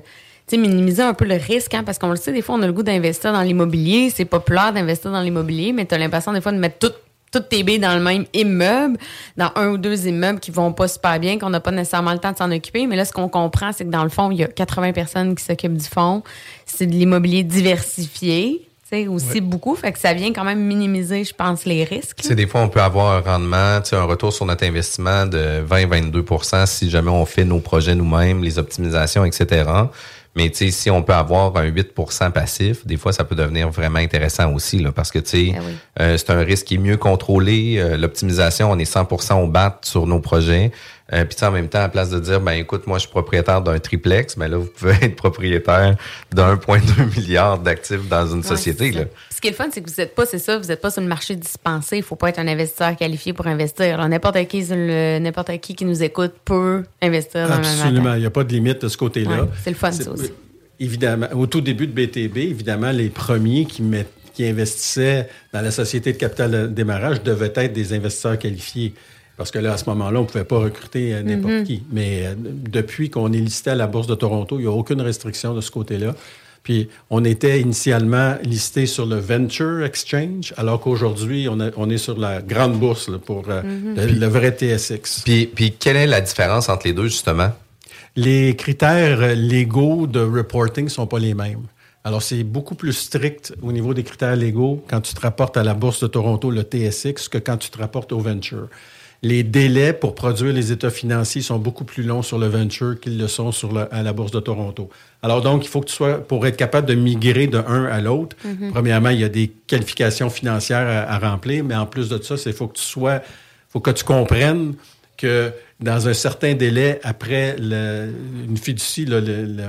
minimiser 0.55 1.01
un 1.03 1.13
peu 1.13 1.25
le 1.25 1.35
risque, 1.35 1.73
hein, 1.73 1.83
parce 1.83 1.97
qu'on 1.99 2.09
le 2.09 2.15
sait, 2.15 2.31
des 2.31 2.41
fois, 2.41 2.55
on 2.55 2.61
a 2.61 2.67
le 2.67 2.71
goût 2.73 2.83
d'investir 2.83 3.33
dans 3.33 3.41
l'immobilier. 3.41 4.09
C'est 4.15 4.23
populaire 4.23 4.71
d'investir 4.71 5.11
dans 5.11 5.19
l'immobilier, 5.21 5.73
mais 5.73 5.85
tu 5.85 5.93
as 5.93 5.97
l'impression 5.97 6.31
des 6.31 6.39
fois 6.39 6.53
de 6.53 6.57
mettre 6.57 6.77
tout- 6.79 6.93
toutes 7.29 7.49
tes 7.49 7.61
billes 7.63 7.79
dans 7.79 7.93
le 7.93 7.99
même 8.01 8.23
immeuble, 8.33 8.97
dans 9.35 9.51
un 9.55 9.67
ou 9.71 9.77
deux 9.77 10.07
immeubles 10.07 10.39
qui 10.39 10.49
vont 10.51 10.71
pas 10.71 10.87
super 10.87 11.19
bien, 11.19 11.37
qu'on 11.37 11.49
n'a 11.49 11.59
pas 11.59 11.71
nécessairement 11.71 12.13
le 12.13 12.19
temps 12.19 12.31
de 12.31 12.37
s'en 12.37 12.49
occuper. 12.49 12.87
Mais 12.87 12.95
là, 12.95 13.03
ce 13.03 13.11
qu'on 13.11 13.27
comprend, 13.27 13.73
c'est 13.73 13.83
que 13.83 13.89
dans 13.89 14.03
le 14.05 14.09
fond, 14.09 14.31
il 14.31 14.37
y 14.37 14.43
a 14.45 14.47
80 14.47 14.93
personnes 14.93 15.35
qui 15.35 15.43
s'occupent 15.43 15.75
du 15.75 15.83
fonds. 15.85 16.23
C'est 16.65 16.85
de 16.85 16.93
l'immobilier 16.93 17.43
diversifié, 17.43 18.63
aussi 19.09 19.41
beaucoup. 19.41 19.75
Fait 19.75 19.91
que 19.91 19.99
ça 19.99 20.13
vient 20.13 20.31
quand 20.31 20.45
même 20.45 20.61
minimiser, 20.61 21.25
je 21.25 21.33
pense, 21.33 21.65
les 21.65 21.83
risques. 21.83 22.19
Tu 22.21 22.27
sais, 22.29 22.35
des 22.35 22.47
fois, 22.47 22.61
on 22.61 22.69
peut 22.69 22.79
avoir 22.81 23.17
un 23.17 23.19
rendement, 23.31 23.81
un 23.91 24.03
retour 24.03 24.31
sur 24.31 24.45
notre 24.45 24.63
investissement 24.63 25.25
de 25.25 25.61
20-22% 25.69 26.65
si 26.65 26.89
jamais 26.89 27.11
on 27.11 27.25
fait 27.25 27.43
nos 27.43 27.59
projets 27.59 27.95
nous-mêmes, 27.95 28.41
les 28.41 28.57
optimisations, 28.57 29.25
etc. 29.25 29.65
Mais 30.37 30.49
tu 30.51 30.57
sais, 30.57 30.71
si 30.71 30.91
on 30.91 31.01
peut 31.01 31.13
avoir 31.13 31.57
un 31.57 31.67
8% 31.69 32.31
passif, 32.31 32.85
des 32.85 32.95
fois, 32.95 33.11
ça 33.11 33.23
peut 33.23 33.33
devenir 33.35 33.69
vraiment 33.71 33.97
intéressant 33.97 34.53
aussi, 34.53 34.77
là, 34.77 34.91
parce 34.91 35.11
que 35.11 35.17
tu 35.17 35.29
sais, 35.29 35.51
Ben 35.53 35.61
oui. 35.65 35.73
euh, 35.99 36.15
c'est 36.17 36.29
un 36.29 36.41
risque 36.43 36.67
qui 36.67 36.75
est 36.75 36.77
mieux 36.77 36.95
contrôlé. 36.97 37.77
Euh, 37.79 37.97
L'optimisation, 37.97 38.69
on 38.71 38.77
est 38.77 38.85
100% 38.89 39.43
au 39.43 39.47
bat 39.47 39.79
sur 39.83 40.05
nos 40.05 40.19
projets. 40.19 40.71
Euh, 41.13 41.23
Puis 41.23 41.37
en 41.45 41.51
même 41.51 41.69
temps, 41.69 41.79
à 41.81 41.87
place 41.89 42.09
de 42.09 42.19
dire, 42.19 42.41
ben 42.41 42.51
écoute, 42.51 42.85
moi, 42.85 42.97
je 42.97 43.03
suis 43.03 43.09
propriétaire 43.09 43.61
d'un 43.61 43.79
triplex, 43.79 44.37
ben 44.37 44.49
là, 44.49 44.57
vous 44.57 44.65
pouvez 44.65 44.91
être 45.03 45.15
propriétaire 45.15 45.95
d'1,2 46.33 47.17
milliard 47.17 47.57
d'actifs 47.59 48.07
dans 48.09 48.27
une 48.27 48.37
Ouais, 48.39 48.43
société. 48.43 48.91
Là. 48.91 49.03
Ce 49.33 49.39
qui 49.39 49.47
est 49.47 49.51
le 49.51 49.55
fun, 49.55 49.67
c'est 49.71 49.81
que 49.81 49.89
vous 49.89 49.95
n'êtes 49.97 50.15
pas, 50.15 50.25
c'est 50.25 50.37
ça, 50.39 50.57
vous 50.57 50.67
n'êtes 50.67 50.81
pas 50.81 50.91
sur 50.91 51.01
le 51.01 51.07
marché 51.07 51.35
dispensé. 51.35 51.97
Il 51.97 52.03
faut 52.03 52.15
pas 52.17 52.29
être 52.29 52.39
un 52.39 52.47
investisseur 52.47 52.95
qualifié 52.95 53.31
pour 53.33 53.47
investir. 53.47 53.85
Alors, 53.93 54.09
N'importe 54.09 54.45
qui, 54.47 54.63
n'importe 54.65 55.57
qui 55.61 55.75
qui 55.75 55.85
nous 55.85 56.03
écoute 56.03 56.33
peut 56.43 56.83
investir 57.01 57.47
dans 57.47 57.55
Absolument. 57.55 58.13
Il 58.15 58.19
n'y 58.19 58.25
a 58.25 58.29
pas 58.29 58.43
de 58.43 58.51
limite 58.51 58.81
de 58.81 58.87
ce 58.89 58.97
côté-là. 58.97 59.43
Ouais, 59.43 59.49
c'est 59.63 59.69
le 59.69 59.75
fun, 59.77 59.91
ça 59.91 60.11
aussi. 60.11 60.31
Évidemment. 60.79 61.27
Au 61.33 61.47
tout 61.47 61.61
début 61.61 61.87
de 61.87 61.93
BTB, 61.93 62.37
évidemment, 62.37 62.91
les 62.91 63.09
premiers 63.09 63.65
qui, 63.65 63.81
met- 63.81 64.05
qui 64.33 64.45
investissaient 64.45 65.27
dans 65.53 65.61
la 65.61 65.71
société 65.71 66.13
de 66.13 66.17
capital 66.17 66.51
de 66.51 66.67
démarrage 66.67 67.23
devaient 67.23 67.53
être 67.55 67.73
des 67.73 67.93
investisseurs 67.93 68.37
qualifiés. 68.37 68.93
Parce 69.37 69.51
que 69.51 69.59
là, 69.59 69.73
à 69.73 69.77
ce 69.77 69.85
moment-là, 69.89 70.19
on 70.19 70.23
ne 70.23 70.27
pouvait 70.27 70.43
pas 70.43 70.57
recruter 70.57 71.13
euh, 71.13 71.21
n'importe 71.21 71.53
Mm-hmm. 71.53 71.63
qui. 71.63 71.83
Mais 71.91 72.25
euh, 72.25 72.33
depuis 72.37 73.09
qu'on 73.09 73.31
est 73.31 73.37
listé 73.37 73.69
à 73.69 73.75
la 73.75 73.85
Bourse 73.87 74.07
de 74.07 74.15
Toronto, 74.15 74.57
il 74.57 74.63
n'y 74.63 74.67
a 74.67 74.71
aucune 74.71 74.99
restriction 75.01 75.53
de 75.53 75.61
ce 75.61 75.69
côté-là. 75.71 76.15
Puis, 76.63 76.89
on 77.09 77.23
était 77.23 77.61
initialement 77.61 78.35
listé 78.43 78.87
sur 78.87 79.05
le 79.05 79.15
Venture 79.17 79.83
Exchange, 79.85 80.53
alors 80.57 80.81
qu'aujourd'hui, 80.81 81.47
on, 81.47 81.57
on 81.77 81.89
est 81.89 81.97
sur 81.99 82.17
la 82.17 82.41
grande 82.41 82.77
bourse 82.79 83.07
là, 83.09 83.19
pour 83.19 83.45
euh, 83.49 83.61
Mm-hmm. 83.61 83.95
le, 83.95 84.19
le 84.19 84.25
vrai 84.27 84.51
TSX. 84.51 85.21
Puis, 85.23 85.45
puis 85.45 85.71
quelle 85.79 85.95
est 85.95 86.07
la 86.07 86.19
différence 86.19 86.67
entre 86.67 86.87
les 86.87 86.93
deux, 86.93 87.05
justement? 87.07 87.51
Les 88.15 88.55
critères 88.55 89.35
légaux 89.35 90.07
de 90.07 90.19
reporting 90.19 90.89
sont 90.89 91.05
pas 91.07 91.19
les 91.19 91.35
mêmes. 91.35 91.61
Alors, 92.03 92.23
c'est 92.23 92.43
beaucoup 92.43 92.73
plus 92.75 92.93
strict 92.93 93.53
au 93.61 93.71
niveau 93.71 93.93
des 93.93 94.03
critères 94.03 94.35
légaux 94.35 94.83
quand 94.89 95.01
tu 95.01 95.13
te 95.13 95.21
rapportes 95.21 95.57
à 95.57 95.63
la 95.63 95.73
Bourse 95.75 96.01
de 96.01 96.07
Toronto, 96.07 96.49
le 96.49 96.63
TSX, 96.63 97.27
que 97.29 97.37
quand 97.37 97.57
tu 97.57 97.69
te 97.69 97.77
rapportes 97.77 98.11
au 98.11 98.19
venture. 98.19 98.67
Les 99.23 99.41
délais 99.43 99.93
pour 99.93 100.13
produire 100.13 100.53
les 100.53 100.71
états 100.71 100.91
financiers 100.91 101.41
sont 101.41 101.57
beaucoup 101.57 101.85
plus 101.85 102.03
longs 102.03 102.21
sur 102.21 102.37
le 102.37 102.47
venture 102.47 102.99
qu'ils 102.99 103.17
le 103.17 103.27
sont 103.27 103.51
sur 103.51 103.71
le- 103.73 103.91
à 103.93 104.03
la 104.03 104.13
Bourse 104.13 104.31
de 104.31 104.39
Toronto. 104.39 104.89
Alors 105.23 105.41
donc, 105.41 105.65
il 105.65 105.67
faut 105.69 105.81
que 105.81 105.87
tu 105.87 105.95
sois, 105.95 106.19
pour 106.19 106.45
être 106.45 106.55
capable 106.57 106.87
de 106.87 106.93
migrer 106.93 107.47
de 107.47 107.57
un 107.57 107.85
à 107.85 107.99
l'autre, 107.99 108.35
premièrement, 108.71 109.09
il 109.09 109.19
y 109.19 109.23
a 109.23 109.29
des 109.29 109.51
qualifications 109.65 110.29
financières 110.29 110.87
à, 110.87 111.11
à 111.15 111.17
remplir, 111.31 111.63
mais 111.63 111.75
en 111.75 111.87
plus 111.87 112.09
de 112.09 112.21
ça, 112.21 112.37
c'est 112.37 112.53
faut 112.53 112.67
que 112.67 112.77
tu 112.77 112.83
sois, 112.83 113.21
faut 113.69 113.79
que 113.79 113.89
tu 113.91 114.03
comprennes 114.03 114.75
que 115.17 115.51
dans 115.79 116.07
un 116.07 116.13
certain 116.13 116.53
délai 116.53 116.99
après 117.03 117.55
le- 117.59 118.11
une 118.47 118.57
fiducie, 118.57 119.05
là, 119.05 119.19
le- 119.19 119.45
le- 119.45 119.63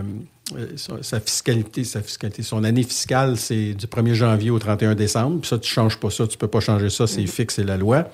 euh, 0.58 0.66
sa- 1.02 1.20
fiscalité, 1.20 1.84
sa 1.84 2.02
fiscalité, 2.02 2.42
son 2.42 2.64
année 2.64 2.82
fiscale, 2.82 3.38
c'est 3.38 3.72
du 3.72 3.86
1er 3.86 4.14
janvier 4.14 4.50
au 4.50 4.58
31 4.58 4.94
décembre. 4.94 5.40
Puis 5.40 5.48
ça, 5.48 5.58
tu 5.58 5.70
changes 5.70 5.96
pas 5.98 6.10
ça, 6.10 6.26
tu 6.26 6.36
peux 6.36 6.48
pas 6.48 6.60
changer 6.60 6.90
ça, 6.90 7.06
c'est 7.06 7.26
fixe, 7.26 7.54
c'est 7.56 7.64
la 7.64 7.78
loi. 7.78 8.10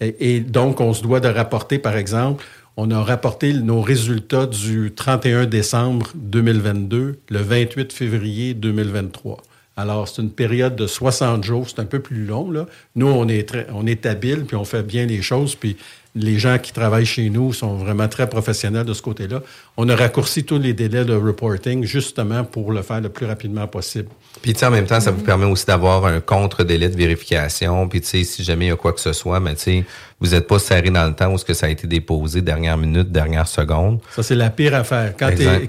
Et, 0.00 0.40
donc, 0.40 0.80
on 0.80 0.94
se 0.94 1.02
doit 1.02 1.20
de 1.20 1.28
rapporter, 1.28 1.78
par 1.78 1.96
exemple, 1.96 2.44
on 2.76 2.90
a 2.90 3.02
rapporté 3.02 3.52
nos 3.52 3.82
résultats 3.82 4.46
du 4.46 4.92
31 4.94 5.44
décembre 5.44 6.06
2022, 6.14 7.18
le 7.28 7.38
28 7.38 7.92
février 7.92 8.54
2023. 8.54 9.42
Alors, 9.76 10.08
c'est 10.08 10.22
une 10.22 10.30
période 10.30 10.76
de 10.76 10.86
60 10.86 11.44
jours, 11.44 11.68
c'est 11.68 11.80
un 11.80 11.84
peu 11.84 12.00
plus 12.00 12.24
long. 12.24 12.50
Là. 12.50 12.66
Nous, 12.96 13.06
on 13.06 13.28
est, 13.28 13.54
on 13.72 13.86
est 13.86 14.06
habile, 14.06 14.44
puis 14.44 14.56
on 14.56 14.64
fait 14.64 14.82
bien 14.82 15.06
les 15.06 15.22
choses, 15.22 15.54
puis 15.54 15.76
les 16.14 16.38
gens 16.38 16.58
qui 16.58 16.72
travaillent 16.72 17.06
chez 17.06 17.30
nous 17.30 17.52
sont 17.52 17.76
vraiment 17.76 18.08
très 18.08 18.28
professionnels 18.28 18.86
de 18.86 18.94
ce 18.94 19.02
côté-là. 19.02 19.42
On 19.76 19.88
a 19.88 19.96
raccourci 19.96 20.44
tous 20.44 20.58
les 20.58 20.72
délais 20.72 21.04
de 21.04 21.14
reporting 21.14 21.84
justement 21.84 22.44
pour 22.44 22.72
le 22.72 22.82
faire 22.82 23.00
le 23.00 23.08
plus 23.10 23.26
rapidement 23.26 23.66
possible. 23.66 24.08
Puis, 24.42 24.54
tu 24.54 24.60
sais, 24.60 24.66
en 24.66 24.70
même 24.70 24.86
temps, 24.86 25.00
ça 25.00 25.10
vous 25.10 25.22
permet 25.22 25.44
aussi 25.44 25.66
d'avoir 25.66 26.06
un 26.06 26.20
contre-délai 26.20 26.88
de 26.88 26.96
vérification. 26.96 27.86
Puis, 27.88 28.00
tu 28.00 28.06
sais, 28.08 28.24
si 28.24 28.42
jamais 28.42 28.66
il 28.66 28.68
y 28.68 28.72
a 28.72 28.76
quoi 28.76 28.92
que 28.94 29.00
ce 29.00 29.12
soit, 29.12 29.38
mais 29.38 29.54
tu 29.54 29.60
sais, 29.62 29.84
vous 30.18 30.28
n'êtes 30.30 30.46
pas 30.46 30.58
serré 30.58 30.88
dans 30.90 31.06
le 31.06 31.14
temps 31.14 31.30
où 31.32 31.36
ce 31.38 31.44
que 31.44 31.52
ça 31.52 31.66
a 31.66 31.68
été 31.68 31.86
déposé 31.86 32.40
dernière 32.40 32.78
minute, 32.78 33.12
dernière 33.12 33.46
seconde. 33.46 34.00
Ça, 34.16 34.22
c'est 34.22 34.34
la 34.34 34.48
pire 34.48 34.74
affaire. 34.74 35.14
Quand 35.18 35.28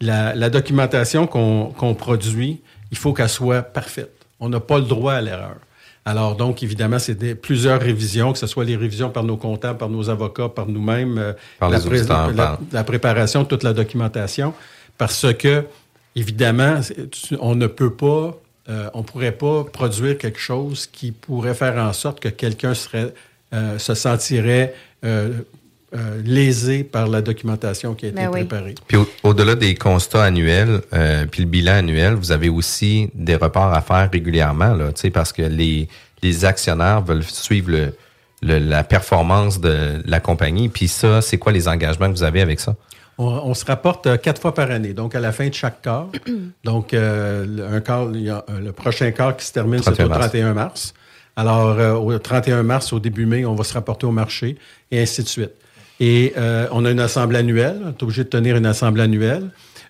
la, 0.00 0.34
la 0.34 0.50
documentation 0.50 1.26
qu'on 1.28 1.66
qu'on 1.66 1.94
produit, 1.94 2.60
il 2.90 2.96
faut 2.98 3.12
qu'elle 3.12 3.28
soit 3.28 3.62
parfaite. 3.62 4.12
On 4.40 4.48
n'a 4.48 4.60
pas 4.60 4.78
le 4.78 4.84
droit 4.84 5.14
à 5.14 5.20
l'erreur. 5.20 5.56
Alors, 6.04 6.36
donc, 6.36 6.62
évidemment, 6.62 6.98
c'est 7.00 7.34
plusieurs 7.34 7.80
révisions, 7.80 8.32
que 8.32 8.38
ce 8.38 8.46
soit 8.46 8.64
les 8.64 8.76
révisions 8.76 9.10
par 9.10 9.24
nos 9.24 9.36
comptables, 9.36 9.78
par 9.78 9.88
nos 9.88 10.08
avocats, 10.08 10.48
par 10.48 10.66
nous-mêmes, 10.66 11.18
euh, 11.18 11.32
la, 11.60 11.78
auditeurs, 11.78 12.28
la- 12.28 12.34
par- 12.34 12.58
la 12.72 12.84
préparation 12.84 13.42
de 13.42 13.48
toute 13.48 13.62
la 13.64 13.72
documentation, 13.72 14.52
parce 14.98 15.26
que, 15.34 15.64
évidemment, 16.14 16.80
on 17.40 17.54
ne 17.54 17.66
peut 17.66 17.92
pas, 17.92 18.36
euh, 18.68 18.88
on 18.94 19.02
pourrait 19.02 19.32
pas 19.32 19.64
produire 19.64 20.18
quelque 20.18 20.38
chose 20.40 20.86
qui 20.90 21.12
pourrait 21.12 21.54
faire 21.54 21.76
en 21.76 21.92
sorte 21.92 22.20
que 22.20 22.28
quelqu'un 22.28 22.74
serait, 22.74 23.12
euh, 23.54 23.78
se 23.78 23.94
sentirait 23.94 24.74
euh, 25.04 25.40
euh, 25.94 26.20
lésé 26.24 26.82
par 26.82 27.06
la 27.06 27.22
documentation 27.22 27.94
qui 27.94 28.06
a 28.06 28.08
été 28.08 28.16
Ben 28.16 28.28
oui. 28.32 28.44
préparée. 28.44 28.74
Puis, 28.88 28.96
au- 28.96 29.08
au-delà 29.22 29.54
des 29.54 29.74
constats 29.76 30.24
annuels, 30.24 30.80
euh, 30.92 31.26
puis 31.30 31.42
le 31.42 31.48
bilan 31.48 31.74
annuel, 31.74 32.14
vous 32.14 32.32
avez 32.32 32.48
aussi 32.48 33.08
des 33.14 33.36
reports 33.36 33.72
à 33.72 33.80
faire 33.82 34.10
régulièrement, 34.12 34.74
là, 34.74 34.92
tu 34.92 35.02
sais, 35.02 35.10
parce 35.10 35.32
que 35.32 35.42
les, 35.42 35.88
les 36.22 36.44
actionnaires 36.44 37.02
veulent 37.02 37.22
suivre 37.22 37.70
le, 37.70 37.94
le- 38.42 38.58
la 38.58 38.82
performance 38.82 39.60
de 39.60 40.02
la 40.04 40.18
compagnie. 40.18 40.68
Puis 40.68 40.88
ça, 40.88 41.22
c'est 41.22 41.38
quoi 41.38 41.52
les 41.52 41.68
engagements 41.68 42.08
que 42.10 42.16
vous 42.16 42.24
avez 42.24 42.40
avec 42.40 42.58
ça? 42.58 42.74
On, 43.18 43.24
on 43.26 43.54
se 43.54 43.64
rapporte 43.64 44.06
euh, 44.06 44.16
quatre 44.18 44.40
fois 44.40 44.52
par 44.54 44.70
année, 44.70 44.92
donc 44.92 45.14
à 45.14 45.20
la 45.20 45.32
fin 45.32 45.48
de 45.48 45.54
chaque 45.54 45.80
quart. 45.82 46.08
donc, 46.64 46.92
euh, 46.94 47.46
le- 47.46 47.64
un 47.66 47.80
quart, 47.80 48.08
il 48.12 48.22
y 48.22 48.30
a, 48.30 48.44
euh, 48.50 48.60
le 48.60 48.72
prochain 48.72 49.10
quart 49.10 49.36
qui 49.36 49.46
se 49.46 49.52
termine, 49.52 49.80
c'est 49.82 49.92
31 49.92 50.04
au 50.06 50.08
mars. 50.08 50.20
31 50.30 50.54
mars. 50.54 50.94
Alors, 51.36 51.78
euh, 51.78 51.92
au 51.94 52.18
31 52.18 52.62
mars, 52.62 52.92
au 52.92 53.00
début 53.00 53.26
mai, 53.26 53.44
on 53.44 53.54
va 53.54 53.64
se 53.64 53.74
rapporter 53.74 54.06
au 54.06 54.10
marché, 54.12 54.56
et 54.90 55.00
ainsi 55.00 55.22
de 55.22 55.28
suite. 55.28 55.52
Et 55.98 56.34
euh, 56.36 56.66
on 56.72 56.84
a 56.84 56.90
une 56.90 57.00
assemblée 57.00 57.38
annuelle, 57.38 57.80
on 57.84 57.88
est 57.88 58.02
obligé 58.02 58.24
de 58.24 58.28
tenir 58.28 58.56
une 58.56 58.66
assemblée 58.66 59.02
annuelle, 59.02 59.48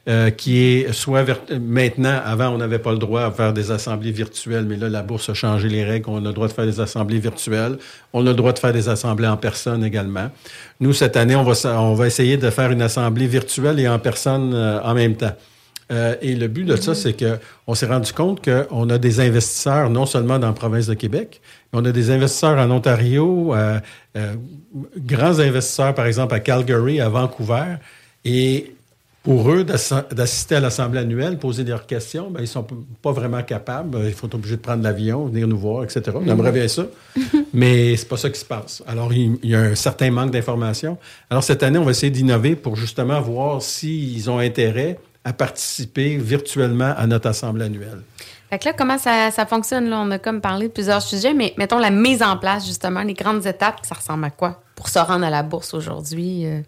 euh, 0.09 0.31
qui 0.31 0.59
est 0.59 0.93
soit 0.93 1.25
maintenant, 1.61 2.21
avant, 2.25 2.49
on 2.49 2.59
n'avait 2.59 2.79
pas 2.79 2.93
le 2.93 2.99
droit 2.99 3.23
à 3.23 3.31
faire 3.31 3.53
des 3.53 3.71
assemblées 3.71 4.13
virtuelles, 4.13 4.65
mais 4.65 4.77
là, 4.77 4.89
la 4.89 5.03
bourse 5.03 5.29
a 5.29 5.35
changé 5.35 5.69
les 5.69 5.85
règles. 5.85 6.09
On 6.09 6.25
a 6.25 6.29
le 6.29 6.33
droit 6.33 6.49
de 6.49 6.53
faire 6.53 6.67
des 6.67 6.81
assemblées 6.81 7.19
virtuelles. 7.19 7.79
On 8.13 8.27
a 8.27 8.31
le 8.31 8.35
droit 8.35 8.53
de 8.53 8.59
faire 8.59 8.73
des 8.73 8.89
assemblées 8.89 9.29
en 9.29 9.37
personne 9.37 9.85
également. 9.85 10.31
Nous, 10.81 10.93
cette 10.93 11.17
année, 11.17 11.37
on 11.37 11.45
va, 11.45 11.55
on 11.81 11.95
va 11.95 12.07
essayer 12.07 12.37
de 12.37 12.51
faire 12.51 12.71
une 12.71 12.83
assemblée 12.83 13.27
virtuelle 13.27 13.81
et 13.81 13.89
en 13.89 13.99
personne 13.99 14.55
euh, 14.55 14.81
en 14.83 14.95
même 14.95 15.17
temps. 15.17 15.35
Euh, 15.93 16.17
et 16.21 16.35
le 16.35 16.49
but 16.49 16.65
de 16.65 16.77
ça, 16.77 16.95
c'est 16.95 17.13
que 17.13 17.39
on 17.67 17.75
s'est 17.75 17.87
rendu 17.87 18.13
compte 18.13 18.45
qu'on 18.45 18.91
a 18.91 18.99
des 18.99 19.21
investisseurs 19.21 19.89
non 19.89 20.05
seulement 20.05 20.39
dans 20.39 20.49
la 20.49 20.53
province 20.53 20.87
de 20.87 20.95
Québec, 20.95 21.41
mais 21.73 21.81
on 21.81 21.85
a 21.85 21.93
des 21.93 22.11
investisseurs 22.11 22.59
en 22.59 22.71
Ontario, 22.71 23.55
euh, 23.55 23.79
euh, 24.17 24.35
grands 24.99 25.39
investisseurs, 25.39 25.95
par 25.95 26.07
exemple, 26.07 26.35
à 26.35 26.41
Calgary, 26.41 27.01
à 27.01 27.09
Vancouver. 27.09 27.77
Et 28.25 28.73
pour 29.27 29.51
eux, 29.51 29.65
d'assi- 29.65 29.93
d'assister 30.13 30.55
à 30.55 30.61
l'Assemblée 30.61 31.01
annuelle, 31.01 31.37
poser 31.39 31.65
leurs 31.65 31.85
questions, 31.85 32.31
ben, 32.31 32.41
ils 32.41 32.47
sont 32.47 32.63
p- 32.63 32.77
pas 33.03 33.11
vraiment 33.11 33.43
capables. 33.43 33.99
Ils 34.07 34.15
sont 34.15 34.33
obligés 34.35 34.55
de 34.57 34.61
prendre 34.61 34.85
l'avion, 34.85 35.27
venir 35.27 35.49
nous 35.49 35.59
voir, 35.59 35.83
etc. 35.83 36.03
On 36.15 36.27
aimerait 36.29 36.53
bien 36.53 36.69
ça, 36.69 36.85
mais 37.53 37.97
c'est 37.97 38.09
pas 38.09 38.17
ça 38.17 38.31
qui 38.31 38.39
se 38.39 38.45
passe. 38.45 38.85
Alors, 38.87 39.13
il, 39.13 39.37
il 39.43 39.51
y 39.51 39.55
a 39.57 39.61
un 39.61 39.75
certain 39.75 40.13
manque 40.13 40.31
d'informations. 40.31 40.97
Alors, 41.29 41.43
cette 41.43 41.65
année, 41.65 41.79
on 41.79 41.85
va 41.85 41.91
essayer 41.91 42.11
d'innover 42.11 42.55
pour 42.55 42.77
justement 42.77 43.21
voir 43.21 43.63
s'ils 43.63 44.31
ont 44.31 44.39
intérêt 44.39 44.99
à 45.25 45.33
participer 45.33 46.17
virtuellement 46.19 46.95
à 46.97 47.05
notre 47.09 47.29
Assemblée 47.29 47.65
annuelle. 47.65 48.01
Fait 48.49 48.61
que 48.61 48.67
là, 48.67 48.75
comment 48.79 48.97
ça, 48.97 49.33
ça 49.33 49.45
fonctionne? 49.45 49.89
Là? 49.91 49.99
On 50.07 50.11
a 50.13 50.21
comme 50.21 50.41
parlé 50.41 50.69
de 50.69 50.73
plusieurs 50.73 51.03
sujets, 51.03 51.35
mais 51.35 51.53
mettons 51.59 51.81
la 51.81 51.91
mise 51.91 52.23
en 52.23 52.37
place, 52.37 52.65
justement, 52.65 53.03
les 53.03 53.15
grandes 53.15 53.45
étapes, 53.45 53.81
ça 53.83 53.97
ressemble 53.97 54.25
à 54.25 54.31
quoi 54.31 54.63
pour 54.77 54.89
se 54.89 55.01
rendre 55.01 55.25
à 55.27 55.31
la 55.31 55.43
bourse 55.43 55.75
aujourd'hui? 55.75 56.47
euh? 56.47 56.61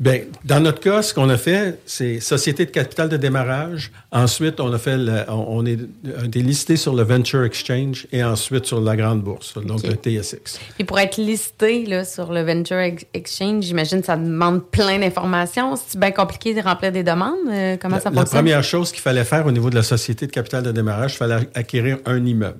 Bien, 0.00 0.20
dans 0.46 0.60
notre 0.60 0.80
cas, 0.80 1.02
ce 1.02 1.12
qu'on 1.12 1.28
a 1.28 1.36
fait, 1.36 1.78
c'est 1.84 2.20
société 2.20 2.64
de 2.64 2.70
capital 2.70 3.10
de 3.10 3.18
démarrage. 3.18 3.92
Ensuite, 4.10 4.58
on 4.58 4.72
a 4.72 4.78
fait, 4.78 4.96
le- 4.96 5.24
on, 5.28 5.44
on 5.58 5.66
est 5.66 5.78
on 6.18 6.24
est 6.24 6.36
listé 6.42 6.76
sur 6.76 6.94
le 6.94 7.02
Venture 7.02 7.44
Exchange 7.44 8.06
et 8.10 8.24
ensuite 8.24 8.64
sur 8.64 8.80
la 8.80 8.96
grande 8.96 9.22
bourse, 9.22 9.58
donc 9.62 9.82
le 9.82 9.92
TSX. 9.92 10.58
Puis 10.76 10.84
pour 10.84 10.98
être 10.98 11.18
listé 11.18 11.84
là, 11.84 12.06
sur 12.06 12.32
le 12.32 12.42
Venture 12.42 12.78
Ex- 12.78 13.04
Exchange, 13.12 13.64
j'imagine 13.64 14.00
que 14.00 14.06
ça 14.06 14.16
demande 14.16 14.64
plein 14.70 14.98
d'informations. 14.98 15.76
C'est 15.76 16.00
bien 16.00 16.12
compliqué 16.12 16.54
de 16.54 16.62
remplir 16.62 16.92
des 16.92 17.02
demandes? 17.02 17.34
Euh, 17.50 17.76
comment 17.76 17.96
La, 17.96 18.00
ça 18.00 18.08
la 18.08 18.16
fonctionne? 18.22 18.38
première 18.40 18.64
chose 18.64 18.92
qu'il 18.92 19.02
fallait 19.02 19.24
faire 19.24 19.44
au 19.46 19.52
niveau 19.52 19.68
de 19.68 19.74
la 19.74 19.82
société 19.82 20.26
de 20.26 20.32
capital 20.32 20.62
de 20.62 20.72
démarrage, 20.72 21.12
il 21.12 21.16
fallait 21.18 21.46
acquérir 21.54 21.98
un 22.06 22.24
immeuble. 22.24 22.58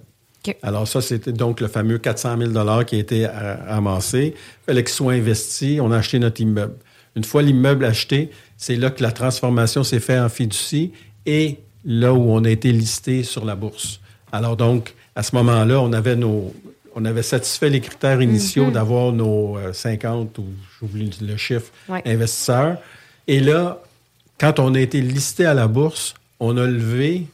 Alors 0.63 0.87
ça, 0.89 1.01
c'était 1.01 1.33
donc 1.33 1.61
le 1.61 1.69
fameux 1.69 1.97
400 1.99 2.37
000 2.53 2.85
qui 2.85 2.97
a 2.97 2.99
été 2.99 3.27
euh, 3.27 3.57
amassé. 3.69 4.35
Il 4.37 4.65
fallait 4.67 4.85
qu'il 4.85 4.93
soit 4.95 5.13
investi. 5.15 5.79
On 5.83 5.91
a 5.93 5.97
acheté 5.99 6.19
notre 6.19 6.41
immeuble. 6.41 6.75
Une 7.21 7.25
fois 7.25 7.43
l'immeuble 7.43 7.85
acheté, 7.85 8.31
c'est 8.57 8.77
là 8.77 8.89
que 8.89 9.03
la 9.03 9.13
transformation 9.13 9.85
s'est 9.85 10.01
faite 10.01 10.21
en 10.21 10.31
fiducie 10.31 10.93
et 11.27 11.59
là 11.85 12.15
où 12.15 12.31
on 12.31 12.43
a 12.47 12.51
été 12.51 12.73
listé 12.73 13.25
sur 13.25 13.45
la 13.45 13.57
bourse. 13.57 14.01
Alors 14.33 14.57
donc, 14.57 14.95
à 15.15 15.23
ce 15.23 15.35
moment-là, 15.37 15.83
on 15.83 15.93
avait 15.93 16.17
nos... 16.17 16.55
On 16.97 17.05
avait 17.05 17.23
satisfait 17.23 17.69
les 17.69 17.81
critères 17.83 18.23
initiaux 18.23 18.71
d'avoir 18.71 19.13
nos 19.13 19.59
euh, 19.59 19.73
50 19.75 20.39
ou 20.39 20.47
j'oublie 20.81 21.11
le 21.21 21.37
chiffre 21.37 21.71
Ouais. 21.91 22.03
investisseurs. 22.07 22.79
Et 23.29 23.39
là, 23.41 23.83
quand 24.39 24.59
on 24.59 24.75
a 24.75 24.81
été 24.81 25.03
listé 25.03 25.45
à 25.45 25.53
la 25.53 25.69
bourse, 25.69 26.15
on 26.41 26.57
a 26.57 26.67
levé 26.67 27.27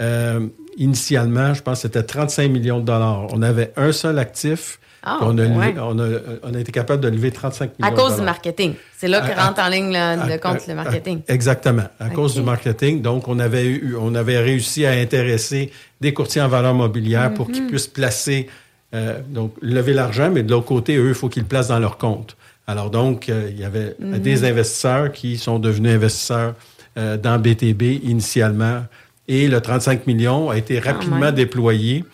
euh, 0.00 0.46
initialement, 0.78 1.52
je 1.52 1.62
pense 1.62 1.78
que 1.78 1.82
c'était 1.82 2.02
35 2.02 2.50
millions 2.50 2.80
de 2.80 2.86
dollars. 2.86 3.26
On 3.30 3.42
avait 3.42 3.72
un 3.76 3.92
seul 3.92 4.18
actif. 4.18 4.80
Ah, 5.06 5.18
on, 5.20 5.36
a 5.36 5.42
levé- 5.42 5.56
ouais. 5.56 5.74
on, 5.78 5.98
a, 5.98 6.08
on 6.44 6.54
a 6.54 6.58
été 6.58 6.72
capable 6.72 7.02
de 7.02 7.08
lever 7.08 7.30
35 7.30 7.78
millions 7.78 7.92
À 7.92 7.94
cause 7.94 8.16
du 8.16 8.22
marketing. 8.22 8.74
C'est 8.96 9.06
là 9.08 9.20
que 9.20 9.38
rentre 9.38 9.60
en 9.60 9.68
ligne 9.68 9.92
le, 9.92 10.38
compte 10.38 10.62
à- 10.62 10.68
le 10.68 10.74
marketing. 10.74 11.20
exactement, 11.28 11.84
à 12.00 12.08
cause 12.10 12.34
du 12.34 12.42
marketing. 12.42 13.02
Donc, 13.02 13.28
on 13.28 13.38
avait, 13.38 13.66
eu, 13.66 13.96
on 14.00 14.14
avait 14.14 14.38
réussi 14.38 14.86
à 14.86 14.92
intéresser 14.92 15.70
des 16.00 16.14
courtiers 16.14 16.40
en 16.40 16.48
valeur 16.48 16.72
mobilière 16.74 17.34
pour 17.34 17.48
Mhm. 17.48 17.52
qu'ils 17.54 17.66
puissent 17.66 17.86
placer, 17.86 18.48
euh, 18.94 19.20
donc 19.28 19.52
lever 19.60 19.92
l'argent, 19.92 20.30
mais 20.32 20.42
de 20.42 20.50
l'autre 20.50 20.66
côté, 20.66 20.96
eux, 20.96 21.08
il 21.08 21.14
faut 21.14 21.28
qu'ils 21.28 21.42
le 21.42 21.48
placent 21.48 21.68
dans 21.68 21.78
leur 21.78 21.98
compte. 21.98 22.36
Alors 22.66 22.88
donc, 22.88 23.28
euh, 23.28 23.48
il 23.50 23.60
y 23.60 23.64
avait 23.64 23.94
Mhm. 23.98 24.18
des 24.20 24.44
investisseurs 24.44 25.12
qui 25.12 25.36
sont 25.36 25.58
devenus 25.58 25.92
investisseurs 25.92 26.54
euh, 26.96 27.16
dans 27.18 27.38
BTB 27.38 28.00
initialement. 28.04 28.84
Et 29.28 29.48
le 29.48 29.60
35 29.60 30.06
millions 30.06 30.48
a 30.50 30.56
été 30.56 30.78
rapidement 30.78 31.18
même. 31.18 31.34
déployé 31.34 32.04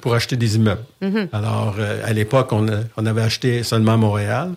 pour 0.00 0.14
acheter 0.14 0.36
des 0.36 0.56
immeubles. 0.56 0.84
Mhm. 1.00 1.28
Alors, 1.32 1.76
euh, 1.78 2.02
à 2.04 2.12
l'époque, 2.12 2.52
on, 2.52 3.06
avait 3.06 3.22
acheté 3.22 3.62
seulement 3.62 3.96
Montréal. 3.96 4.52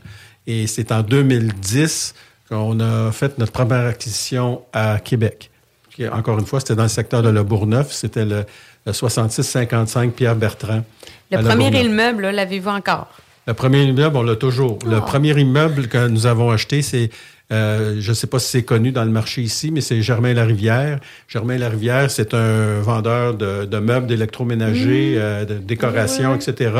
Et 0.47 0.67
c'est 0.67 0.91
en 0.91 1.01
2010 1.01 2.13
qu'on 2.49 2.79
a 2.79 3.11
fait 3.11 3.37
notre 3.37 3.51
première 3.51 3.87
acquisition 3.87 4.61
à 4.73 4.99
Québec. 4.99 5.49
Qui, 5.95 6.07
encore 6.07 6.39
une 6.39 6.45
fois, 6.45 6.59
c'était 6.59 6.75
dans 6.75 6.83
le 6.83 6.89
secteur 6.89 7.21
de 7.21 7.29
Le 7.29 7.43
Bourgneuf. 7.43 7.91
C'était 7.91 8.25
le, 8.25 8.45
le 8.85 8.93
6655 8.93 10.13
Pierre 10.13 10.35
Bertrand. 10.35 10.83
Le 11.31 11.37
à 11.37 11.43
premier 11.43 11.83
immeuble, 11.83 12.29
l'avez-vous 12.29 12.69
encore? 12.69 13.07
Le 13.51 13.55
premier 13.55 13.83
immeuble, 13.83 14.15
on 14.15 14.23
l'a 14.23 14.37
toujours. 14.37 14.79
Le 14.85 14.95
Ah. 14.97 15.01
premier 15.01 15.37
immeuble 15.37 15.89
que 15.89 16.07
nous 16.07 16.25
avons 16.25 16.51
acheté, 16.51 16.81
c'est, 16.81 17.09
euh, 17.51 17.97
je 17.99 18.09
ne 18.11 18.13
sais 18.13 18.27
pas 18.27 18.39
si 18.39 18.47
c'est 18.47 18.63
connu 18.63 18.93
dans 18.93 19.03
le 19.03 19.11
marché 19.11 19.41
ici, 19.41 19.71
mais 19.71 19.81
c'est 19.81 20.01
Germain 20.01 20.33
Larivière. 20.33 20.99
Germain 21.27 21.57
Larivière, 21.57 22.09
c'est 22.09 22.33
un 22.33 22.79
vendeur 22.79 23.33
de, 23.33 23.65
de 23.65 23.77
meubles, 23.79 24.07
d'électroménager, 24.07 25.15
euh, 25.17 25.43
de 25.43 25.55
décoration, 25.55 26.33
etc. 26.33 26.71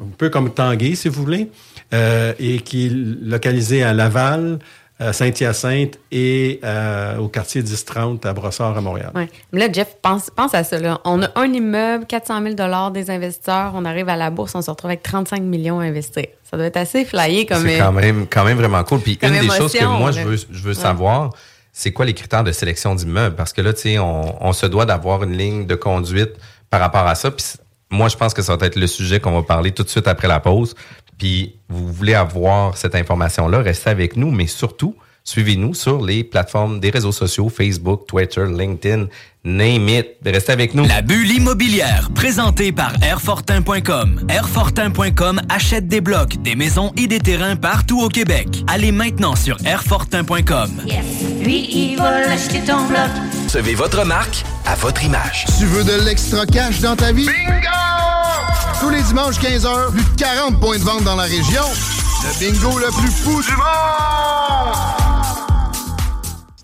Un 0.00 0.04
peu 0.16 0.30
comme 0.30 0.54
Tanguay, 0.54 0.94
si 0.94 1.10
vous 1.10 1.22
voulez, 1.22 1.50
euh, 1.92 2.32
et 2.38 2.60
qui 2.60 2.86
est 2.86 2.92
localisé 2.94 3.82
à 3.82 3.92
Laval, 3.92 4.58
à 4.98 5.12
Saint-Hyacinthe 5.12 5.98
et 6.10 6.58
euh, 6.64 7.18
au 7.18 7.28
quartier 7.28 7.60
1030 7.62 8.24
à 8.24 8.32
Brossard, 8.32 8.76
à 8.76 8.80
Montréal. 8.80 9.10
Ouais. 9.14 9.28
Mais 9.52 9.60
là, 9.60 9.72
Jeff, 9.72 9.96
pense, 10.00 10.30
pense 10.30 10.54
à 10.54 10.64
ça. 10.64 10.78
Là. 10.78 11.00
On 11.04 11.22
a 11.22 11.28
un 11.34 11.52
immeuble, 11.52 12.06
400 12.06 12.42
000 12.42 12.90
des 12.90 13.10
investisseurs. 13.10 13.72
On 13.74 13.84
arrive 13.84 14.08
à 14.08 14.16
la 14.16 14.30
bourse, 14.30 14.54
on 14.54 14.62
se 14.62 14.70
retrouve 14.70 14.90
avec 14.90 15.02
35 15.02 15.42
millions 15.42 15.80
à 15.80 15.84
investir. 15.84 16.24
Ça 16.50 16.56
doit 16.56 16.66
être 16.66 16.78
assez 16.78 17.04
flyé 17.04 17.44
comme. 17.44 17.62
C'est 17.66 17.78
quand 17.78 17.92
même, 17.92 18.26
quand 18.26 18.44
même 18.44 18.56
vraiment 18.56 18.82
cool. 18.84 19.00
Puis 19.00 19.18
une 19.22 19.38
des 19.38 19.50
choses 19.50 19.72
que 19.72 19.84
moi, 19.84 20.12
je 20.12 20.20
veux, 20.22 20.36
je 20.36 20.62
veux 20.62 20.68
Ouais. 20.68 20.74
savoir, 20.74 21.30
c'est 21.72 21.92
quoi 21.92 22.06
les 22.06 22.14
critères 22.14 22.44
de 22.44 22.52
sélection 22.52 22.94
d'immeubles? 22.94 23.36
Parce 23.36 23.52
que 23.52 23.60
là, 23.60 23.74
tu 23.74 23.82
sais, 23.82 23.98
on, 23.98 24.42
on 24.42 24.52
se 24.54 24.64
doit 24.64 24.86
d'avoir 24.86 25.22
une 25.24 25.36
ligne 25.36 25.66
de 25.66 25.74
conduite 25.74 26.32
par 26.70 26.80
rapport 26.80 27.06
à 27.06 27.14
ça. 27.14 27.30
Puis 27.30 27.44
moi, 27.90 28.08
je 28.08 28.16
pense 28.16 28.32
que 28.32 28.40
ça 28.42 28.56
va 28.56 28.66
être 28.66 28.76
le 28.76 28.86
sujet 28.86 29.20
qu'on 29.20 29.32
va 29.32 29.42
parler 29.42 29.72
tout 29.72 29.82
de 29.82 29.88
suite 29.88 30.08
après 30.08 30.26
la 30.26 30.40
pause. 30.40 30.74
Puis 31.18 31.56
vous 31.68 31.92
voulez 31.92 32.14
avoir 32.14 32.76
cette 32.76 32.94
information-là, 32.94 33.60
restez 33.60 33.90
avec 33.90 34.16
nous, 34.16 34.30
mais 34.30 34.46
surtout, 34.46 34.96
suivez-nous 35.26 35.74
sur 35.74 36.02
les 36.02 36.24
plateformes 36.24 36.80
des 36.80 36.88
réseaux 36.88 37.12
sociaux, 37.12 37.50
Facebook, 37.50 38.06
Twitter, 38.06 38.44
LinkedIn, 38.48 39.08
name 39.44 39.88
it. 39.88 40.06
Restez 40.24 40.52
avec 40.52 40.74
nous. 40.74 40.86
La 40.86 41.02
bulle 41.02 41.30
immobilière, 41.30 42.08
présentée 42.14 42.72
par 42.72 42.92
Airfortin.com. 43.02 44.26
Airfortin.com 44.28 45.42
achète 45.48 45.88
des 45.88 46.00
blocs, 46.00 46.40
des 46.42 46.54
maisons 46.54 46.92
et 46.96 47.06
des 47.06 47.18
terrains 47.18 47.56
partout 47.56 48.00
au 48.00 48.08
Québec. 48.08 48.48
Allez 48.68 48.92
maintenant 48.92 49.36
sur 49.36 49.58
Airfortin.com. 49.66 50.70
Lui, 51.42 51.68
il 51.70 51.96
va 51.98 52.20
l'acheter 52.20 52.60
ton 52.60 52.86
bloc. 52.86 53.10
Recevez 53.44 53.74
votre 53.74 54.04
marque 54.04 54.44
à 54.64 54.74
votre 54.76 55.04
image. 55.04 55.44
Tu 55.58 55.66
veux 55.66 55.84
de 55.84 56.04
l'extra 56.04 56.46
cash 56.46 56.80
dans 56.80 56.96
ta 56.96 57.12
vie? 57.12 57.26
Bingo! 57.26 57.66
Tous 58.80 58.90
les 58.90 59.02
dimanches 59.02 59.40
15h, 59.40 59.90
plus 59.90 60.04
de 60.04 60.20
40 60.20 60.60
points 60.60 60.78
de 60.78 60.84
vente 60.84 61.04
dans 61.04 61.16
la 61.16 61.24
région. 61.24 61.64
Le 62.22 62.38
bingo 62.38 62.78
le 62.78 62.88
plus 63.00 63.10
fou 63.10 63.42
du 63.42 63.56
monde! 63.56 65.15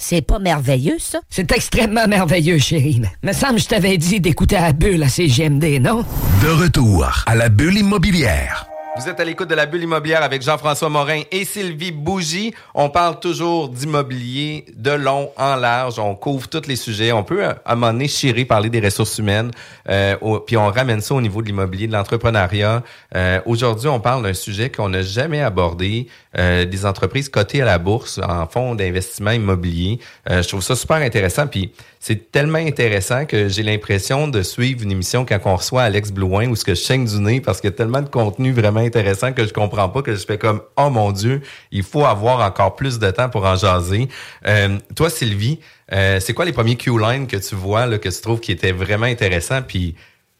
C'est 0.00 0.22
pas 0.22 0.38
merveilleux, 0.38 0.96
ça? 1.00 1.18
C'est 1.28 1.50
extrêmement 1.50 2.06
merveilleux, 2.06 2.58
chérie. 2.58 3.02
Me 3.24 3.32
semble 3.32 3.56
que 3.56 3.62
je 3.62 3.66
t'avais 3.66 3.96
dit 3.98 4.20
d'écouter 4.20 4.54
à 4.56 4.60
la 4.68 4.72
bulle 4.72 5.02
à 5.02 5.08
CGMD, 5.08 5.80
non? 5.80 6.04
De 6.40 6.48
retour 6.50 7.04
à 7.26 7.34
la 7.34 7.48
bulle 7.48 7.78
immobilière. 7.78 8.64
Vous 8.96 9.08
êtes 9.08 9.18
à 9.20 9.24
l'écoute 9.24 9.48
de 9.48 9.54
la 9.54 9.66
bulle 9.66 9.82
immobilière 9.84 10.22
avec 10.24 10.42
Jean-François 10.42 10.88
Morin 10.88 11.22
et 11.30 11.44
Sylvie 11.44 11.92
Bougie. 11.92 12.52
On 12.74 12.90
parle 12.90 13.20
toujours 13.20 13.68
d'immobilier 13.68 14.66
de 14.76 14.90
long 14.90 15.30
en 15.36 15.54
large. 15.54 15.98
On 16.00 16.16
couvre 16.16 16.48
tous 16.48 16.66
les 16.66 16.74
sujets. 16.74 17.12
On 17.12 17.22
peut, 17.22 17.44
à 17.44 17.58
un 17.64 17.74
moment 17.76 17.92
donné, 17.92 18.08
chirer, 18.08 18.44
parler 18.44 18.70
des 18.70 18.80
ressources 18.80 19.18
humaines. 19.18 19.50
euh, 19.88 20.16
au- 20.20 20.40
puis 20.40 20.56
on 20.56 20.66
ramène 20.68 21.00
ça 21.00 21.14
au 21.14 21.20
niveau 21.20 21.42
de 21.42 21.46
l'immobilier, 21.46 21.86
de 21.86 21.92
l'entrepreneuriat. 21.92 22.82
Euh, 23.16 23.40
Aujourd'hui, 23.46 23.88
on 23.88 24.00
parle 24.00 24.22
d'un 24.24 24.34
sujet 24.34 24.68
qu'on 24.70 24.88
n'a 24.90 25.02
jamais 25.02 25.42
abordé, 25.42 26.08
euh, 26.38 26.64
des 26.64 26.86
entreprises 26.86 27.28
cotées 27.28 27.62
à 27.62 27.64
la 27.64 27.78
bourse 27.78 28.20
en 28.22 28.46
fonds 28.46 28.74
d'investissement 28.74 29.32
immobilier. 29.32 29.98
Euh, 30.30 30.42
je 30.42 30.48
trouve 30.48 30.62
ça 30.62 30.76
super 30.76 30.96
intéressant. 30.96 31.46
Puis 31.46 31.72
c'est 32.00 32.30
tellement 32.30 32.58
intéressant 32.58 33.26
que 33.26 33.48
j'ai 33.48 33.62
l'impression 33.62 34.28
de 34.28 34.42
suivre 34.42 34.82
une 34.82 34.92
émission 34.92 35.24
quand 35.24 35.38
on 35.44 35.56
reçoit 35.56 35.82
Alex 35.82 36.12
Blouin 36.12 36.48
ou 36.48 36.56
ce 36.56 36.64
que 36.64 36.74
je 36.74 36.80
chaîne 36.80 37.04
du 37.04 37.18
nez 37.18 37.40
parce 37.40 37.60
qu'il 37.60 37.70
y 37.70 37.72
a 37.72 37.76
tellement 37.76 38.02
de 38.02 38.08
contenu 38.08 38.52
vraiment 38.52 38.80
intéressant 38.80 39.32
que 39.32 39.44
je 39.46 39.52
comprends 39.52 39.88
pas 39.88 40.02
que 40.02 40.14
je 40.14 40.24
fais 40.24 40.38
comme 40.38 40.62
oh 40.76 40.90
mon 40.90 41.12
dieu 41.12 41.42
il 41.72 41.82
faut 41.82 42.04
avoir 42.04 42.40
encore 42.40 42.76
plus 42.76 42.98
de 42.98 43.10
temps 43.10 43.28
pour 43.28 43.44
en 43.44 43.56
jaser. 43.56 44.08
Euh, 44.46 44.78
toi 44.94 45.10
Sylvie, 45.10 45.58
euh, 45.92 46.20
c'est 46.20 46.34
quoi 46.34 46.44
les 46.44 46.52
premiers 46.52 46.76
Q-lines 46.76 47.26
que 47.26 47.36
tu 47.36 47.54
vois 47.54 47.86
là, 47.86 47.98
que 47.98 48.08
tu 48.08 48.20
trouves 48.20 48.40
qui 48.40 48.52
étaient 48.52 48.72
vraiment 48.72 49.06
intéressants? 49.06 49.62
Puis 49.62 49.96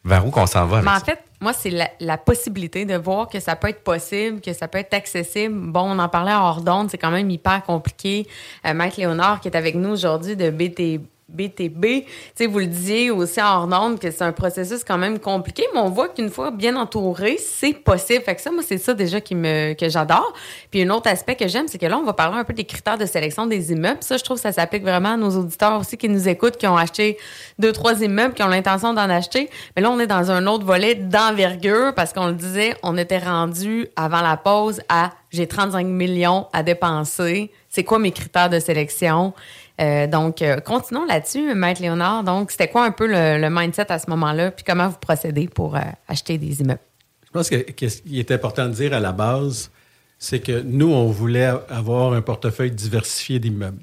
vers 0.09 0.25
où 0.25 0.31
qu'on 0.31 0.45
s'en 0.45 0.65
va 0.65 0.77
avec 0.77 0.89
Mais 0.89 0.95
en 0.95 0.99
fait, 0.99 1.23
moi, 1.39 1.53
c'est 1.53 1.69
la, 1.69 1.89
la 2.01 2.17
possibilité 2.17 2.83
de 2.83 2.95
voir 2.95 3.29
que 3.29 3.39
ça 3.39 3.55
peut 3.55 3.69
être 3.69 3.83
possible, 3.83 4.41
que 4.41 4.51
ça 4.51 4.67
peut 4.67 4.79
être 4.79 4.93
accessible. 4.93 5.71
Bon, 5.71 5.81
on 5.81 5.99
en 5.99 6.09
parlait 6.09 6.33
hors 6.33 6.61
d'onde, 6.61 6.89
c'est 6.89 6.97
quand 6.97 7.11
même 7.11 7.29
hyper 7.29 7.63
compliqué. 7.63 8.27
Euh, 8.65 8.73
Maître 8.73 8.99
Léonard, 8.99 9.39
qui 9.39 9.47
est 9.47 9.55
avec 9.55 9.75
nous 9.75 9.89
aujourd'hui 9.89 10.35
de 10.35 10.49
BT, 10.49 10.99
BTB, 11.29 12.05
vous 12.47 12.59
le 12.59 12.65
disiez 12.65 13.11
aussi 13.11 13.39
hors 13.41 13.67
d'onde 13.67 13.99
que 13.99 14.11
c'est 14.11 14.23
un 14.23 14.31
processus 14.31 14.83
quand 14.83 14.97
même 14.97 15.19
compliqué, 15.19 15.63
mais 15.73 15.79
on 15.79 15.89
voit 15.89 16.09
qu'une 16.09 16.29
fois 16.29 16.51
bien 16.51 16.75
entouré, 16.75 17.37
c'est 17.37 17.73
possible. 17.73 18.23
Fait 18.23 18.35
que 18.35 18.41
ça, 18.41 18.51
moi, 18.51 18.63
c'est 18.65 18.77
ça 18.77 18.93
déjà 18.93 19.19
me, 19.31 19.73
que 19.73 19.89
j'adore. 19.89 20.33
Puis 20.71 20.81
un 20.83 20.89
autre 20.89 21.09
aspect 21.09 21.35
que 21.35 21.47
j'aime, 21.47 21.67
c'est 21.67 21.77
que 21.77 21.85
là, 21.85 21.97
on 21.97 22.03
va 22.03 22.13
parler 22.13 22.37
un 22.37 22.43
peu 22.43 22.53
des 22.53 22.63
critères 22.63 22.97
de 22.97 23.05
sélection 23.05 23.45
des 23.45 23.71
immeubles. 23.71 24.01
Ça, 24.01 24.17
je 24.17 24.23
trouve 24.23 24.37
ça 24.37 24.51
s'applique 24.51 24.83
vraiment 24.83 25.13
à 25.13 25.17
nos 25.17 25.29
auditeurs 25.37 25.79
aussi 25.79 25.97
qui 25.97 26.09
nous 26.09 26.27
écoutent, 26.27 26.57
qui 26.57 26.67
ont 26.67 26.77
acheté 26.77 27.17
deux, 27.57 27.71
trois 27.71 28.01
immeubles, 28.01 28.33
qui 28.33 28.43
ont 28.43 28.47
l'intention 28.47 28.93
d'en 28.93 29.09
acheter. 29.09 29.49
Mais 29.75 29.81
là, 29.81 29.91
on 29.91 29.99
est 29.99 30.07
dans 30.07 30.31
un 30.31 30.47
autre 30.47 30.65
volet 30.65 30.95
d'envergure 30.95 31.93
parce 31.95 32.13
qu'on 32.13 32.27
le 32.27 32.33
disait, 32.33 32.75
on 32.83 32.97
était 32.97 33.19
rendu 33.19 33.87
avant 33.95 34.21
la 34.21 34.37
pause 34.37 34.81
à 34.89 35.11
j'ai 35.31 35.47
35 35.47 35.85
millions 35.85 36.47
à 36.53 36.63
dépenser. 36.63 37.51
C'est 37.69 37.83
quoi 37.83 37.99
mes 37.99 38.11
critères 38.11 38.49
de 38.49 38.59
sélection? 38.59 39.33
Euh, 39.79 40.07
donc, 40.07 40.41
euh, 40.41 40.59
continuons 40.59 41.05
là-dessus, 41.05 41.53
Maître 41.55 41.81
Léonard. 41.81 42.23
Donc, 42.23 42.51
c'était 42.51 42.67
quoi 42.67 42.85
un 42.85 42.91
peu 42.91 43.07
le, 43.07 43.49
mindset 43.49 43.91
à 43.91 43.99
ce 43.99 44.09
moment-là? 44.09 44.51
Puis 44.51 44.65
comment 44.65 44.89
vous 44.89 44.97
procédez 44.97 45.47
pour 45.47 45.75
euh, 45.75 45.81
acheter 46.07 46.37
des 46.37 46.61
immeubles? 46.61 46.81
Je 47.25 47.31
pense 47.31 47.49
que, 47.49 47.57
ce 47.87 48.01
qui 48.01 48.19
est 48.19 48.31
important 48.31 48.65
de 48.67 48.73
dire 48.73 48.93
à 48.93 48.99
la 48.99 49.11
base, 49.11 49.71
c'est 50.17 50.39
que 50.39 50.61
nous, 50.61 50.91
on 50.91 51.07
voulait 51.07 51.45
avoir 51.69 52.13
un 52.13 52.21
portefeuille 52.21 52.71
diversifié 52.71 53.39
d'immeubles. 53.39 53.81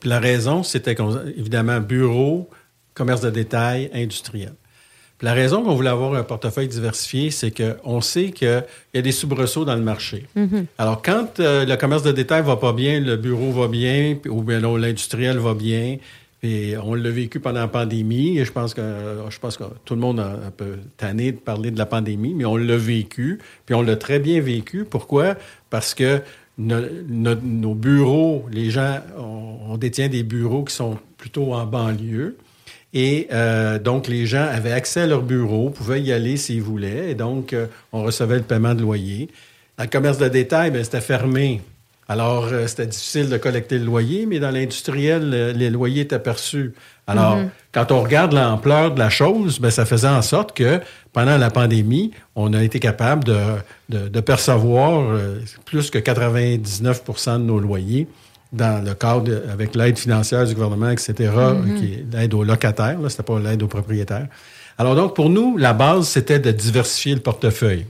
Puis 0.00 0.08
la 0.08 0.18
raison, 0.18 0.62
c'était 0.62 0.96
évidemment, 1.36 1.80
bureau, 1.80 2.50
commerce 2.94 3.20
de 3.20 3.30
détail, 3.30 3.90
industriel. 3.94 4.54
La 5.20 5.32
raison 5.34 5.64
qu'on 5.64 5.74
voulait 5.74 5.90
avoir 5.90 6.14
un 6.14 6.22
portefeuille 6.22 6.68
diversifié, 6.68 7.30
c'est 7.32 7.50
qu'on 7.50 8.00
sait 8.00 8.30
qu'il 8.30 8.62
y 8.94 8.98
a 8.98 9.02
des 9.02 9.10
soubresauts 9.12 9.64
dans 9.64 9.74
le 9.74 9.82
marché. 9.82 10.26
Alors, 10.78 11.02
quand 11.02 11.40
euh, 11.40 11.64
le 11.66 11.76
commerce 11.76 12.04
de 12.04 12.12
détail 12.12 12.42
va 12.44 12.56
pas 12.56 12.72
bien, 12.72 13.00
le 13.00 13.16
bureau 13.16 13.50
va 13.50 13.66
bien, 13.66 14.16
ou 14.28 14.42
bien 14.42 14.60
l'industriel 14.60 15.38
va 15.38 15.54
bien, 15.54 15.96
et 16.44 16.76
on 16.76 16.94
l'a 16.94 17.10
vécu 17.10 17.40
pendant 17.40 17.58
la 17.60 17.66
pandémie, 17.68 18.38
et 18.38 18.44
je 18.44 18.52
pense 18.52 18.74
que, 18.74 18.80
je 19.28 19.38
pense 19.40 19.56
que 19.56 19.64
tout 19.84 19.94
le 19.96 20.00
monde 20.00 20.20
a 20.20 20.28
un 20.46 20.52
peu 20.56 20.76
tanné 20.96 21.32
de 21.32 21.38
parler 21.38 21.72
de 21.72 21.78
la 21.78 21.86
pandémie, 21.86 22.32
mais 22.34 22.44
on 22.44 22.56
l'a 22.56 22.76
vécu, 22.76 23.40
puis 23.66 23.74
on 23.74 23.82
l'a 23.82 23.96
très 23.96 24.20
bien 24.20 24.40
vécu. 24.40 24.84
Pourquoi? 24.88 25.34
Parce 25.68 25.94
que 25.94 26.20
no- 26.58 26.76
no- 27.08 27.34
nos 27.42 27.74
bureaux, 27.74 28.46
les 28.52 28.70
gens, 28.70 29.00
on, 29.18 29.72
on 29.72 29.76
détient 29.78 30.08
des 30.08 30.22
bureaux 30.22 30.62
qui 30.62 30.74
sont 30.76 30.96
plutôt 31.16 31.54
en 31.54 31.66
banlieue. 31.66 32.36
Et 32.94 33.28
euh, 33.32 33.78
donc, 33.78 34.08
les 34.08 34.26
gens 34.26 34.46
avaient 34.50 34.72
accès 34.72 35.02
à 35.02 35.06
leur 35.06 35.22
bureau, 35.22 35.70
pouvaient 35.70 36.00
y 36.00 36.12
aller 36.12 36.36
s'ils 36.36 36.62
voulaient. 36.62 37.10
Et 37.10 37.14
donc, 37.14 37.52
euh, 37.52 37.66
on 37.92 38.02
recevait 38.02 38.36
le 38.36 38.42
paiement 38.42 38.74
de 38.74 38.80
loyer. 38.82 39.28
Dans 39.76 39.84
le 39.84 39.90
commerce 39.90 40.18
de 40.18 40.28
détail, 40.28 40.70
ben, 40.70 40.82
c'était 40.82 41.00
fermé. 41.02 41.60
Alors, 42.08 42.48
euh, 42.50 42.66
c'était 42.66 42.86
difficile 42.86 43.28
de 43.28 43.36
collecter 43.36 43.78
le 43.78 43.84
loyer, 43.84 44.24
mais 44.24 44.38
dans 44.40 44.50
l'industriel, 44.50 45.52
les 45.54 45.68
loyers 45.68 46.02
étaient 46.02 46.18
perçus. 46.18 46.72
Alors, 47.06 47.36
Mhm. 47.36 47.50
quand 47.72 47.92
on 47.92 48.02
regarde 48.02 48.32
l'ampleur 48.32 48.92
de 48.94 48.98
la 48.98 49.10
chose, 49.10 49.60
ben, 49.60 49.70
ça 49.70 49.84
faisait 49.84 50.08
en 50.08 50.22
sorte 50.22 50.56
que 50.56 50.80
pendant 51.12 51.36
la 51.36 51.50
pandémie, 51.50 52.12
on 52.36 52.54
a 52.54 52.62
été 52.62 52.80
capable 52.80 53.24
de, 53.24 53.36
de- 53.90 54.08
de 54.08 54.20
percevoir 54.20 55.18
plus 55.66 55.90
que 55.90 55.98
99% 55.98 57.38
de 57.38 57.44
nos 57.44 57.60
loyers 57.60 58.08
dans 58.52 58.82
le 58.84 58.94
cadre 58.94 59.42
avec 59.52 59.74
l'aide 59.74 59.98
financière 59.98 60.46
du 60.46 60.54
gouvernement, 60.54 60.90
etc., 60.90 61.12
Mhm. 61.18 61.74
qui 61.78 61.84
est 61.94 62.04
l'aide 62.12 62.34
aux 62.34 62.44
locataires, 62.44 62.98
là, 63.00 63.08
c'était 63.08 63.22
pas 63.22 63.38
l'aide 63.38 63.62
aux 63.62 63.66
propriétaires. 63.68 64.26
Alors 64.78 64.94
donc, 64.94 65.14
pour 65.14 65.28
nous, 65.28 65.56
la 65.56 65.72
base, 65.72 66.08
c'était 66.08 66.38
de 66.38 66.50
diversifier 66.52 67.14
le 67.14 67.20
portefeuille 67.20 67.86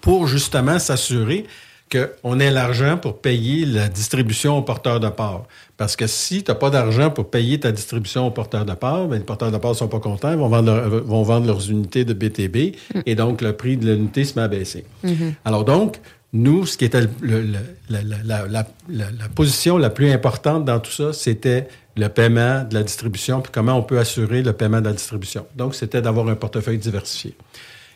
pour 0.00 0.26
justement 0.26 0.78
s'assurer 0.78 1.44
qu'on 1.92 2.38
ait 2.38 2.52
l'argent 2.52 2.96
pour 2.96 3.18
payer 3.18 3.66
la 3.66 3.88
distribution 3.88 4.56
aux 4.56 4.62
porteurs 4.62 5.00
de 5.00 5.08
parts. 5.08 5.44
Parce 5.76 5.96
que 5.96 6.06
si 6.06 6.44
tu 6.44 6.50
n'as 6.50 6.54
pas 6.54 6.70
d'argent 6.70 7.10
pour 7.10 7.28
payer 7.30 7.58
ta 7.58 7.72
distribution 7.72 8.26
aux 8.28 8.30
porteurs 8.30 8.64
de 8.64 8.74
parts, 8.74 9.08
ben, 9.08 9.16
les 9.18 9.24
porteurs 9.24 9.50
de 9.50 9.56
parts 9.58 9.72
ne 9.72 9.76
sont 9.76 9.88
pas 9.88 9.98
contents, 9.98 10.30
ils 10.30 10.38
vont 10.38 10.48
vendre, 10.48 10.72
leur- 10.72 10.88
vont 11.04 11.22
vendre 11.24 11.46
leurs 11.48 11.68
unités 11.68 12.04
de 12.04 12.12
BTB 12.14 12.76
et 13.06 13.14
donc 13.16 13.40
le 13.42 13.52
prix 13.54 13.76
de 13.76 13.92
l'unité 13.92 14.24
se 14.24 14.36
met 14.38 14.42
à 14.42 14.48
baisser. 14.48 14.84
Mhm. 15.02 15.34
Alors 15.44 15.64
donc, 15.64 15.96
nous, 16.32 16.64
ce 16.66 16.76
qui 16.76 16.84
était 16.84 17.00
la- 17.20 18.46
la 18.48 19.28
position 19.34 19.78
la 19.78 19.90
plus 19.90 20.10
importante 20.12 20.64
dans 20.64 20.78
tout 20.80 20.90
ça, 20.92 21.12
c'était 21.12 21.68
le 21.96 22.08
paiement 22.08 22.64
de 22.64 22.74
la 22.74 22.82
distribution, 22.82 23.40
puis 23.40 23.50
comment 23.52 23.74
on 23.74 23.82
peut 23.82 23.98
assurer 23.98 24.42
le 24.42 24.52
paiement 24.52 24.80
de 24.80 24.86
la 24.86 24.92
distribution. 24.92 25.46
Donc, 25.56 25.74
c'était 25.74 26.00
d'avoir 26.00 26.28
un 26.28 26.34
portefeuille 26.36 26.78
diversifié. 26.78 27.34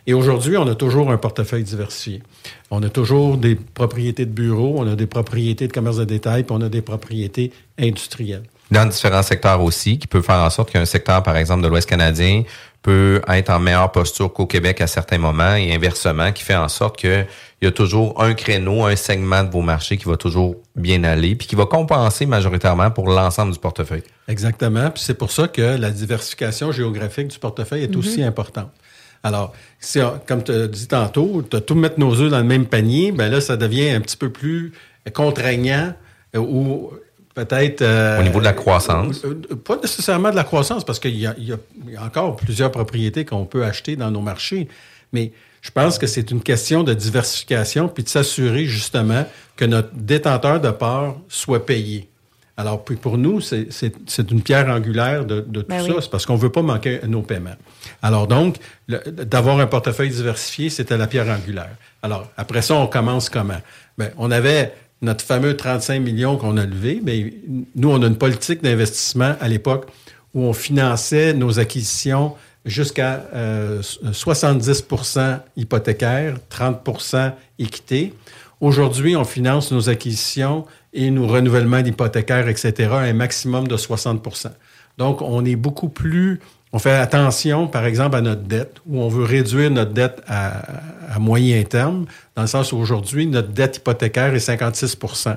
Et 0.07 0.13
aujourd'hui, 0.13 0.57
on 0.59 0.67
a 0.69 0.75
toujours 0.75 1.11
un 1.11 1.17
portefeuille 1.17 1.63
diversifié. 1.63 2.23
On 2.71 2.83
a 2.83 2.91
toujours 2.91 3.39
des 3.39 3.55
propriétés 3.55 4.27
de 4.27 4.31
bureaux, 4.33 4.75
on 4.77 4.87
a 4.87 4.97
des 4.97 5.07
propriétés 5.07 5.67
de 5.67 5.73
commerce 5.73 5.97
de 5.97 6.05
détail, 6.05 6.43
puis 6.45 6.55
on 6.55 6.61
a 6.61 6.69
des 6.69 6.83
propriétés 6.83 7.53
industrielles. 7.79 8.43
dans 8.71 8.87
différents 8.87 9.23
secteurs 9.23 9.63
aussi, 9.63 9.99
qui 9.99 10.07
peut 10.07 10.23
faire 10.23 10.37
en 10.43 10.51
sorte 10.51 10.71
qu'un 10.73 10.85
secteur, 10.87 11.23
par 11.23 11.37
exemple, 11.37 11.63
de 11.63 11.69
l'Ouest 11.69 11.89
canadien 11.89 12.43
peut 12.85 13.23
être 13.29 13.49
en 13.49 13.59
meilleure 13.61 13.91
posture 13.91 14.31
qu'au 14.33 14.45
Québec 14.47 14.83
à 14.83 14.87
certains 14.87 15.17
moments 15.17 15.55
et 15.57 15.75
inversement, 15.75 16.31
qui 16.33 16.43
fait 16.45 16.55
en 16.55 16.69
sorte 16.69 16.99
qu'il 16.99 17.27
y 17.63 17.67
a 17.67 17.73
toujours 17.73 18.23
un 18.23 18.35
créneau, 18.35 18.85
un 18.85 18.95
segment 18.95 19.43
de 19.43 19.51
vos 19.51 19.63
marchés 19.63 19.97
qui 19.97 20.05
va 20.05 20.19
toujours 20.19 20.57
bien 20.77 21.03
aller, 21.03 21.35
puis 21.35 21.47
qui 21.49 21.57
va 21.57 21.65
compenser 21.65 22.27
majoritairement 22.27 22.91
pour 22.91 23.09
l'ensemble 23.09 23.55
du 23.55 23.59
portefeuille. 23.59 24.03
Exactement. 24.29 24.91
Puis 24.91 25.03
c'est 25.03 25.15
pour 25.15 25.33
ça 25.33 25.49
que 25.49 25.63
la 25.63 25.91
diversification 25.91 26.73
géographique 26.73 27.29
du 27.29 27.39
portefeuille 27.39 27.85
est 27.85 27.89
Mhm. 27.91 27.99
aussi 27.99 28.23
importante. 28.23 28.71
Alors, 29.23 29.55
si, 29.81 30.03
on- 30.03 30.21
comme 30.27 30.45
tu 30.45 30.53
as 30.53 30.67
dit 30.69 30.87
tantôt, 30.87 31.43
tu 31.51 31.57
as 31.57 31.63
tout 31.63 31.75
mettre 31.75 31.99
nos 31.99 32.15
œufs 32.21 32.31
dans 32.31 32.37
le 32.39 32.45
même 32.45 32.67
panier, 32.67 33.11
ben 33.13 33.31
là, 33.31 33.41
ça 33.41 33.57
devient 33.57 33.89
un 33.89 34.03
petit 34.03 34.19
peu 34.19 34.29
plus 34.29 34.73
contraignant 35.15 35.95
euh, 36.37 36.39
ou 36.41 36.91
peut-être... 37.35 37.83
euh, 37.83 38.21
Au 38.21 38.23
niveau 38.23 38.39
de 38.41 38.45
la 38.45 38.53
croissance. 38.53 39.25
euh, 39.25 39.41
euh, 39.51 39.57
Pas 39.57 39.77
nécessairement 39.77 40.31
de 40.31 40.37
la 40.37 40.45
croissance, 40.45 40.85
parce 40.85 40.99
qu'il 40.99 41.17
y 41.17 41.27
a, 41.27 41.35
il 41.39 41.45
y 41.45 41.49
y 41.93 41.97
a 41.97 42.03
encore 42.05 42.37
plusieurs 42.37 42.71
propriétés 42.71 43.25
qu'on 43.25 43.45
peut 43.45 43.65
acheter 43.65 43.97
dans 43.97 44.11
nos 44.11 44.21
marchés, 44.21 44.69
mais 45.13 45.33
je 45.63 45.71
pense 45.71 45.99
que 45.99 46.07
c'est 46.07 46.31
une 46.31 46.43
question 46.43 46.83
de 46.83 46.93
diversification, 46.95 47.89
puis 47.89 48.05
de 48.05 48.09
s'assurer 48.09 48.67
justement 48.67 49.25
que 49.57 49.65
notre 49.65 49.91
détenteur 49.95 50.61
de 50.61 50.71
part 50.71 51.17
soit 51.29 51.65
payé. 51.65 52.09
Alors, 52.57 52.85
puis 52.85 52.95
pour 52.95 53.19
nous, 53.19 53.41
c'est- 53.41 53.67
c'est 53.73 53.93
c'est 54.07 54.31
une 54.31 54.41
pierre 54.41 54.69
angulaire 54.69 55.25
de, 55.25 55.41
de 55.41 55.63
tout 55.63 55.67
Ben 55.69 55.81
ça. 55.85 55.89
oui. 55.89 55.97
C'est 56.01 56.11
parce 56.11 56.25
qu'on 56.25 56.35
ne 56.35 56.39
veut 56.39 56.53
pas 56.53 56.63
manquer 56.63 57.01
nos 57.09 57.23
paiements. 57.23 57.57
Alors 58.01 58.29
donc, 58.29 58.59
d'avoir 58.89 59.59
un 59.59 59.67
portefeuille 59.67 60.11
diversifié, 60.11 60.71
c'était 60.71 60.97
la 60.97 61.09
pierre 61.09 61.29
angulaire. 61.29 61.75
Alors, 62.03 62.29
après 62.37 62.63
ça, 62.63 62.75
on 62.77 62.87
commence 62.87 63.29
comment? 63.29 63.61
Ben, 63.99 64.11
on 64.19 64.31
avait 64.31 64.73
notre 65.05 65.25
fameux 65.25 65.57
35 65.57 66.01
millions 66.01 66.37
qu'on 66.37 66.57
a 66.57 66.67
levé. 66.67 67.01
mais 67.03 67.35
nous, 67.77 67.91
on 67.91 68.03
a 68.03 68.07
une 68.07 68.17
politique 68.17 68.63
d'investissement 68.63 69.35
à 69.41 69.49
l'époque 69.49 69.87
où 70.35 70.43
on 70.43 70.53
finançait 70.53 71.33
nos 71.33 71.59
acquisitions 71.61 72.35
jusqu'à 72.65 73.27
euh, 73.35 73.81
70% 73.83 75.41
hypothécaires, 75.57 76.37
30% 76.51 77.33
équité. 77.59 78.15
Aujourd'hui, 78.61 79.17
on 79.17 79.25
finance 79.25 79.71
nos 79.71 79.89
acquisitions 79.89 80.65
et 80.93 81.11
nos 81.11 81.27
renouvellements 81.27 81.83
d'hypothécaires, 81.83 82.49
etc., 82.49 82.73
à 82.91 82.99
un 83.01 83.13
maximum 83.13 83.69
de 83.69 83.77
60% 83.77 84.51
Donc, 84.99 85.23
on 85.23 85.45
est 85.45 85.57
beaucoup 85.57 85.89
plus... 85.89 86.41
On 86.75 86.81
fait 86.81 86.91
attention, 86.91 87.69
par 87.69 87.85
exemple, 87.85 88.17
à 88.17 88.21
notre 88.21 88.43
dette, 88.43 88.79
où 88.85 89.01
on 89.01 89.07
veut 89.09 89.23
réduire 89.23 89.71
notre 89.71 89.93
dette 89.93 90.21
à, 90.27 91.21
moyen 91.21 91.63
terme, 91.63 92.07
dans 92.35 92.43
le 92.43 92.49
sens 92.49 92.73
où 92.73 92.77
aujourd'hui, 92.79 93.29
notre 93.29 93.51
dette 93.51 93.77
hypothécaire 93.77 94.35
est 94.35 94.45
56% 94.45 95.37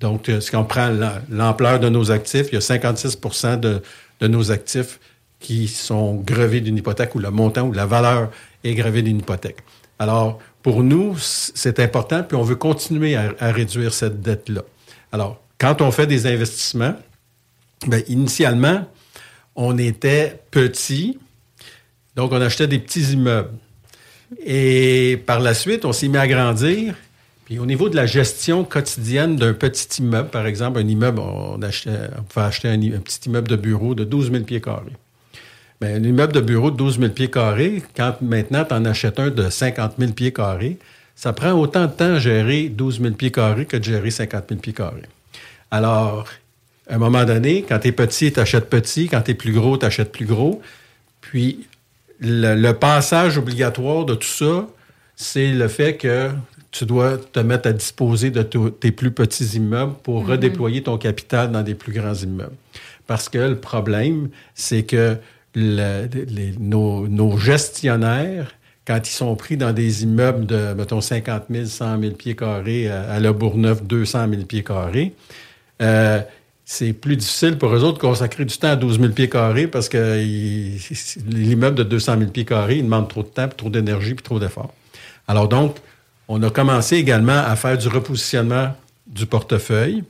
Donc, 0.00 0.28
euh, 0.28 0.40
si 0.42 0.54
on 0.54 0.64
prend 0.64 0.88
la- 0.88 1.22
l'ampleur 1.30 1.80
de 1.80 1.88
nos 1.88 2.10
actifs, 2.10 2.48
il 2.52 2.56
y 2.56 2.58
a 2.58 2.60
56 2.60 3.18
de, 3.56 3.80
de 4.20 4.26
nos 4.28 4.52
actifs 4.52 5.00
qui 5.40 5.68
sont 5.68 6.16
grevés 6.16 6.60
d'une 6.60 6.76
hypothèque 6.76 7.14
ou 7.14 7.18
le 7.18 7.30
montant 7.30 7.62
ou 7.62 7.72
la 7.72 7.86
valeur 7.86 8.30
est 8.62 8.74
gravée 8.74 9.00
d'une 9.00 9.20
hypothèque. 9.20 9.60
Alors, 9.98 10.38
pour 10.62 10.82
nous, 10.82 11.16
c'est 11.18 11.80
important, 11.80 12.22
puis 12.24 12.36
on 12.36 12.42
veut 12.42 12.56
continuer 12.56 13.16
à, 13.16 13.32
à 13.40 13.52
réduire 13.52 13.94
cette 13.94 14.20
dette-là. 14.20 14.60
Alors, 15.12 15.40
quand 15.56 15.80
on 15.80 15.90
fait 15.90 16.06
des 16.06 16.26
investissements, 16.26 16.94
ben, 17.86 18.02
initialement, 18.08 18.84
on 19.56 19.78
était 19.78 20.40
petit, 20.50 21.18
donc 22.16 22.32
on 22.32 22.40
achetait 22.40 22.66
des 22.66 22.78
petits 22.78 23.12
immeubles. 23.12 23.50
Et 24.44 25.22
par 25.26 25.40
la 25.40 25.54
suite, 25.54 25.84
on 25.84 25.92
s'est 25.92 26.08
mis 26.08 26.16
à 26.16 26.26
grandir. 26.26 26.94
Puis 27.44 27.58
au 27.58 27.66
niveau 27.66 27.88
de 27.88 27.96
la 27.96 28.06
gestion 28.06 28.64
quotidienne 28.64 29.36
d'un 29.36 29.52
petit 29.52 30.02
immeuble, 30.02 30.30
par 30.30 30.46
exemple, 30.46 30.78
un 30.78 30.88
immeuble, 30.88 31.20
on, 31.20 31.60
achetait, 31.62 32.08
pouvait 32.28 32.46
acheter 32.46 32.68
un, 32.68 32.80
un 32.80 33.00
petit 33.00 33.28
immeuble 33.28 33.48
de 33.48 33.56
bureau 33.56 33.94
de 33.94 34.04
12 34.04 34.32
000 34.32 34.44
pieds 34.44 34.60
carrés. 34.60 34.96
Mais 35.80 35.92
un 35.92 36.02
immeuble 36.02 36.32
de 36.32 36.40
bureau 36.40 36.70
de 36.70 36.76
12 36.76 36.98
000 37.00 37.12
pieds 37.12 37.30
carrés, 37.30 37.82
quand 37.96 38.16
maintenant 38.22 38.64
tu 38.64 38.74
en 38.74 38.84
achètes 38.84 39.20
un 39.20 39.28
de 39.28 39.50
50 39.50 39.94
000 39.98 40.12
pieds 40.12 40.32
carrés, 40.32 40.78
ça 41.14 41.32
prend 41.32 41.52
autant 41.52 41.86
de 41.86 41.92
temps 41.92 42.14
à 42.14 42.18
gérer 42.18 42.68
12 42.68 43.00
000 43.00 43.14
pieds 43.14 43.30
carrés 43.30 43.66
que 43.66 43.76
de 43.76 43.84
gérer 43.84 44.10
50 44.10 44.44
000 44.48 44.60
pieds 44.60 44.72
carrés. 44.72 45.02
Alors, 45.70 46.28
à 46.88 46.94
un 46.96 46.98
moment 46.98 47.24
donné, 47.24 47.64
quand 47.68 47.78
tu 47.78 47.88
es 47.88 47.92
petit, 47.92 48.32
tu 48.32 48.40
achètes 48.40 48.68
petit. 48.68 49.08
Quand 49.08 49.22
tu 49.22 49.30
es 49.30 49.34
plus 49.34 49.52
gros, 49.52 49.76
tu 49.78 49.86
achètes 49.86 50.12
plus 50.12 50.26
gros. 50.26 50.60
Puis, 51.20 51.66
le, 52.20 52.54
le 52.54 52.72
passage 52.74 53.38
obligatoire 53.38 54.04
de 54.04 54.14
tout 54.14 54.26
ça, 54.28 54.66
c'est 55.16 55.52
le 55.52 55.68
fait 55.68 55.96
que 55.96 56.30
tu 56.70 56.84
dois 56.86 57.18
te 57.18 57.40
mettre 57.40 57.68
à 57.68 57.72
disposer 57.72 58.30
de 58.30 58.42
tes 58.42 58.90
plus 58.90 59.12
petits 59.12 59.44
immeubles 59.56 59.94
pour 60.02 60.22
Mhm. 60.24 60.30
redéployer 60.30 60.82
ton 60.82 60.98
capital 60.98 61.50
dans 61.52 61.62
des 61.62 61.74
plus 61.74 61.92
grands 61.92 62.14
immeubles. 62.14 62.56
Parce 63.06 63.28
que 63.28 63.38
le 63.38 63.56
problème, 63.56 64.28
c'est 64.54 64.82
que 64.82 65.16
le- 65.54 66.06
les- 66.28 66.54
nos, 66.58 67.06
nos 67.06 67.36
gestionnaires, 67.38 68.54
quand 68.86 68.98
ils 69.08 69.12
sont 69.12 69.34
pris 69.36 69.56
dans 69.56 69.72
des 69.72 70.02
immeubles 70.02 70.46
de, 70.46 70.74
mettons, 70.74 71.00
50 71.00 71.44
000, 71.50 71.66
100 71.66 72.00
000 72.00 72.14
pieds 72.14 72.34
carrés, 72.36 72.88
à, 72.88 73.02
à 73.12 73.20
Le 73.20 73.32
Bourgneuf, 73.32 73.82
200 73.84 74.28
000 74.28 74.42
pieds 74.42 74.64
carrés, 74.64 75.14
euh, 75.80 76.20
c'est 76.64 76.92
plus 76.94 77.16
difficile 77.16 77.58
pour 77.58 77.74
eux 77.74 77.82
autres 77.84 77.98
de 77.98 78.02
consacrer 78.02 78.44
du 78.44 78.56
temps 78.56 78.68
à 78.70 78.76
12 78.76 78.98
000 79.00 79.12
pieds 79.12 79.28
carrés 79.28 79.66
parce 79.66 79.88
que 79.88 80.18
l'immeuble 81.28 81.76
de 81.76 81.82
200 81.82 82.18
000 82.18 82.30
pieds 82.30 82.44
carrés, 82.44 82.76
il 82.78 82.84
demande 82.84 83.08
trop 83.08 83.22
de 83.22 83.28
temps, 83.28 83.48
puis 83.48 83.56
trop 83.56 83.70
d'énergie, 83.70 84.14
puis 84.14 84.22
trop 84.22 84.38
d'efforts. 84.38 84.72
Alors 85.28 85.48
donc, 85.48 85.76
on 86.28 86.42
a 86.42 86.50
commencé 86.50 86.96
également 86.96 87.36
à 87.38 87.54
faire 87.56 87.76
du 87.76 87.88
repositionnement 87.88 88.74
du 89.06 89.26
portefeuille 89.26 90.04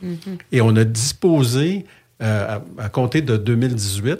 et 0.52 0.60
on 0.60 0.74
a 0.76 0.84
disposé, 0.84 1.84
euh, 2.22 2.58
à, 2.78 2.84
à 2.84 2.88
compter 2.88 3.20
de 3.20 3.36
2018, 3.36 4.18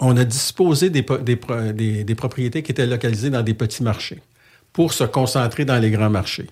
on 0.00 0.16
a 0.16 0.24
disposé 0.24 0.90
des, 0.90 1.02
po- 1.02 1.18
des 1.18 1.36
pro- 1.36 1.72
des- 1.72 2.04
des 2.04 2.14
propriétés 2.14 2.62
qui 2.62 2.70
étaient 2.72 2.86
localisées 2.86 3.30
dans 3.30 3.42
des 3.42 3.54
petits 3.54 3.82
marchés 3.82 4.22
pour 4.72 4.92
se 4.92 5.04
concentrer 5.04 5.64
dans 5.64 5.78
les 5.78 5.90
grands 5.90 6.08
marchés. 6.10 6.46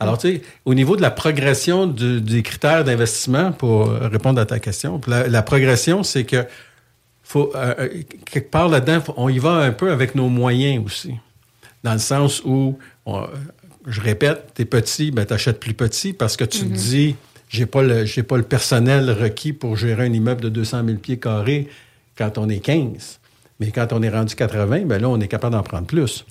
Alors, 0.00 0.18
tu 0.18 0.28
sais, 0.36 0.42
au 0.64 0.74
niveau 0.74 0.96
de 0.96 1.02
la 1.02 1.10
progression 1.10 1.86
du- 1.86 2.20
des 2.20 2.42
critères 2.42 2.84
d'investissement, 2.84 3.52
pour 3.52 3.90
euh, 3.90 4.08
répondre 4.08 4.40
à 4.40 4.46
ta 4.46 4.58
question, 4.58 5.00
la, 5.06 5.28
la 5.28 5.42
progression, 5.42 6.02
c'est 6.02 6.24
que 6.24 6.44
faut, 7.22 7.52
euh, 7.54 7.74
euh, 7.78 7.88
quelque 8.24 8.50
part 8.50 8.68
là-dedans, 8.68 9.00
faut- 9.00 9.14
on 9.16 9.28
y 9.28 9.38
va 9.38 9.52
un 9.52 9.72
peu 9.72 9.90
avec 9.90 10.14
nos 10.14 10.28
moyens 10.28 10.84
aussi. 10.84 11.14
Dans 11.84 11.92
le 11.92 11.98
sens 11.98 12.42
où, 12.44 12.78
on- 13.06 13.26
je 13.86 14.00
répète, 14.00 14.52
t'es 14.54 14.64
petit, 14.64 15.10
ben 15.10 15.24
t'achètes 15.24 15.60
plus 15.60 15.74
petit 15.74 16.12
parce 16.12 16.36
que 16.36 16.44
tu 16.44 16.64
Mhm. 16.64 16.72
te 16.72 16.76
dis, 16.76 17.16
j'ai 17.48 17.66
pas 17.66 17.82
le, 17.82 18.04
j'ai 18.04 18.22
pas 18.22 18.36
le 18.36 18.42
personnel 18.42 19.10
requis 19.10 19.52
pour 19.52 19.76
gérer 19.76 20.06
un 20.06 20.12
immeuble 20.12 20.40
de 20.42 20.48
200 20.48 20.84
000 20.84 20.98
pieds 20.98 21.18
carrés 21.18 21.68
quand 22.16 22.36
on 22.38 22.48
est 22.48 22.58
15. 22.58 23.18
Mais 23.60 23.70
quand 23.70 23.92
on 23.92 24.02
est 24.02 24.10
rendu 24.10 24.34
80, 24.34 24.82
ben 24.86 25.00
là, 25.00 25.08
on 25.08 25.18
est 25.20 25.28
capable 25.28 25.54
d'en 25.54 25.62
prendre 25.62 25.86
plus. 25.86 26.24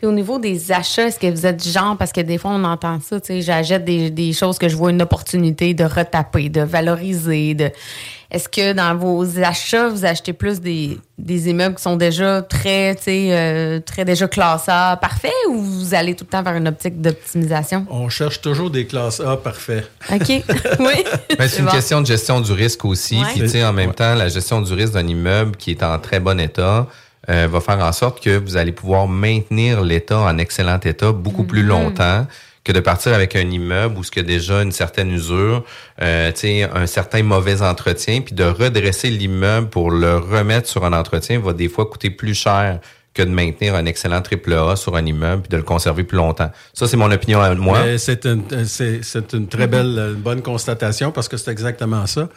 Puis 0.00 0.06
au 0.06 0.12
niveau 0.12 0.38
des 0.38 0.72
achats, 0.72 1.08
est-ce 1.08 1.18
que 1.18 1.30
vous 1.30 1.44
êtes 1.44 1.62
genre, 1.62 1.94
parce 1.94 2.10
que 2.10 2.22
des 2.22 2.38
fois 2.38 2.52
on 2.52 2.64
entend 2.64 2.98
ça, 3.02 3.20
tu 3.20 3.26
sais, 3.26 3.42
j'achète 3.42 3.84
des, 3.84 4.08
des 4.08 4.32
choses 4.32 4.56
que 4.56 4.66
je 4.66 4.74
vois 4.74 4.92
une 4.92 5.02
opportunité 5.02 5.74
de 5.74 5.84
retaper, 5.84 6.48
de 6.48 6.62
valoriser, 6.62 7.52
de. 7.52 7.70
Est-ce 8.30 8.48
que 8.48 8.72
dans 8.72 8.94
vos 8.96 9.26
achats, 9.40 9.88
vous 9.88 10.06
achetez 10.06 10.32
plus 10.32 10.62
des, 10.62 10.96
des 11.18 11.50
immeubles 11.50 11.74
qui 11.74 11.82
sont 11.82 11.96
déjà 11.96 12.40
très, 12.40 12.94
tu 12.94 13.02
sais, 13.02 13.28
euh, 13.32 13.80
très 13.80 14.06
déjà 14.06 14.26
classables, 14.26 15.00
parfaits, 15.00 15.32
ou 15.50 15.60
vous 15.60 15.94
allez 15.94 16.14
tout 16.14 16.24
le 16.24 16.30
temps 16.30 16.42
vers 16.42 16.54
une 16.54 16.68
optique 16.68 16.98
d'optimisation? 17.02 17.84
On 17.90 18.08
cherche 18.08 18.40
toujours 18.40 18.70
des 18.70 18.86
classes 18.86 19.20
A 19.20 19.36
parfaits. 19.36 19.90
OK. 20.10 20.28
oui. 20.28 21.04
Ben, 21.36 21.46
c'est 21.46 21.58
une 21.58 21.66
bon. 21.66 21.72
question 21.72 22.00
de 22.00 22.06
gestion 22.06 22.40
du 22.40 22.52
risque 22.52 22.86
aussi. 22.86 23.18
Ouais. 23.18 23.26
Puis, 23.32 23.40
tu 23.40 23.48
sais, 23.48 23.64
en 23.64 23.74
même 23.74 23.92
temps, 23.92 24.14
la 24.14 24.28
gestion 24.28 24.62
du 24.62 24.72
risque 24.72 24.94
d'un 24.94 25.06
immeuble 25.06 25.56
qui 25.56 25.72
est 25.72 25.82
en 25.82 25.98
très 25.98 26.20
bon 26.20 26.40
état 26.40 26.86
euh, 27.28 27.46
va 27.50 27.60
faire 27.60 27.78
en 27.78 27.92
sorte 27.92 28.22
que 28.22 28.38
vous 28.38 28.56
allez 28.56 28.72
pouvoir 28.72 29.06
maintenir 29.08 29.82
l'état 29.82 30.18
en 30.18 30.38
excellent 30.38 30.80
état 30.80 31.12
beaucoup 31.12 31.44
plus 31.44 31.62
Mhm. 31.62 31.68
longtemps 31.68 32.26
que 32.64 32.72
de 32.72 32.80
partir 32.80 33.14
avec 33.14 33.36
un 33.36 33.48
immeuble 33.50 33.96
où 33.98 34.04
ce 34.04 34.10
qu'il 34.10 34.22
y 34.22 34.26
a 34.26 34.28
déjà 34.28 34.62
une 34.62 34.72
certaine 34.72 35.10
usure, 35.10 35.64
euh, 36.02 36.30
tu 36.32 36.40
sais, 36.40 36.62
un 36.74 36.86
certain 36.86 37.22
mauvais 37.22 37.62
entretien, 37.62 38.20
puis 38.20 38.34
de 38.34 38.44
redresser 38.44 39.08
l'immeuble 39.10 39.68
pour 39.68 39.90
le 39.90 40.18
remettre 40.18 40.68
sur 40.68 40.84
un 40.84 40.92
entretien 40.92 41.40
va 41.40 41.52
des 41.54 41.68
fois 41.68 41.86
coûter 41.86 42.10
plus 42.10 42.34
cher 42.34 42.80
que 43.14 43.22
de 43.22 43.30
maintenir 43.30 43.74
un 43.74 43.86
excellent 43.86 44.20
triple 44.22 44.52
A 44.52 44.76
sur 44.76 44.94
un 44.94 45.04
immeuble 45.04 45.42
puis 45.42 45.48
de 45.48 45.56
le 45.56 45.62
conserver 45.64 46.04
plus 46.04 46.16
longtemps. 46.16 46.50
Ça, 46.74 46.86
c'est 46.86 46.96
mon 46.96 47.10
opinion 47.10 47.40
à 47.40 47.52
moi. 47.54 47.98
C'est 47.98 48.24
une, 48.26 48.44
c'est- 48.66 49.00
c'est 49.02 49.32
une 49.32 49.48
très 49.48 49.66
belle, 49.66 49.96
euh, 49.98 50.14
bonne 50.14 50.42
constatation 50.42 51.10
parce 51.10 51.28
que 51.28 51.36
c'est 51.36 51.50
exactement 51.50 52.06
ça. 52.06 52.28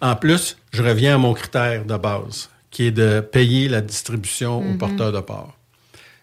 En 0.00 0.16
plus, 0.16 0.56
je 0.72 0.82
reviens 0.82 1.14
à 1.16 1.18
mon 1.18 1.34
critère 1.34 1.84
de 1.84 1.96
base, 1.96 2.48
qui 2.70 2.86
est 2.86 2.90
de 2.90 3.20
payer 3.20 3.68
la 3.68 3.80
distribution 3.80 4.58
au 4.58 4.62
Mhm. 4.72 4.78
porteur 4.78 5.12
de 5.12 5.20
part. 5.20 5.54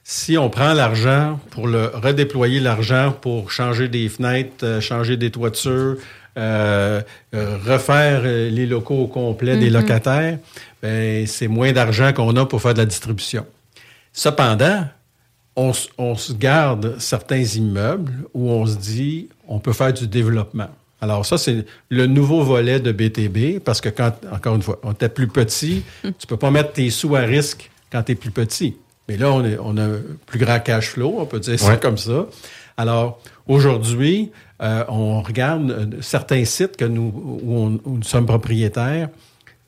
Si 0.04 0.38
on 0.38 0.50
prend 0.52 0.74
l'argent 0.74 1.39
pour 1.50 1.68
le 1.68 1.88
redéployer 1.88 2.60
l'argent 2.60 3.12
pour 3.20 3.52
changer 3.52 3.88
des 3.88 4.08
fenêtres, 4.10 4.64
euh, 4.64 4.80
changer 4.80 5.18
des 5.18 5.32
toitures, 5.32 5.98
euh, 6.38 7.02
euh, 7.34 7.58
refaire 7.66 8.22
les 8.24 8.66
locaux 8.68 9.00
au 9.04 9.08
complet 9.08 9.58
des 9.58 9.68
Mhm. 9.72 9.74
locataires, 9.74 10.38
ben, 10.82 11.26
c'est 11.26 11.48
moins 11.48 11.72
d'argent 11.72 12.14
qu'on 12.14 12.36
a 12.36 12.46
pour 12.46 12.62
faire 12.62 12.74
de 12.76 12.80
la 12.80 12.86
distribution. 12.86 13.46
Cependant, 14.14 14.86
on, 15.56 15.72
on 15.98 16.16
se 16.16 16.34
garde 16.34 16.96
certains 17.00 17.41
immeubles 17.41 18.14
où 18.34 18.50
on 18.52 18.66
se 18.66 18.76
dit 18.78 19.30
on 19.48 19.60
peut 19.60 19.74
faire 19.74 19.93
du 19.93 20.08
développement. 20.08 20.70
Alors 21.02 21.26
ça, 21.26 21.38
c'est 21.38 21.66
le 21.89 22.08
nouveau 22.08 22.41
volet 22.43 22.80
de 22.80 22.91
BTB, 22.91 23.60
parce 23.64 23.82
que 23.82 23.89
quand, 23.89 24.14
encore 24.32 24.56
une 24.56 24.62
fois, 24.62 24.80
on 24.84 24.93
était 24.93 25.10
plus 25.10 25.28
petit, 25.28 25.84
tu 26.04 26.28
peux 26.28 26.38
pas 26.38 26.52
mettre 26.52 26.74
tes 26.74 26.89
sous 26.89 27.16
à 27.16 27.20
risque 27.22 27.70
quand 27.91 28.04
tu 28.04 28.14
es 28.14 28.16
plus 28.16 28.32
petit. 28.32 28.76
Mais 29.08 29.18
là, 29.18 29.32
on, 29.32 29.43
est- 29.46 29.58
on 29.62 29.78
a 29.78 29.84
un 29.84 30.00
plus 30.26 30.39
grand 30.39 30.60
cash 30.60 30.89
flow, 30.91 31.16
on 31.20 31.26
peut 31.26 31.39
dire 31.39 31.60
ça 31.60 31.72
Ouais. 31.74 31.80
comme 31.80 31.98
ça. 31.98 32.26
Alors, 32.78 33.20
aujourd'hui, 33.48 34.32
euh, 34.62 34.84
on 34.88 35.22
regarde 35.22 35.70
euh, 35.72 35.86
certains 36.02 36.43
sites 36.46 36.76
que 36.78 36.86
nous, 36.86 37.14
où, 37.43 37.56
on- 37.58 37.80
où 37.86 37.98
nous 37.98 38.04
sommes 38.04 38.26
propriétaires, 38.26 39.10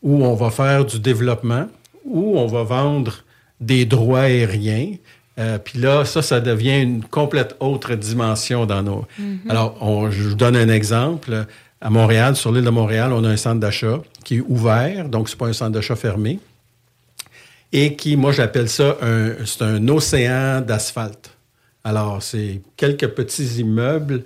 où 0.02 0.24
on 0.26 0.34
va 0.34 0.50
faire 0.50 0.86
du 0.86 1.00
développement, 1.00 1.68
où 2.06 2.38
on 2.40 2.48
va 2.48 2.64
vendre 2.64 3.24
des 3.60 3.86
droits 3.86 4.22
aériens. 4.22 4.94
Euh, 5.40 5.58
Puis 5.60 5.80
là, 5.80 6.04
ça, 6.06 6.22
ça 6.22 6.40
devient 6.40 6.82
une 6.82 7.04
complète 7.04 7.56
autre 7.60 7.94
dimension 7.96 8.66
dans 8.66 8.82
nos... 8.84 9.06
Mhm. 9.20 9.40
Alors, 9.50 9.78
on- 9.82 10.10
je 10.10 10.24
vous 10.30 10.36
donne 10.36 10.56
un 10.56 10.70
exemple. 10.70 11.46
À 11.80 11.90
Montréal, 11.92 12.36
sur 12.36 12.52
l'île 12.52 12.66
de 12.66 12.72
Montréal, 12.72 13.14
on 13.14 13.24
a 13.24 13.30
un 13.30 13.38
centre 13.38 13.60
d'achat 13.60 14.02
qui 14.24 14.38
est 14.38 14.44
ouvert, 14.48 15.10
donc 15.10 15.30
c'est 15.30 15.38
pas 15.38 15.46
un 15.46 15.54
centre 15.54 15.72
d'achat 15.72 15.96
fermé, 15.96 16.40
et 17.72 17.96
qui, 17.96 18.18
moi, 18.18 18.32
j'appelle 18.32 18.68
ça 18.68 18.98
un, 19.02 19.34
c'est 19.46 19.62
un 19.62 19.88
océan 19.90 20.62
d'asphalte. 20.62 21.30
Alors, 21.84 22.24
c'est 22.24 22.62
quelques 22.78 23.10
petits 23.10 23.60
immeubles 23.60 24.24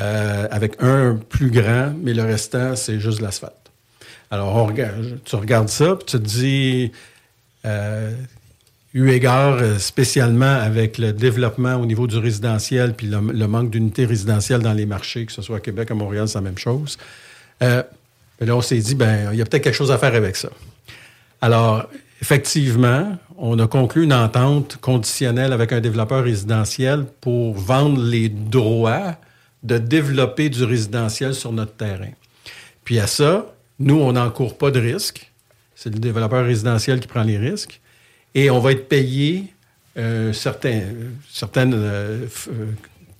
euh, 0.00 0.48
avec 0.50 0.76
un 0.82 1.16
plus 1.28 1.50
grand, 1.50 1.92
mais 2.02 2.14
le 2.14 2.22
restant, 2.22 2.74
c'est 2.74 2.98
juste 2.98 3.20
l'asphalte. 3.20 3.70
Alors, 4.30 4.56
on 4.56 4.64
regarde, 4.66 5.18
tu 5.24 5.36
regardes 5.36 5.68
ça, 5.68 5.96
puis 5.96 6.06
tu 6.06 6.12
te 6.18 6.22
dis, 6.22 6.92
euh, 7.66 8.14
eu 8.94 9.10
égard 9.10 9.58
euh, 9.60 9.78
spécialement 9.78 10.46
avec 10.46 10.98
le 10.98 11.12
développement 11.12 11.74
au 11.74 11.84
niveau 11.84 12.06
du 12.06 12.16
résidentiel, 12.16 12.94
puis 12.94 13.08
le, 13.08 13.48
manque 13.48 13.70
d'unités 13.70 14.06
résidentielles 14.06 14.62
dans 14.62 14.72
les 14.72 14.86
marchés, 14.86 15.26
que 15.26 15.32
ce 15.32 15.42
soit 15.42 15.56
à 15.56 15.60
Québec, 15.60 15.90
à 15.90 15.94
Montréal, 15.94 16.28
c'est 16.28 16.38
la 16.38 16.42
même 16.42 16.58
chose. 16.58 16.96
Euh, 17.62 17.82
ben 18.38 18.46
là, 18.46 18.56
on 18.56 18.60
s'est 18.60 18.78
dit, 18.78 18.94
ben, 18.94 19.30
il 19.32 19.38
y 19.38 19.42
a 19.42 19.44
peut-être 19.44 19.64
quelque 19.64 19.74
chose 19.74 19.90
à 19.90 19.98
faire 19.98 20.14
avec 20.14 20.36
ça. 20.36 20.48
Alors, 21.40 21.88
effectivement, 22.22 23.18
on 23.36 23.58
a 23.58 23.66
conclu 23.66 24.04
une 24.04 24.12
entente 24.12 24.78
conditionnelle 24.80 25.52
avec 25.52 25.72
un 25.72 25.80
développeur 25.80 26.22
résidentiel 26.22 27.04
pour 27.20 27.54
vendre 27.54 28.00
les 28.00 28.28
droits 28.28 29.16
de 29.64 29.78
développer 29.78 30.50
du 30.50 30.62
résidentiel 30.62 31.34
sur 31.34 31.52
notre 31.52 31.74
terrain. 31.74 32.10
Puis 32.84 33.00
à 33.00 33.06
ça, 33.06 33.54
nous, 33.80 33.96
on 33.96 34.12
n'encourt 34.12 34.56
pas 34.56 34.70
de 34.70 34.78
risque. 34.78 35.32
C'est 35.74 35.92
le 35.92 35.98
développeur 35.98 36.44
résidentiel 36.44 37.00
qui 37.00 37.08
prend 37.08 37.24
les 37.24 37.38
risques. 37.38 37.80
Et 38.34 38.50
on 38.50 38.58
va 38.58 38.72
être 38.72 38.88
payé 38.88 39.54
euh, 39.96 40.32
certains, 40.32 40.82
certaines, 41.30 41.74
euh, 41.74 42.26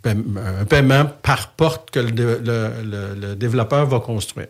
euh, 0.07 0.15
un 0.61 0.65
paiement 0.65 1.07
par 1.23 1.51
porte 1.53 1.91
que 1.91 2.01
le 2.01 3.35
développeur 3.35 3.87
va 3.87 4.01
construire. 4.01 4.49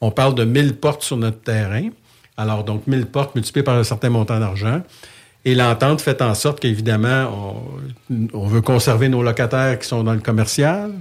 On 0.00 0.10
parle 0.10 0.34
de 0.34 0.44
1000 0.44 0.76
portes 0.76 1.02
sur 1.02 1.16
notre 1.16 1.40
terrain. 1.40 1.88
Alors, 2.36 2.64
donc, 2.64 2.86
1000 2.86 3.06
portes 3.06 3.34
multipliées 3.34 3.64
par 3.64 3.76
un 3.76 3.84
certain 3.84 4.10
montant 4.10 4.38
d'argent. 4.38 4.82
Et 5.44 5.54
l'entente 5.54 6.00
fait 6.00 6.22
en 6.22 6.34
sorte 6.34 6.60
qu'évidemment, 6.60 7.64
on, 8.10 8.28
on 8.32 8.46
veut 8.46 8.60
conserver 8.60 9.08
nos 9.08 9.22
locataires 9.22 9.78
qui 9.78 9.88
sont 9.88 10.04
dans 10.04 10.14
le 10.14 10.20
commercial. 10.20 10.92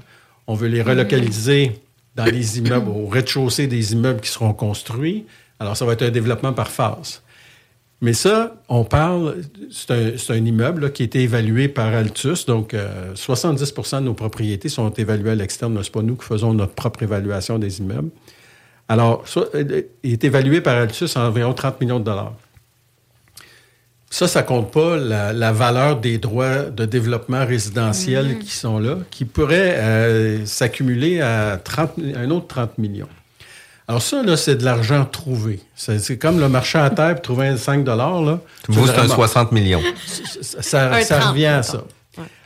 On 0.47 0.55
veut 0.55 0.67
les 0.67 0.81
relocaliser 0.81 1.79
dans 2.15 2.25
les 2.25 2.59
immeubles, 2.59 2.89
au 2.89 3.07
rez-de-chaussée 3.07 3.67
des 3.67 3.93
immeubles 3.93 4.21
qui 4.21 4.29
seront 4.29 4.53
construits. 4.53 5.25
Alors, 5.59 5.77
ça 5.77 5.85
va 5.85 5.93
être 5.93 6.01
un 6.01 6.09
développement 6.09 6.53
par 6.53 6.69
phase. 6.69 7.21
Mais 8.03 8.13
ça, 8.13 8.55
on 8.67 8.83
parle, 8.83 9.43
c'est 9.69 9.91
un, 9.91 10.35
un 10.35 10.45
immeuble 10.45 10.81
là, 10.81 10.89
qui 10.89 11.03
a 11.03 11.05
été 11.05 11.21
évalué 11.21 11.67
par 11.67 11.93
Altus. 11.93 12.47
Donc, 12.47 12.73
euh, 12.73 13.13
70% 13.13 13.97
de 13.97 14.05
nos 14.05 14.15
propriétés 14.15 14.69
sont 14.69 14.89
évaluées 14.89 15.31
à 15.31 15.35
l'externe. 15.35 15.77
Ce 15.83 15.87
n'est 15.87 15.91
pas 15.91 16.01
nous 16.01 16.15
qui 16.15 16.25
faisons 16.25 16.55
notre 16.55 16.73
propre 16.73 17.03
évaluation 17.03 17.59
des 17.59 17.79
immeubles. 17.79 18.09
Alors, 18.89 19.27
ça, 19.27 19.41
euh, 19.53 19.83
il 20.01 20.13
est 20.13 20.23
évalué 20.23 20.61
par 20.61 20.77
Altus 20.77 21.15
à 21.15 21.27
environ 21.27 21.53
30 21.53 21.79
millions 21.79 21.99
de 21.99 22.05
dollars. 22.05 22.33
Ça, 24.09 24.27
ça 24.27 24.41
compte 24.41 24.71
pas 24.71 24.97
la, 24.97 25.31
la 25.31 25.51
valeur 25.51 25.99
des 26.01 26.17
droits 26.17 26.63
de 26.63 26.85
développement 26.85 27.45
résidentiel 27.45 28.39
qui 28.39 28.51
sont 28.51 28.79
là, 28.79 28.97
qui 29.11 29.25
pourraient 29.25 29.77
euh, 29.77 30.45
s'accumuler 30.45 31.21
à 31.21 31.57
30, 31.63 31.93
un 32.15 32.29
autre 32.31 32.47
30 32.47 32.79
millions. 32.79 33.07
Alors 33.91 34.01
ça, 34.01 34.23
là, 34.23 34.37
c'est 34.37 34.55
de 34.55 34.63
l'argent 34.63 35.03
trouvé. 35.03 35.59
C'est 35.75 36.17
comme 36.17 36.39
le 36.39 36.47
marché 36.47 36.77
à 36.77 36.89
terre 36.89 37.15
pour 37.15 37.23
trouver 37.23 37.47
un 37.49 37.57
5 37.57 37.85
là. 37.85 38.39
Vous, 38.69 38.85
c'est 38.87 38.93
un 38.93 38.95
vraiment- 38.99 39.15
60 39.15 39.51
millions. 39.51 39.81
Ça, 40.07 40.61
ça- 40.61 40.93
Un 40.93 41.01
ça 41.01 41.19
30, 41.19 41.31
revient 41.31 41.45
à 41.47 41.61
ça. 41.61 41.83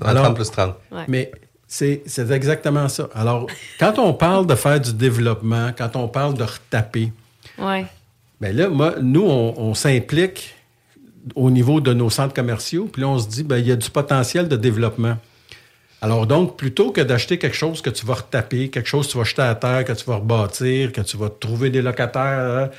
Un 0.04 0.16
30 0.16 0.34
plus 0.36 0.50
30. 0.50 0.74
Ouais. 0.92 1.04
Mais 1.08 1.32
c'est 1.68 2.02
c'est 2.08 2.32
exactement 2.32 2.90
ça. 2.90 3.10
Alors, 3.14 3.46
quand 3.80 4.00
on 4.00 4.12
parle 4.16 4.48
de 4.48 4.56
faire 4.56 4.80
du 4.80 4.92
développement, 4.94 5.70
quand 5.78 5.96
on 5.96 6.08
parle 6.08 6.34
de 6.34 6.42
retaper, 6.46 7.12
Ouais. 7.60 7.86
ben 8.42 8.56
là, 8.58 8.68
moi, 8.70 8.96
nous, 9.00 9.22
on, 9.28 9.54
on 9.56 9.76
s'implique 9.76 10.56
au 11.36 11.52
niveau 11.52 11.80
de 11.80 11.94
nos 11.94 12.10
centres 12.10 12.34
commerciaux, 12.34 12.90
puis 12.92 13.04
là, 13.04 13.08
on 13.10 13.20
se 13.20 13.28
dit, 13.28 13.44
ben, 13.44 13.58
il 13.58 13.68
y 13.68 13.72
a 13.72 13.76
du 13.76 13.92
potentiel 13.92 14.48
de 14.48 14.56
développement. 14.56 15.18
Alors 16.06 16.28
donc, 16.28 16.56
plutôt 16.56 16.92
que 16.92 17.02
d'acheter 17.02 17.38
quelque 17.40 17.56
chose 17.56 17.82
que 17.82 17.90
tu 17.90 18.06
vas 18.06 18.14
retaper, 18.16 18.70
quelque 18.70 18.88
chose 18.88 19.08
que 19.08 19.12
tu 19.14 19.18
vas 19.18 19.24
jeter 19.24 19.42
à 19.42 19.56
terre, 19.56 19.84
que 19.86 19.94
tu 19.94 20.06
vas 20.06 20.18
rebâtir, 20.18 20.92
que 20.92 21.02
tu 21.02 21.18
vas 21.18 21.30
trouver 21.30 21.70
des 21.72 21.82
locataires, 21.82 22.66
hein, 22.66 22.70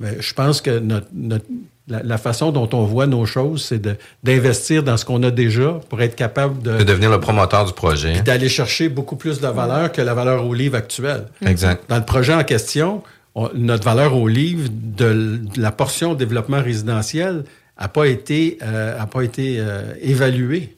ben, 0.00 0.16
je 0.20 0.32
pense 0.34 0.60
que 0.60 0.78
notre- 0.78 1.06
notre- 1.14 1.44
la, 1.88 2.02
la 2.02 2.18
façon 2.18 2.50
dont 2.50 2.68
on 2.72 2.82
voit 2.84 3.06
nos 3.06 3.24
choses, 3.26 3.64
c'est 3.66 3.80
d'investir 4.24 4.82
dans 4.82 4.96
ce 4.96 5.04
qu'on 5.04 5.22
a 5.22 5.30
déjà 5.30 5.78
pour 5.88 6.02
être 6.02 6.16
capable 6.16 6.60
de, 6.60 6.78
De 6.78 6.82
devenir 6.84 7.10
le 7.10 7.20
promoteur 7.20 7.64
du 7.64 7.72
projet. 7.72 8.20
d'aller 8.22 8.48
chercher 8.48 8.88
beaucoup 8.88 9.14
plus 9.14 9.40
de 9.40 9.46
valeur 9.46 9.92
que 9.92 10.02
la 10.02 10.12
valeur 10.14 10.44
au 10.44 10.52
livre 10.52 10.76
actuelle. 10.76 11.26
Exact. 11.46 11.84
Dans 11.88 11.98
le 11.98 12.04
projet 12.04 12.34
en 12.34 12.42
question, 12.42 13.02
on- 13.36 13.50
notre 13.54 13.84
valeur 13.84 14.16
au 14.16 14.26
livre 14.26 14.68
de, 14.72 15.40
la 15.56 15.70
portion 15.70 16.14
développement 16.14 16.60
résidentiel 16.60 17.44
n'a 17.80 17.86
pas 17.88 18.06
été, 18.08 18.58
euh, 18.62 19.00
a 19.00 19.06
pas 19.06 19.22
été 19.22 19.58
euh, 19.60 19.92
évaluée. 20.02 20.74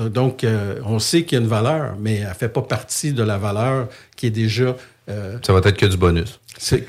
Donc, 0.00 0.44
euh, 0.44 0.80
on 0.84 0.98
sait 0.98 1.24
qu'il 1.24 1.38
y 1.38 1.40
a 1.40 1.44
une 1.44 1.50
valeur, 1.50 1.94
mais 2.00 2.16
elle 2.16 2.28
ne 2.28 2.34
fait 2.34 2.48
pas 2.48 2.62
partie 2.62 3.12
de 3.12 3.22
la 3.22 3.38
valeur 3.38 3.88
qui 4.16 4.26
est 4.26 4.30
déjà. 4.30 4.76
euh, 5.08 5.38
Ça 5.44 5.52
va 5.52 5.58
être 5.60 5.76
que 5.76 5.86
du 5.86 5.96
bonus. 5.96 6.40
c'est 6.58 6.78
de 6.80 6.84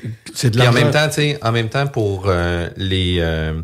Puis 0.58 0.60
en 0.60 0.72
l'argent. 0.72 0.72
même 0.72 0.90
temps, 0.90 1.08
en 1.48 1.52
même 1.52 1.68
temps 1.68 1.86
pour 1.86 2.24
euh, 2.28 2.68
les 2.76 3.16
euh, 3.20 3.60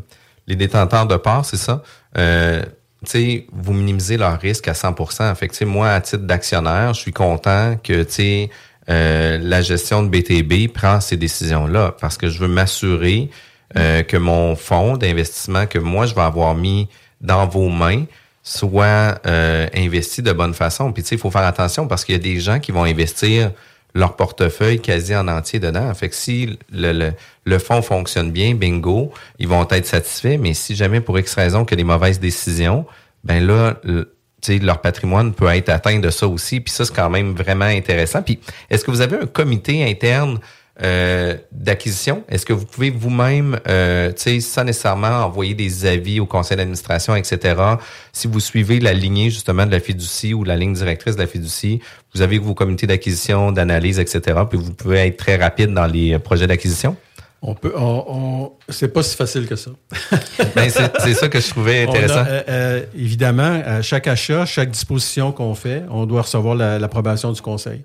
les 0.46 0.56
détenteurs 0.56 1.06
de 1.06 1.16
parts, 1.16 1.44
c'est 1.44 1.56
ça. 1.56 1.82
Euh, 2.18 2.62
tu 3.04 3.10
sais, 3.10 3.46
vous 3.52 3.72
minimisez 3.72 4.16
leur 4.16 4.38
risque 4.40 4.68
à 4.68 4.72
100% 4.72 5.34
Fait 5.36 5.46
que, 5.48 5.52
tu 5.52 5.58
sais, 5.58 5.64
moi, 5.64 5.90
à 5.90 6.00
titre 6.00 6.24
d'actionnaire, 6.24 6.92
je 6.92 7.00
suis 7.00 7.12
content 7.12 7.76
que, 7.82 8.02
tu 8.02 8.12
sais, 8.12 8.50
euh, 8.90 9.38
la 9.40 9.62
gestion 9.62 10.02
de 10.02 10.08
BTB 10.08 10.72
prend 10.72 11.00
ces 11.00 11.16
décisions-là 11.16 11.94
parce 12.00 12.16
que 12.18 12.28
je 12.28 12.38
veux 12.40 12.48
m'assurer 12.48 13.30
euh, 13.78 14.02
que 14.02 14.16
mon 14.16 14.56
fonds 14.56 14.96
d'investissement 14.96 15.66
que 15.66 15.78
moi, 15.78 16.04
je 16.06 16.14
vais 16.14 16.20
avoir 16.22 16.54
mis 16.54 16.88
dans 17.20 17.46
vos 17.46 17.68
mains 17.68 18.04
soit 18.42 19.20
euh, 19.26 19.66
investi 19.74 20.22
de 20.22 20.32
bonne 20.32 20.54
façon. 20.54 20.92
Puis 20.92 21.02
tu 21.02 21.10
sais, 21.10 21.14
il 21.16 21.20
faut 21.20 21.30
faire 21.30 21.44
attention 21.44 21.86
parce 21.86 22.04
qu'il 22.04 22.14
y 22.14 22.18
a 22.18 22.22
des 22.22 22.40
gens 22.40 22.58
qui 22.58 22.72
vont 22.72 22.84
investir 22.84 23.52
leur 23.94 24.16
portefeuille 24.16 24.80
quasi 24.80 25.14
en 25.16 25.26
entier 25.28 25.58
dedans. 25.58 25.92
Fait 25.94 26.08
que 26.08 26.14
si 26.14 26.58
le, 26.72 26.92
le, 26.92 27.12
le 27.44 27.58
fonds 27.58 27.82
fonctionne 27.82 28.30
bien, 28.30 28.54
bingo, 28.54 29.12
ils 29.38 29.48
vont 29.48 29.66
être 29.70 29.86
satisfaits. 29.86 30.38
Mais 30.38 30.54
si 30.54 30.76
jamais 30.76 31.00
pour 31.00 31.18
X 31.18 31.34
raison 31.34 31.64
que 31.64 31.74
des 31.74 31.84
mauvaises 31.84 32.20
décisions, 32.20 32.86
ben 33.24 33.44
là, 33.44 33.76
leur 34.48 34.80
patrimoine 34.80 35.32
peut 35.34 35.48
être 35.48 35.68
atteint 35.68 35.98
de 35.98 36.10
ça 36.10 36.26
aussi. 36.28 36.60
Puis 36.60 36.72
ça, 36.72 36.84
c'est 36.84 36.94
quand 36.94 37.10
même 37.10 37.34
vraiment 37.34 37.66
intéressant. 37.66 38.22
Puis 38.22 38.38
est-ce 38.70 38.84
que 38.84 38.90
vous 38.90 39.00
avez 39.00 39.16
un 39.16 39.26
comité 39.26 39.88
interne 39.88 40.38
euh, 40.82 41.36
d'acquisition? 41.52 42.24
Est-ce 42.28 42.46
que 42.46 42.52
vous 42.52 42.64
pouvez 42.64 42.90
vous-même, 42.90 43.58
euh, 43.68 44.12
sans 44.40 44.64
nécessairement 44.64 45.24
envoyer 45.24 45.54
des 45.54 45.86
avis 45.86 46.20
au 46.20 46.26
conseil 46.26 46.56
d'administration, 46.56 47.14
etc., 47.16 47.54
si 48.12 48.26
vous 48.28 48.40
suivez 48.40 48.80
la 48.80 48.92
lignée 48.92 49.30
justement 49.30 49.66
de 49.66 49.72
la 49.72 49.80
fiducie 49.80 50.34
ou 50.34 50.44
la 50.44 50.56
ligne 50.56 50.72
directrice 50.74 51.16
de 51.16 51.20
la 51.20 51.26
fiducie, 51.26 51.80
vous 52.14 52.22
avez 52.22 52.38
vos 52.38 52.54
comités 52.54 52.86
d'acquisition, 52.86 53.52
d'analyse, 53.52 53.98
etc., 53.98 54.40
puis 54.48 54.58
vous 54.58 54.72
pouvez 54.72 55.06
être 55.06 55.16
très 55.16 55.36
rapide 55.36 55.72
dans 55.74 55.86
les 55.86 56.14
euh, 56.14 56.18
projets 56.18 56.46
d'acquisition? 56.46 56.96
On 57.42 57.54
peut, 57.54 57.72
on, 57.74 58.04
on- 58.08 58.52
c'est 58.68 58.92
pas 58.92 59.02
si 59.02 59.16
facile 59.16 59.46
que 59.46 59.56
ça. 59.56 59.70
Ben, 60.54 60.68
c'est 60.70 61.14
ça 61.14 61.28
que 61.28 61.40
je 61.40 61.48
trouvais 61.48 61.80
a, 61.86 61.88
intéressant. 61.88 62.24
euh, 62.26 62.82
évidemment, 62.94 63.62
à 63.64 63.80
chaque 63.82 64.06
achat, 64.08 64.44
chaque 64.44 64.70
disposition 64.70 65.32
qu'on 65.32 65.54
fait, 65.54 65.84
on 65.90 66.04
doit 66.04 66.22
recevoir 66.22 66.54
la- 66.54 66.78
l'approbation 66.78 67.32
du 67.32 67.40
conseil. 67.40 67.82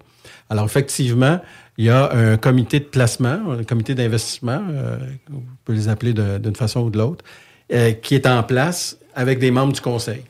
Alors, 0.50 0.66
effectivement, 0.66 1.40
il 1.78 1.86
y 1.86 1.90
a 1.90 2.12
un 2.12 2.38
comité 2.38 2.80
de 2.80 2.86
placement, 2.86 3.52
un 3.52 3.64
comité 3.64 3.96
d'investissement, 3.96 4.62
euh, 4.70 4.98
on 5.32 5.42
peut 5.66 5.74
les 5.74 5.90
appeler 5.90 6.14
d'une 6.14 6.56
façon 6.56 6.82
ou 6.82 6.90
de 6.90 6.98
l'autre, 6.98 7.26
euh, 7.74 7.92
qui 7.92 8.16
est 8.16 8.28
en 8.28 8.44
place 8.44 8.98
avec 9.14 9.40
des 9.40 9.52
membres 9.52 9.74
du 9.74 9.82
conseil. 9.82 10.24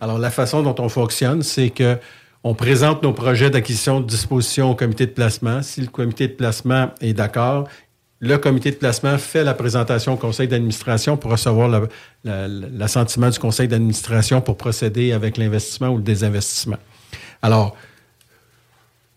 Alors, 0.00 0.18
la 0.18 0.30
façon 0.30 0.62
dont 0.62 0.74
on 0.78 0.88
fonctionne, 0.88 1.42
c'est 1.42 1.70
que 1.70 1.98
on 2.46 2.54
présente 2.54 3.02
nos 3.02 3.14
projets 3.14 3.48
d'acquisition 3.48 4.00
de 4.00 4.06
disposition 4.06 4.70
au 4.70 4.74
comité 4.74 5.06
de 5.06 5.12
placement. 5.12 5.62
Si 5.62 5.80
le 5.80 5.86
comité 5.86 6.28
de 6.28 6.34
placement 6.34 6.90
est 7.00 7.14
d'accord, 7.14 7.66
le 8.20 8.36
comité 8.36 8.70
de 8.70 8.76
placement 8.76 9.16
fait 9.16 9.44
la 9.44 9.54
présentation 9.54 10.12
au 10.12 10.16
conseil 10.16 10.46
d'administration 10.46 11.16
pour 11.16 11.30
recevoir 11.30 11.88
l'assentiment 12.22 13.30
du 13.30 13.38
conseil 13.38 13.66
d'administration 13.66 14.42
pour 14.42 14.58
procéder 14.58 15.12
avec 15.12 15.38
l'investissement 15.38 15.88
ou 15.88 15.96
le 15.96 16.02
désinvestissement. 16.02 16.76
Alors, 17.40 17.76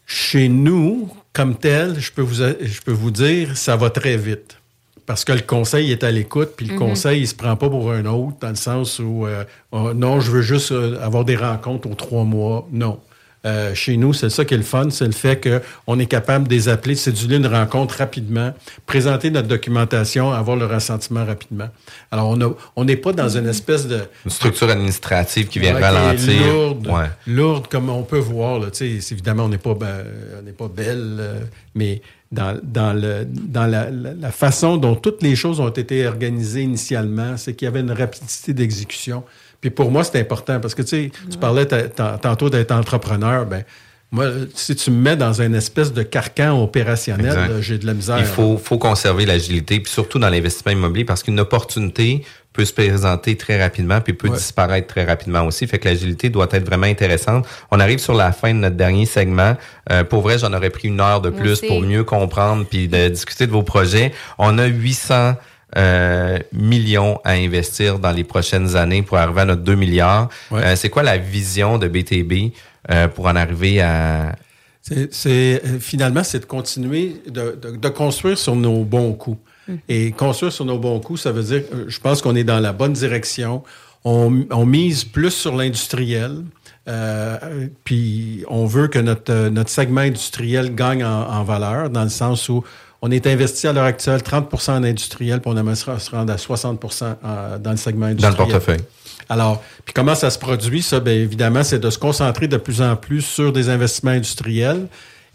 chez 0.06 0.48
nous, 0.48 1.10
comme 1.38 1.56
tel, 1.56 2.00
je 2.00 2.12
peux 2.12 2.24
vous, 2.24 2.34
je 2.36 2.82
peux 2.84 2.92
vous 2.92 3.12
dire, 3.12 3.56
ça 3.56 3.76
va 3.76 3.92
très 3.92 4.18
vite. 4.18 4.58
Parce 5.06 5.24
que 5.24 5.34
le 5.34 5.42
conseil 5.42 5.92
est 5.92 6.04
à 6.04 6.10
l'écoute, 6.12 6.50
puis 6.58 6.66
le 6.66 6.74
Mhm. 6.74 6.80
conseil, 6.80 7.22
il 7.22 7.28
se 7.28 7.36
prend 7.36 7.56
pas 7.56 7.70
pour 7.70 7.92
un 7.92 8.06
autre, 8.08 8.38
dans 8.42 8.50
le 8.50 8.56
sens 8.56 8.98
où, 9.00 9.26
euh, 9.28 9.44
oh, 9.72 9.94
non, 9.94 10.20
je 10.20 10.32
veux 10.32 10.42
juste 10.42 10.72
euh, 10.72 11.00
avoir 11.00 11.24
des 11.26 11.36
rencontres 11.36 11.88
aux 11.90 11.94
trois 11.96 12.24
mois. 12.24 12.68
Non. 12.72 13.00
Euh, 13.48 13.74
chez 13.74 13.96
nous, 13.96 14.12
c'est 14.14 14.30
ça 14.30 14.44
qui 14.46 14.54
est 14.56 14.58
le 14.58 14.64
fun, 14.64 14.90
c'est 14.90 15.06
le 15.06 15.14
fait 15.14 15.36
qu'on 15.86 15.98
est 16.00 16.06
capable 16.06 16.48
de 16.50 16.54
les 16.54 16.68
appeler, 16.68 16.96
de 16.96 17.00
céduler 17.00 17.38
une 17.38 17.48
rencontre 17.48 17.96
rapidement, 17.98 18.54
présenter 18.86 19.32
notre 19.32 19.48
documentation, 19.48 20.34
avoir 20.34 20.58
le 20.58 20.66
ressentiment 20.66 21.24
rapidement. 21.26 21.70
Alors, 22.12 22.38
on 22.76 22.84
n'est 22.84 22.98
pas 22.98 23.14
dans 23.14 23.30
une 23.38 23.48
espèce 23.48 23.88
de... 23.88 24.00
Une 24.26 24.32
structure 24.32 24.70
administrative 24.70 25.48
qui 25.48 25.60
vient 25.60 25.74
Ouais, 25.76 25.80
qui 25.80 25.86
est 25.86 25.90
ralentir. 25.90 26.48
Lourde, 26.54 26.88
Ouais. 26.88 27.10
lourde, 27.26 27.68
comme 27.70 27.90
on 27.90 28.04
peut 28.04 28.18
voir. 28.20 28.60
Là, 28.60 28.68
évidemment, 28.82 29.46
on 29.46 29.50
n'est 29.50 29.58
pas, 29.58 29.76
ben, 29.76 30.04
on 30.48 30.52
pas 30.52 30.68
belle, 30.84 31.18
euh, 31.20 31.40
mais 31.74 32.02
dans, 32.32 32.60
dans, 32.62 32.92
le, 32.94 33.26
dans 33.26 33.66
la, 33.68 33.90
la- 33.90 34.14
la 34.14 34.32
façon 34.32 34.76
dont 34.76 34.96
toutes 34.96 35.24
les 35.24 35.36
choses 35.38 35.62
ont 35.62 35.70
été 35.70 36.06
organisées 36.08 36.64
initialement, 36.64 37.38
c'est 37.38 37.54
qu'il 37.54 37.66
y 37.66 37.70
avait 37.70 37.80
une 37.80 37.92
rapidité 37.92 38.54
d'exécution. 38.54 39.24
Puis 39.62 39.70
pour 39.70 39.92
moi, 39.92 40.04
c'est 40.04 40.20
important 40.20 40.60
parce 40.60 40.76
que 40.76 40.82
tu 40.84 40.88
sais, 40.90 41.12
tu 41.32 41.38
parlais 41.38 41.66
ta- 41.66 41.90
ta- 41.90 42.18
tantôt 42.22 42.50
d'être 42.50 42.72
entrepreneur. 42.72 43.46
Ben, 43.46 43.64
moi, 44.10 44.28
si 44.56 44.74
tu 44.76 44.90
me 44.92 45.02
mets 45.02 45.18
dans 45.18 45.42
une 45.42 45.54
espèce 45.56 45.92
de 45.92 46.02
carcan 46.02 46.62
opérationnel, 46.64 47.58
j'ai 47.62 47.78
de 47.78 47.86
la 47.86 47.94
misère. 47.94 48.20
Il 48.20 48.26
faut, 48.26 48.58
faut 48.58 48.78
conserver 48.78 49.26
l'agilité, 49.26 49.80
puis 49.82 49.92
surtout 49.92 50.18
dans 50.18 50.30
l'investissement 50.30 50.72
immobilier, 50.72 51.04
parce 51.04 51.24
qu'une 51.24 51.40
opportunité 51.42 52.24
peut 52.54 52.64
se 52.64 52.72
présenter 52.74 53.36
très 53.36 53.62
rapidement, 53.62 54.00
puis 54.00 54.14
peut 54.14 54.30
Ouais. 54.30 54.38
disparaître 54.38 54.88
très 54.88 55.04
rapidement 55.04 55.42
aussi. 55.46 55.68
Fait 55.68 55.78
que 55.78 55.90
l'agilité 55.90 56.30
doit 56.30 56.48
être 56.52 56.66
vraiment 56.66 56.88
intéressante. 56.88 57.46
On 57.70 57.80
arrive 57.82 58.00
sur 58.00 58.14
la 58.14 58.32
fin 58.32 58.54
de 58.54 58.60
notre 58.60 58.78
dernier 58.78 59.06
segment. 59.06 59.58
Euh, 59.92 60.04
pour 60.06 60.22
vrai, 60.22 60.38
j'en 60.40 60.54
aurais 60.54 60.70
pris 60.70 60.88
une 60.88 61.02
heure 61.02 61.20
de 61.22 61.30
plus 61.30 61.60
pour 61.62 61.82
mieux 61.82 62.04
comprendre 62.06 62.66
puis 62.66 62.88
de 62.88 63.10
discuter 63.10 63.46
de 63.46 63.52
vos 63.52 63.64
projets. 63.64 64.14
On 64.40 64.58
a 64.58 64.66
800 64.66 65.36
euh, 65.76 66.40
millions 66.54 67.20
à 67.24 67.32
investir 67.34 68.00
dans 68.00 68.12
les 68.12 68.24
prochaines 68.24 68.76
années 68.76 69.02
pour 69.02 69.18
arriver 69.18 69.42
à 69.42 69.46
notre 69.46 69.64
2 69.64 69.76
milliards. 69.76 70.30
Ouais. 70.52 70.64
Euh, 70.64 70.76
c'est 70.76 70.90
quoi 70.90 71.04
la 71.04 71.18
vision 71.18 71.78
de 71.78 71.88
BTB 71.88 72.54
euh, 72.92 73.08
pour 73.10 73.26
en 73.28 73.36
arriver 73.36 73.82
à... 73.82 74.36
C'est, 74.82 75.14
c'est- 75.14 75.62
finalement, 75.82 76.24
c'est 76.24 76.40
de 76.40 76.46
continuer 76.46 77.22
de, 77.28 77.58
de- 77.62 77.76
de 77.76 77.90
construire 77.90 78.38
sur 78.38 78.56
nos 78.56 78.84
bons 78.86 79.14
coups. 79.14 79.40
Et 79.90 80.12
construire 80.12 80.54
sur 80.54 80.64
nos 80.64 80.80
bons 80.80 81.02
coups, 81.02 81.20
ça 81.20 81.34
veut 81.34 81.44
dire, 81.44 81.62
je 81.88 82.00
pense 82.00 82.22
qu'on 82.22 82.38
est 82.38 82.46
dans 82.46 82.62
la 82.62 82.72
bonne 82.72 82.94
direction. 82.94 83.64
On, 84.06 84.46
on 84.50 84.66
mise 84.66 85.04
plus 85.04 85.32
sur 85.32 85.54
l'industriel. 85.58 86.44
Euh, 86.88 87.68
puis 87.84 88.46
on 88.48 88.66
veut 88.66 88.88
que 88.88 89.00
notre, 89.00 89.50
notre 89.50 89.70
segment 89.70 90.00
industriel 90.02 90.74
gagne 90.74 91.04
en, 91.04 91.28
en 91.30 91.44
valeur, 91.44 91.90
dans 91.90 92.04
le 92.04 92.10
sens 92.10 92.48
où 92.48 92.64
on 93.08 93.12
est 93.12 93.26
investi 93.28 93.68
à 93.68 93.74
l'heure 93.74 93.86
actuelle 93.86 94.22
30 94.22 94.70
en 94.70 94.84
industriel, 94.84 95.40
puis 95.42 95.52
on 95.54 95.58
aimerait 95.58 95.76
se 95.76 95.86
se 95.98 96.12
rendre 96.12 96.34
à 96.34 96.38
60 96.38 96.84
en- 97.24 97.60
dans 97.60 97.72
le 97.72 97.78
segment 97.78 98.08
Dans 98.08 98.12
industriel. 98.12 98.32
le 98.38 98.38
portefeuille. 98.52 98.82
Alors, 99.30 99.64
puis 99.86 99.94
comment 99.94 100.16
ça 100.16 100.30
se 100.30 100.40
produit, 100.40 100.82
ça? 100.82 101.00
Bien 101.00 101.14
évidemment, 101.14 101.64
c'est 101.64 101.80
de 101.80 101.90
se 101.90 101.98
concentrer 101.98 102.48
de 102.48 102.58
plus 102.58 102.82
en 102.82 102.96
plus 102.96 103.22
sur 103.22 103.52
des 103.52 103.70
investissements 103.70 104.12
industriels 104.12 104.88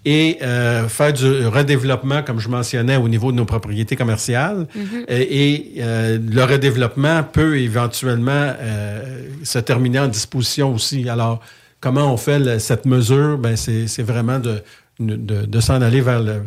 et 0.05 0.39
euh, 0.43 0.89
faire 0.89 1.13
du 1.13 1.47
redéveloppement, 1.47 2.23
comme 2.23 2.41
je 2.41 2.49
mentionnais, 2.49 2.97
au 2.97 3.09
niveau 3.09 3.31
de 3.33 3.37
nos 3.37 3.45
propriétés 3.45 3.95
commerciales. 3.97 4.67
Mhm. 4.75 5.05
Et, 5.09 5.45
et, 5.45 5.75
euh, 5.81 6.19
le 6.19 6.43
redéveloppement 6.45 7.23
peut 7.23 7.59
éventuellement 7.59 8.33
euh, 8.61 9.27
se 9.45 9.59
terminer 9.59 10.01
en 10.01 10.09
disposition 10.09 10.75
aussi. 10.75 11.09
Alors, 11.09 11.41
comment 11.81 12.13
on 12.13 12.17
fait 12.17 12.39
le- 12.39 12.59
cette 12.59 12.85
mesure? 12.87 13.39
Ben, 13.39 13.57
c'est 13.57 13.87
c'est 13.87 14.03
vraiment 14.03 14.39
de, 14.39 14.63
de, 14.99 15.45
de 15.47 15.61
s'en 15.61 15.81
aller 15.83 16.01
vers 16.01 16.21
le, 16.21 16.43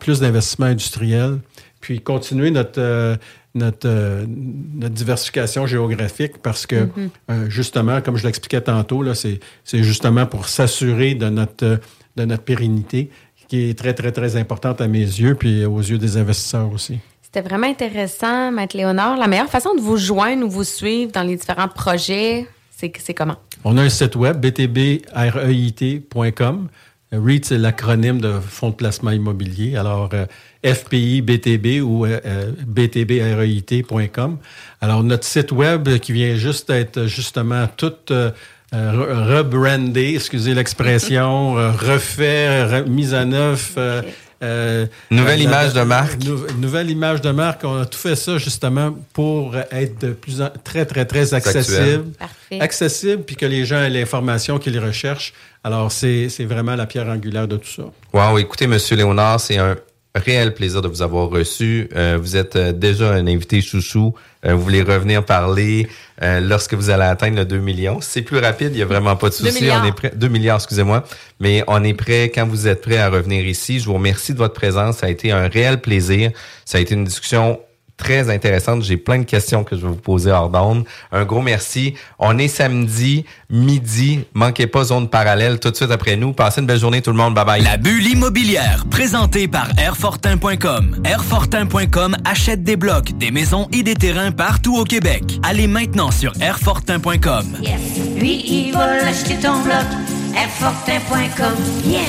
plus 0.00 0.20
d'investissements 0.20 0.66
industriels, 0.66 1.38
puis 1.80 2.00
continuer 2.00 2.50
notre, 2.50 2.80
euh, 2.80 3.16
notre, 3.54 3.86
euh, 3.88 4.24
notre 4.26 4.94
diversification 4.94 5.66
géographique 5.66 6.38
parce 6.42 6.66
que, 6.66 6.84
Mhm. 6.84 7.10
euh, 7.30 7.50
justement, 7.50 8.00
comme 8.00 8.16
je 8.16 8.24
l'expliquais 8.24 8.60
tantôt, 8.60 9.02
là, 9.02 9.14
c'est 9.14 9.40
justement 9.82 10.26
pour 10.26 10.48
s'assurer 10.48 11.14
de 11.14 11.28
notre, 11.28 11.80
de 12.16 12.24
notre 12.24 12.44
pérennité 12.44 13.10
qui 13.48 13.68
est 13.70 13.78
très, 13.78 13.92
très, 13.92 14.12
très 14.12 14.36
importante 14.36 14.80
à 14.80 14.86
mes 14.88 15.00
yeux, 15.00 15.34
puis 15.34 15.66
aux 15.66 15.80
yeux 15.80 15.98
des 15.98 16.16
investisseurs 16.16 16.70
aussi. 16.72 16.98
C'était 17.20 17.42
vraiment 17.46 17.66
intéressant, 17.66 18.50
Maître 18.52 18.76
Léonard. 18.76 19.16
La 19.18 19.26
meilleure 19.26 19.50
façon 19.50 19.74
de 19.74 19.80
vous 19.80 19.96
joindre 19.98 20.46
ou 20.46 20.50
vous 20.50 20.64
suivre 20.64 21.12
dans 21.12 21.22
les 21.22 21.36
différents 21.36 21.68
projets, 21.68 22.46
c'est 22.70 23.14
comment? 23.14 23.36
On 23.64 23.76
a 23.78 23.82
un 23.82 23.88
site 23.88 24.16
web, 24.16 24.38
btbreit.com. 24.40 26.68
REIT, 27.12 27.44
c'est 27.44 27.58
l'acronyme 27.58 28.20
de 28.20 28.32
Fonds 28.40 28.70
de 28.70 28.74
placement 28.74 29.10
immobilier. 29.10 29.76
Alors, 29.76 30.08
euh, 30.14 30.24
FPI 30.64 31.20
BTB 31.22 31.82
ou 31.82 32.06
euh, 32.06 32.18
euh, 32.24 32.50
btbreit.com. 32.66 34.38
Alors, 34.80 35.02
notre 35.04 35.24
site 35.24 35.52
web 35.52 35.88
qui 35.98 36.12
vient 36.12 36.34
juste 36.36 36.68
d'être 36.68 37.04
justement 37.06 37.68
tout 37.76 37.92
euh, 38.10 38.30
re- 38.72 39.36
rebrandé, 39.38 40.12
excusez 40.14 40.54
l'expression, 40.54 41.58
euh, 41.58 41.70
refait, 41.70 42.64
re- 42.66 42.86
mise 42.88 43.14
à 43.14 43.24
neuf. 43.24 43.74
euh, 43.76 44.02
euh, 44.42 44.86
Nouvelle 45.10 45.38
euh, 45.40 45.44
image 45.44 45.72
de 45.72 45.82
marque. 45.82 46.24
nou- 46.24 46.46
nouvelle 46.60 46.90
image 46.90 47.20
de 47.20 47.30
marque. 47.30 47.62
On 47.64 47.76
a 47.82 47.86
tout 47.86 47.98
fait 47.98 48.16
ça 48.16 48.38
justement 48.38 48.96
pour 49.12 49.54
être 49.70 50.00
de 50.00 50.12
plus 50.14 50.42
en 50.42 50.48
très, 50.64 50.84
très, 50.84 51.04
très 51.04 51.32
accessible. 51.34 52.06
Parfait. 52.18 52.58
Accessible, 52.60 53.22
puis 53.22 53.36
que 53.36 53.46
les 53.46 53.64
gens 53.64 53.80
aient 53.82 53.90
l'information 53.90 54.58
qu'ils 54.58 54.80
recherchent. 54.80 55.32
Alors, 55.64 55.92
c'est 55.92 56.28
c'est 56.28 56.44
vraiment 56.44 56.74
la 56.74 56.86
pierre 56.86 57.06
angulaire 57.08 57.46
de 57.46 57.56
tout 57.56 57.68
ça. 57.68 57.84
Wow, 58.12 58.38
écoutez, 58.38 58.66
Monsieur 58.66 58.96
Léonard, 58.96 59.40
c'est 59.40 59.58
un 59.58 59.76
réel 60.14 60.54
plaisir 60.54 60.82
de 60.82 60.88
vous 60.88 61.02
avoir 61.02 61.28
reçu. 61.30 61.88
Euh, 61.94 62.18
vous 62.20 62.36
êtes 62.36 62.56
euh, 62.56 62.72
déjà 62.72 63.12
un 63.12 63.26
invité 63.26 63.60
chouchou. 63.60 64.14
Euh, 64.44 64.54
vous 64.54 64.62
voulez 64.62 64.82
revenir 64.82 65.24
parler 65.24 65.88
euh, 66.22 66.40
lorsque 66.40 66.74
vous 66.74 66.90
allez 66.90 67.04
atteindre 67.04 67.36
le 67.36 67.44
2 67.44 67.58
millions. 67.58 68.00
C'est 68.00 68.22
plus 68.22 68.38
rapide, 68.38 68.70
il 68.72 68.76
n'y 68.76 68.82
a 68.82 68.86
vraiment 68.86 69.16
pas 69.16 69.28
de 69.28 69.34
souci. 69.34 69.70
On 69.70 69.84
est 69.84 69.92
prêt. 69.92 70.12
2 70.14 70.28
milliards, 70.28 70.56
excusez-moi. 70.56 71.04
Mais 71.40 71.64
on 71.66 71.82
est 71.84 71.94
prêt 71.94 72.30
quand 72.34 72.46
vous 72.46 72.66
êtes 72.66 72.82
prêt 72.82 72.98
à 72.98 73.08
revenir 73.08 73.46
ici. 73.46 73.80
Je 73.80 73.86
vous 73.86 73.94
remercie 73.94 74.32
de 74.32 74.38
votre 74.38 74.54
présence. 74.54 74.98
Ça 74.98 75.06
a 75.06 75.10
été 75.10 75.32
un 75.32 75.48
réel 75.48 75.80
plaisir. 75.80 76.32
Ça 76.64 76.78
a 76.78 76.80
été 76.80 76.94
une 76.94 77.04
discussion 77.04 77.60
très 77.96 78.30
intéressantes. 78.30 78.82
J'ai 78.82 78.96
plein 78.96 79.18
de 79.18 79.24
questions 79.24 79.64
que 79.64 79.76
je 79.76 79.82
vais 79.82 79.88
vous 79.88 79.94
poser 79.94 80.30
hors 80.30 80.50
d'onde. 80.50 80.84
Un 81.10 81.24
gros 81.24 81.40
merci. 81.42 81.94
On 82.18 82.38
est 82.38 82.48
samedi, 82.48 83.24
midi. 83.50 84.24
Manquez 84.34 84.66
pas 84.66 84.84
zone 84.84 85.08
parallèle 85.08 85.60
tout 85.60 85.70
de 85.70 85.76
suite 85.76 85.90
après 85.90 86.16
nous. 86.16 86.32
Passez 86.32 86.60
une 86.60 86.66
belle 86.66 86.78
journée 86.80 87.02
tout 87.02 87.10
le 87.10 87.16
monde. 87.16 87.34
Bye 87.34 87.44
bye. 87.44 87.62
La 87.62 87.76
bulle 87.76 88.06
immobilière, 88.06 88.84
présentée 88.90 89.48
par 89.48 89.68
Airfortin.com. 89.78 91.02
Airfortin.com 91.04 92.16
achète 92.24 92.62
des 92.62 92.76
blocs, 92.76 93.12
des 93.18 93.30
maisons 93.30 93.68
et 93.72 93.82
des 93.82 93.94
terrains 93.94 94.32
partout 94.32 94.76
au 94.76 94.84
Québec. 94.84 95.22
Allez 95.42 95.66
maintenant 95.66 96.10
sur 96.10 96.32
Airfortin.com. 96.40 97.58
Lui, 98.16 98.42
il 98.46 98.72
va 98.72 99.02
l'acheter 99.02 99.36
ton 99.36 99.62
bloc. 99.62 99.86
Airfortin.com. 100.34 101.54
Yes. 101.84 102.08